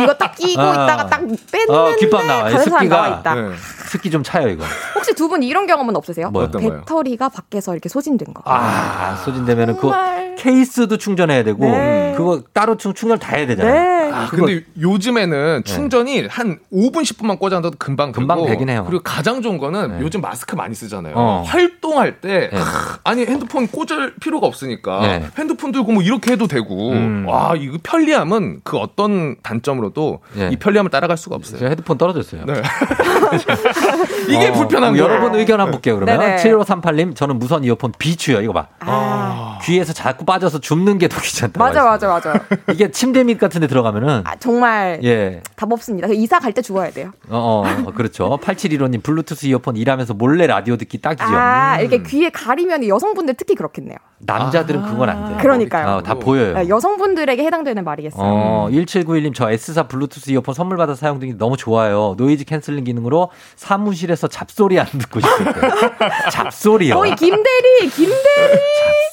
이거 0.03 0.15
딱 0.15 0.35
끼고 0.35 0.61
아. 0.61 0.73
있다가 0.73 1.07
딱 1.07 1.20
뺐는데 1.20 1.73
어, 1.73 1.97
귓밥 1.99 2.25
나와 2.27 2.51
습기가 2.51 3.09
있다. 3.20 3.35
네. 3.35 3.49
습기 3.91 4.11
좀 4.11 4.23
차요 4.23 4.49
이거. 4.49 4.65
혹시 4.95 5.15
두 5.15 5.29
분 5.29 5.43
이런 5.43 5.66
경험은 5.66 5.95
없으세요? 5.97 6.31
거요? 6.33 6.51
배터리가 6.51 7.29
밖에서 7.29 7.73
이렇게 7.73 7.89
소진된 7.91 8.33
거. 8.33 8.43
아, 8.47 9.16
소진되면은 9.25 9.75
그 9.77 9.83
정말. 9.83 10.35
케이스도 10.39 10.97
충전해야 10.97 11.43
되고 11.45 11.65
네. 11.65 12.15
그거 12.16 12.43
따로 12.55 12.77
충, 12.77 12.95
충전 12.95 13.19
다 13.19 13.37
해야 13.37 13.47
되잖아요. 13.47 13.75
네. 13.75 14.12
아, 14.12 14.27
그거- 14.31 14.47
근데 14.47 14.65
요즘에는 14.81 15.62
충전이 15.65 16.27
한 16.29 16.59
5분 16.73 17.03
10분만 17.03 17.39
꽂아놔도 17.39 17.73
금방 17.79 18.12
되고 18.12 18.20
금방 18.20 18.47
되긴 18.47 18.69
해요. 18.70 18.85
그리고 18.89 19.03
가장 19.03 19.43
좋은 19.43 19.59
거는 19.59 19.99
네. 19.99 20.01
요즘 20.01 20.20
마스크 20.23 20.55
많이 20.57 20.75
쓰잖아요. 20.75 21.12
어. 21.16 21.43
활동할 21.47 22.20
때 22.20 22.49
네. 22.53 22.59
하, 22.59 22.99
아니 23.05 23.27
핸드폰 23.27 23.66
꽂을 23.66 24.15
필요가 24.20 24.47
없으니까 24.47 25.01
네. 25.03 25.27
핸드폰 25.39 25.73
들고 25.73 25.93
뭐 25.93 26.03
이렇게 26.03 26.33
해도 26.33 26.47
되고 26.47 26.91
음. 26.93 27.25
와 27.29 27.55
이거 27.57 27.77
편리함은 27.83 28.61
그 28.65 28.79
어떤 28.79 29.37
단점으로 29.43 29.88
도 29.93 30.20
네. 30.35 30.51
이 30.52 30.56
편리함을 30.56 30.90
따라갈 30.90 31.16
수가 31.16 31.36
없어요. 31.36 31.59
제가 31.59 31.70
헤드폰 31.70 31.97
떨어졌어요. 31.98 32.44
네. 32.47 32.55
이게 34.28 34.48
어, 34.48 34.52
불편한 34.52 34.93
거예요. 34.93 35.05
여러분 35.05 35.35
의견 35.35 35.60
한번 35.60 35.73
볼게요, 35.73 35.98
그러면. 35.98 36.19
네네. 36.19 36.36
7538님, 36.43 37.15
저는 37.16 37.39
무선 37.39 37.65
이어폰 37.65 37.93
비추요. 37.98 38.40
이거 38.40 38.52
봐. 38.52 38.66
아, 38.81 39.59
귀에서 39.62 39.93
자꾸 39.93 40.24
빠져서 40.24 40.60
줍는 40.60 40.98
게 40.98 41.09
더 41.09 41.19
귀찮다. 41.23 41.59
맞아, 41.59 41.85
맞아, 41.85 42.06
맞아. 42.06 42.35
이게 42.70 42.90
침대 42.90 43.24
밑 43.24 43.39
같은 43.39 43.62
데 43.62 43.66
들어가면은, 43.66 44.23
아, 44.27 44.36
정말 44.36 45.01
예. 45.05 45.40
답 45.56 45.73
없습니다. 45.73 46.06
그 46.06 46.15
이사 46.15 46.39
갈때 46.39 46.60
주워야 46.60 46.90
돼요. 46.90 47.12
어, 47.31 47.65
어, 47.86 47.93
그렇죠. 47.93 48.39
8715님, 48.43 49.02
블루투스 49.02 49.47
이어폰 49.47 49.77
일하면서 49.77 50.12
몰래 50.15 50.47
라디오 50.47 50.77
듣기 50.77 50.98
딱이죠. 51.01 51.24
아, 51.24 51.77
음. 51.77 51.81
이렇게 51.81 52.02
귀에 52.02 52.28
가리면 52.28 52.86
여성분들 52.86 53.35
특히 53.39 53.55
그렇겠네요. 53.55 53.97
남자들은 54.20 54.82
그건 54.82 55.09
안 55.09 55.36
돼. 55.36 55.43
그러니까요. 55.43 55.97
어, 55.97 56.03
다 56.03 56.15
보여요. 56.15 56.55
네, 56.55 56.69
여성분들에게 56.69 57.43
해당되는 57.45 57.85
말이겠어요. 57.85 58.20
어, 58.23 58.69
1791님, 58.70 59.35
저 59.35 59.51
S사 59.51 59.85
블루투스 59.85 60.31
이어폰 60.31 60.55
선물 60.55 60.77
받아 60.77 60.95
사용 60.95 61.20
중이 61.20 61.35
너무 61.39 61.57
좋아요. 61.57 62.15
noise 62.19 62.45
canceling 62.45 62.85
기능으로 62.85 63.31
사무실에서 63.57 64.27
잡소리 64.28 64.78
안 64.81 64.86
듣고 64.86 65.20
싶을 65.20 65.45
때. 65.45 65.53
잡소리요. 66.32 66.95
거의 66.95 67.15
김대리, 67.15 67.89
김대리. 67.95 68.59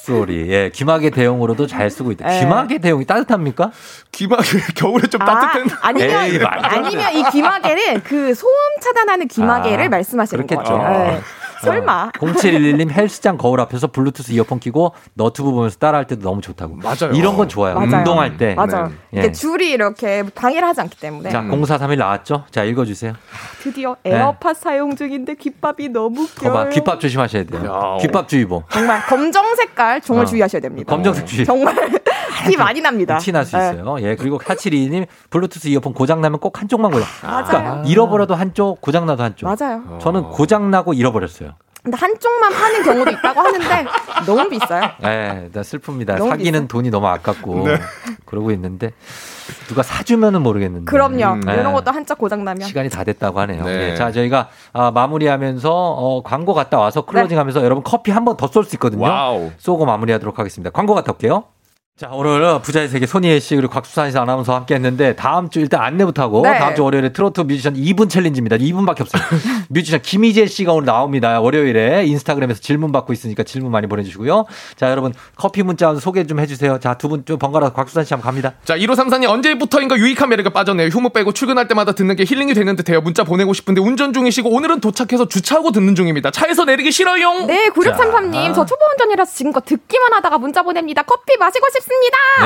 잡소리. 0.00 0.46
예, 0.52 0.70
귀마개 0.74 1.10
대용으로도 1.10 1.66
잘 1.66 1.90
쓰고 1.90 2.12
있다. 2.12 2.34
예. 2.34 2.40
귀마개 2.40 2.78
대용이 2.78 3.04
따뜻합니까? 3.04 3.70
귀마개 4.12 4.58
겨울에 4.74 5.06
좀 5.08 5.22
아, 5.22 5.24
따뜻한 5.24 5.78
아니면 5.82 6.10
에이. 6.24 6.40
아니면 6.44 7.14
이 7.14 7.22
귀마개는 7.30 8.02
그 8.02 8.34
소음 8.34 8.52
차단하는 8.80 9.28
귀마개를 9.28 9.86
아, 9.86 9.88
말씀하시는 9.88 10.46
그렇겠죠. 10.46 10.74
거죠. 11.66 11.72
네. 11.72 11.76
설마. 11.78 12.10
0711님 12.12 12.90
헬스장 12.90 13.36
거울 13.36 13.60
앞에서 13.60 13.88
블루투스 13.88 14.32
이어폰 14.32 14.60
끼고 14.60 14.92
너튜브 15.14 15.50
보면서 15.50 15.78
따라할 15.78 16.06
때도 16.06 16.22
너무 16.22 16.40
좋다고. 16.40 16.76
맞아요. 16.76 17.14
이런 17.14 17.36
건 17.36 17.48
좋아요. 17.48 17.74
맞아요. 17.74 17.98
운동할 17.98 18.36
때. 18.36 18.54
맞아요. 18.54 18.90
예. 19.14 19.18
이렇게 19.20 19.32
줄이 19.32 19.70
이렇게 19.70 20.22
방해를 20.34 20.66
하지 20.66 20.80
않기 20.80 20.98
때문에. 20.98 21.30
자, 21.30 21.42
0431 21.42 21.98
나왔죠? 21.98 22.44
자, 22.50 22.64
읽어주세요. 22.64 23.14
드디어 23.62 23.96
네. 24.02 24.12
에어팟 24.16 24.54
사용 24.54 24.96
중인데 24.96 25.34
귓밥이 25.34 25.88
너무 25.90 26.22
웃겨요. 26.22 26.52
거봐, 26.52 26.68
귓밥 26.70 27.00
조심하셔야 27.00 27.44
돼요. 27.44 27.98
귓밥 28.00 28.28
주의보. 28.28 28.64
정말 28.70 29.04
검정 29.06 29.54
색깔 29.56 30.00
정말 30.00 30.24
어. 30.24 30.28
주의하셔야 30.28 30.60
됩니다. 30.60 30.88
검정색 30.90 31.26
주의. 31.26 31.44
정말 31.44 31.74
티 32.50 32.56
많이 32.56 32.80
납니다. 32.80 33.18
티 33.18 33.32
날수 33.32 33.56
네. 33.56 33.70
있어요. 33.72 33.96
예, 34.00 34.16
그리고 34.16 34.38
472님 34.38 35.06
블루투스 35.30 35.68
이어폰 35.68 35.92
고장나면 35.94 36.38
꼭 36.40 36.60
한쪽만 36.60 36.90
고장. 36.90 37.06
맞아요. 37.22 37.44
그러니까 37.46 37.82
잃어버려도 37.86 38.34
한쪽, 38.34 38.80
고장나도 38.80 39.22
한쪽. 39.22 39.46
맞아요. 39.46 39.98
저는 40.00 40.24
고장나고 40.30 40.92
잃어버렸어요. 40.94 41.52
근데 41.82 41.96
한쪽만 41.98 42.52
파는 42.52 42.82
경우도 42.82 43.10
있다고 43.12 43.40
하는데 43.42 43.86
너무 44.26 44.48
비싸요. 44.48 44.90
예, 45.04 45.48
나 45.52 45.60
슬픕니다. 45.60 46.16
너무 46.18 46.30
사기는 46.30 46.60
비싸. 46.62 46.66
돈이 46.66 46.90
너무 46.90 47.06
아깝고 47.06 47.66
그러고 48.24 48.50
있는데 48.50 48.90
누가 49.68 49.84
사주면은 49.84 50.42
모르겠는데. 50.42 50.86
그럼요. 50.90 51.40
예. 51.48 51.52
이런 51.54 51.72
것도 51.74 51.92
한짝 51.92 52.18
고장 52.18 52.42
나면. 52.44 52.66
시간이 52.66 52.88
다 52.88 53.04
됐다고 53.04 53.38
하네요. 53.38 53.62
네. 53.64 53.92
예, 53.92 53.94
자, 53.94 54.10
저희가 54.10 54.48
아, 54.72 54.90
마무리하면서 54.90 55.70
어, 55.72 56.22
광고 56.24 56.54
갔다 56.54 56.76
와서 56.80 57.02
closing하면서 57.02 57.62
여러분 57.62 57.84
커피 57.84 58.10
한 58.10 58.24
번 58.24 58.36
더 58.36 58.48
쏠 58.48 58.64
수 58.64 58.74
있거든요. 58.74 59.04
와우. 59.04 59.52
쏘고 59.58 59.86
마무리하도록 59.86 60.36
하겠습니다. 60.40 60.70
광고 60.70 60.92
갔다 60.96 61.12
올게요. 61.12 61.44
자, 61.98 62.10
오늘 62.12 62.60
부자의 62.60 62.88
세계 62.90 63.06
손희애 63.06 63.38
씨 63.40 63.56
그리고 63.56 63.72
곽수산 63.72 64.10
씨 64.10 64.18
아나운서 64.18 64.54
함께 64.54 64.74
했는데 64.74 65.16
다음 65.16 65.48
주 65.48 65.60
일단 65.60 65.80
안내부터 65.80 66.24
하고 66.24 66.42
네. 66.42 66.58
다음 66.58 66.74
주 66.74 66.84
월요일에 66.84 67.10
트로트 67.14 67.40
뮤지션 67.40 67.72
2분 67.72 68.10
challenge입니다. 68.10 68.56
2분밖에 68.58 69.00
없어요. 69.00 69.22
뮤지션 69.70 70.02
김희재 70.02 70.44
씨가 70.44 70.74
오늘 70.74 70.84
나옵니다. 70.84 71.40
월요일에 71.40 72.04
인스타그램에서 72.04 72.60
질문 72.60 72.92
받고 72.92 73.14
있으니까 73.14 73.44
질문 73.44 73.72
많이 73.72 73.86
보내주시고요. 73.86 74.44
자, 74.76 74.90
여러분 74.90 75.14
커피 75.36 75.62
문자 75.62 75.94
소개 75.94 76.26
좀 76.26 76.38
해주세요. 76.38 76.80
자, 76.80 76.98
두 76.98 77.08
분 77.08 77.24
좀 77.24 77.38
번갈아 77.38 77.70
곽수산 77.70 78.04
씨 78.04 78.12
한번 78.12 78.26
갑니다. 78.26 78.52
자, 78.66 78.76
1호삼사님 78.76 79.30
언제부터인가 79.30 79.96
유익한 79.96 80.28
매력에 80.28 80.50
빠졌네요. 80.50 80.88
휴무 80.88 81.08
빼고 81.14 81.32
출근할 81.32 81.66
때마다 81.66 81.92
듣는 81.92 82.14
게 82.14 82.24
힐링이 82.28 82.52
되는 82.52 82.76
듯해요. 82.76 83.00
문자 83.00 83.24
보내고 83.24 83.54
싶은데 83.54 83.80
운전 83.80 84.12
중이시고 84.12 84.50
오늘은 84.50 84.80
도착해서 84.80 85.28
주차하고 85.28 85.72
듣는 85.72 85.94
중입니다. 85.94 86.30
차에서 86.30 86.66
내리기 86.66 86.92
싫어요. 86.92 87.46
네, 87.46 87.70
9633님. 87.70 88.54
저 88.54 88.66
초보 88.66 88.84
운전이라서 88.92 89.32
지금껏 89.32 89.64
듣기만 89.64 90.12
하다가 90.12 90.36
문자 90.36 90.62
보냅니다. 90.62 91.00
커피 91.02 91.38
마시고 91.38 91.64
싶습니다. 91.68 91.85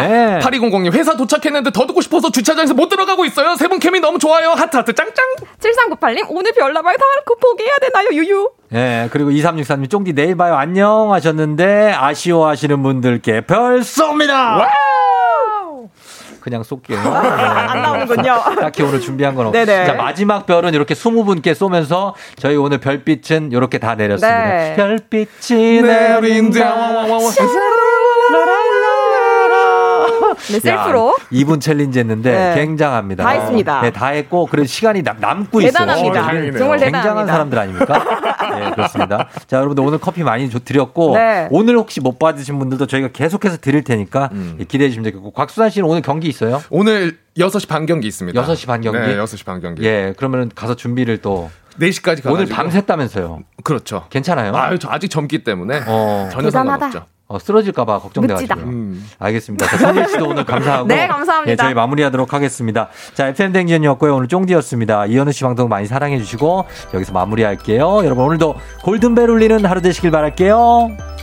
네. 0.08 0.38
8200님 0.40 0.92
회사 0.92 1.16
도착했는데 1.16 1.70
더 1.72 1.86
듣고 1.86 2.00
싶어서 2.00 2.30
주차장에서 2.30 2.74
못 2.74 2.88
들어가고 2.88 3.24
있어요. 3.24 3.56
세 3.56 3.68
분 3.68 3.78
케미 3.78 4.00
너무 4.00 4.18
좋아요. 4.18 4.50
하트 4.50 4.76
하트 4.76 4.92
짱짱. 4.92 5.14
7398님. 5.60 6.26
오늘 6.28 6.52
별나발 6.52 6.96
다그 6.96 7.34
포기해야 7.40 7.74
되나요? 7.80 8.08
유유. 8.12 8.50
예, 8.74 9.08
그리고 9.12 9.30
2363님, 9.30 9.90
쫑디 9.90 10.12
내일 10.14 10.36
봐요. 10.36 10.54
안녕 10.54 11.12
하셨는데, 11.12 11.92
아쉬워하시는 11.96 12.82
분들께 12.82 13.42
별 13.42 13.80
쏩니다! 13.80 14.68
그냥 16.40 16.62
쏠게요. 16.62 16.98
안 17.04 17.82
나오는군요. 17.82 18.42
딱히 18.60 18.82
오늘 18.82 19.00
준비한 19.00 19.34
건. 19.34 19.52
네네. 19.52 19.86
자, 19.86 19.92
마지막 19.94 20.46
별은 20.46 20.72
이렇게 20.72 20.94
20분께 20.94 21.54
쏘면서 21.54 22.14
저희 22.38 22.56
오늘 22.56 22.78
별빛은 22.78 23.52
이렇게 23.52 23.76
다 23.78 23.94
내렸습니다. 23.94 24.46
네. 24.48 24.74
별빛이 24.76 25.82
내린다. 25.82 26.74
네, 30.34 30.60
셀프로. 30.60 31.16
2분 31.32 31.60
challenge 31.60 31.98
했는데 31.98 32.30
네. 32.32 32.54
굉장합니다. 32.54 33.22
다 33.24 33.30
했습니다. 33.30 33.80
네, 33.82 33.90
다 33.90 34.08
했고 34.08 34.46
그래도 34.46 34.66
시간이 34.66 35.02
남, 35.02 35.18
남고 35.20 35.60
대단합니다. 35.60 36.08
있어요. 36.08 36.22
어, 36.22 36.26
다행이네요. 36.26 36.58
정말 36.58 36.78
굉장한 36.78 37.26
대단합니다. 37.26 37.32
사람들 37.32 37.58
아닙니까? 37.58 38.04
네, 38.58 38.70
그렇습니다. 38.72 39.28
자, 39.46 39.56
여러분들 39.58 39.84
오늘 39.84 39.98
커피 39.98 40.22
많이 40.22 40.48
줘- 40.50 40.58
드렸고 40.64 41.14
네. 41.16 41.48
오늘 41.50 41.76
혹시 41.76 42.00
못 42.00 42.18
받으신 42.18 42.58
분들도 42.58 42.86
저희가 42.86 43.08
계속해서 43.08 43.58
드릴 43.58 43.84
테니까 43.84 44.30
기대해 44.68 44.88
주시면 44.90 45.04
되겠고 45.04 45.30
곽수산 45.32 45.70
씨는 45.70 45.88
오늘 45.88 46.02
경기 46.02 46.28
있어요? 46.28 46.62
오늘 46.70 47.18
6시 47.38 47.68
반 47.68 47.86
경기 47.86 48.06
있습니다. 48.08 48.40
6시 48.42 48.66
반 48.66 48.80
경기? 48.80 48.98
네, 48.98 49.16
6시 49.16 49.44
반 49.44 49.60
경기. 49.60 49.84
예, 49.84 50.14
그러면 50.16 50.50
가서 50.54 50.74
준비를 50.74 51.18
또 51.18 51.50
4시까지 51.80 52.22
가가지고. 52.22 52.32
오늘 52.34 52.46
밤 52.46 52.68
샜다면서요. 52.68 53.42
그렇죠. 53.64 54.04
괜찮아요? 54.10 54.54
아, 54.54 54.76
저 54.76 54.88
아직 54.90 55.08
젊기 55.08 55.44
때문에 55.44 55.82
어. 55.86 56.28
전혀. 56.32 56.50
상관없죠. 56.50 57.06
어, 57.30 57.38
쓰러질까봐 57.38 58.00
걱정돼가지고. 58.00 58.60
음. 58.62 59.08
알겠습니다. 59.20 59.64
자, 59.64 59.76
선일 59.78 60.08
씨도 60.08 60.30
오늘 60.30 60.44
감사하고. 60.44 60.88
네, 60.90 61.06
감사합니다. 61.06 61.52
예, 61.52 61.54
저희 61.54 61.74
마무리하도록 61.74 62.34
하겠습니다. 62.34 62.88
자, 63.14 63.28
FM댕진이었고요. 63.28 64.16
오늘 64.16 64.26
쫑디였습니다. 64.26 65.06
이현우 65.06 65.30
씨 65.30 65.44
방송 65.44 65.68
많이 65.68 65.86
사랑해주시고, 65.86 66.64
여기서 66.92 67.12
마무리할게요. 67.12 68.04
여러분, 68.04 68.24
오늘도 68.24 68.56
골든벨 68.82 69.30
울리는 69.30 69.64
하루 69.64 69.80
되시길 69.80 70.10
바랄게요. 70.10 71.19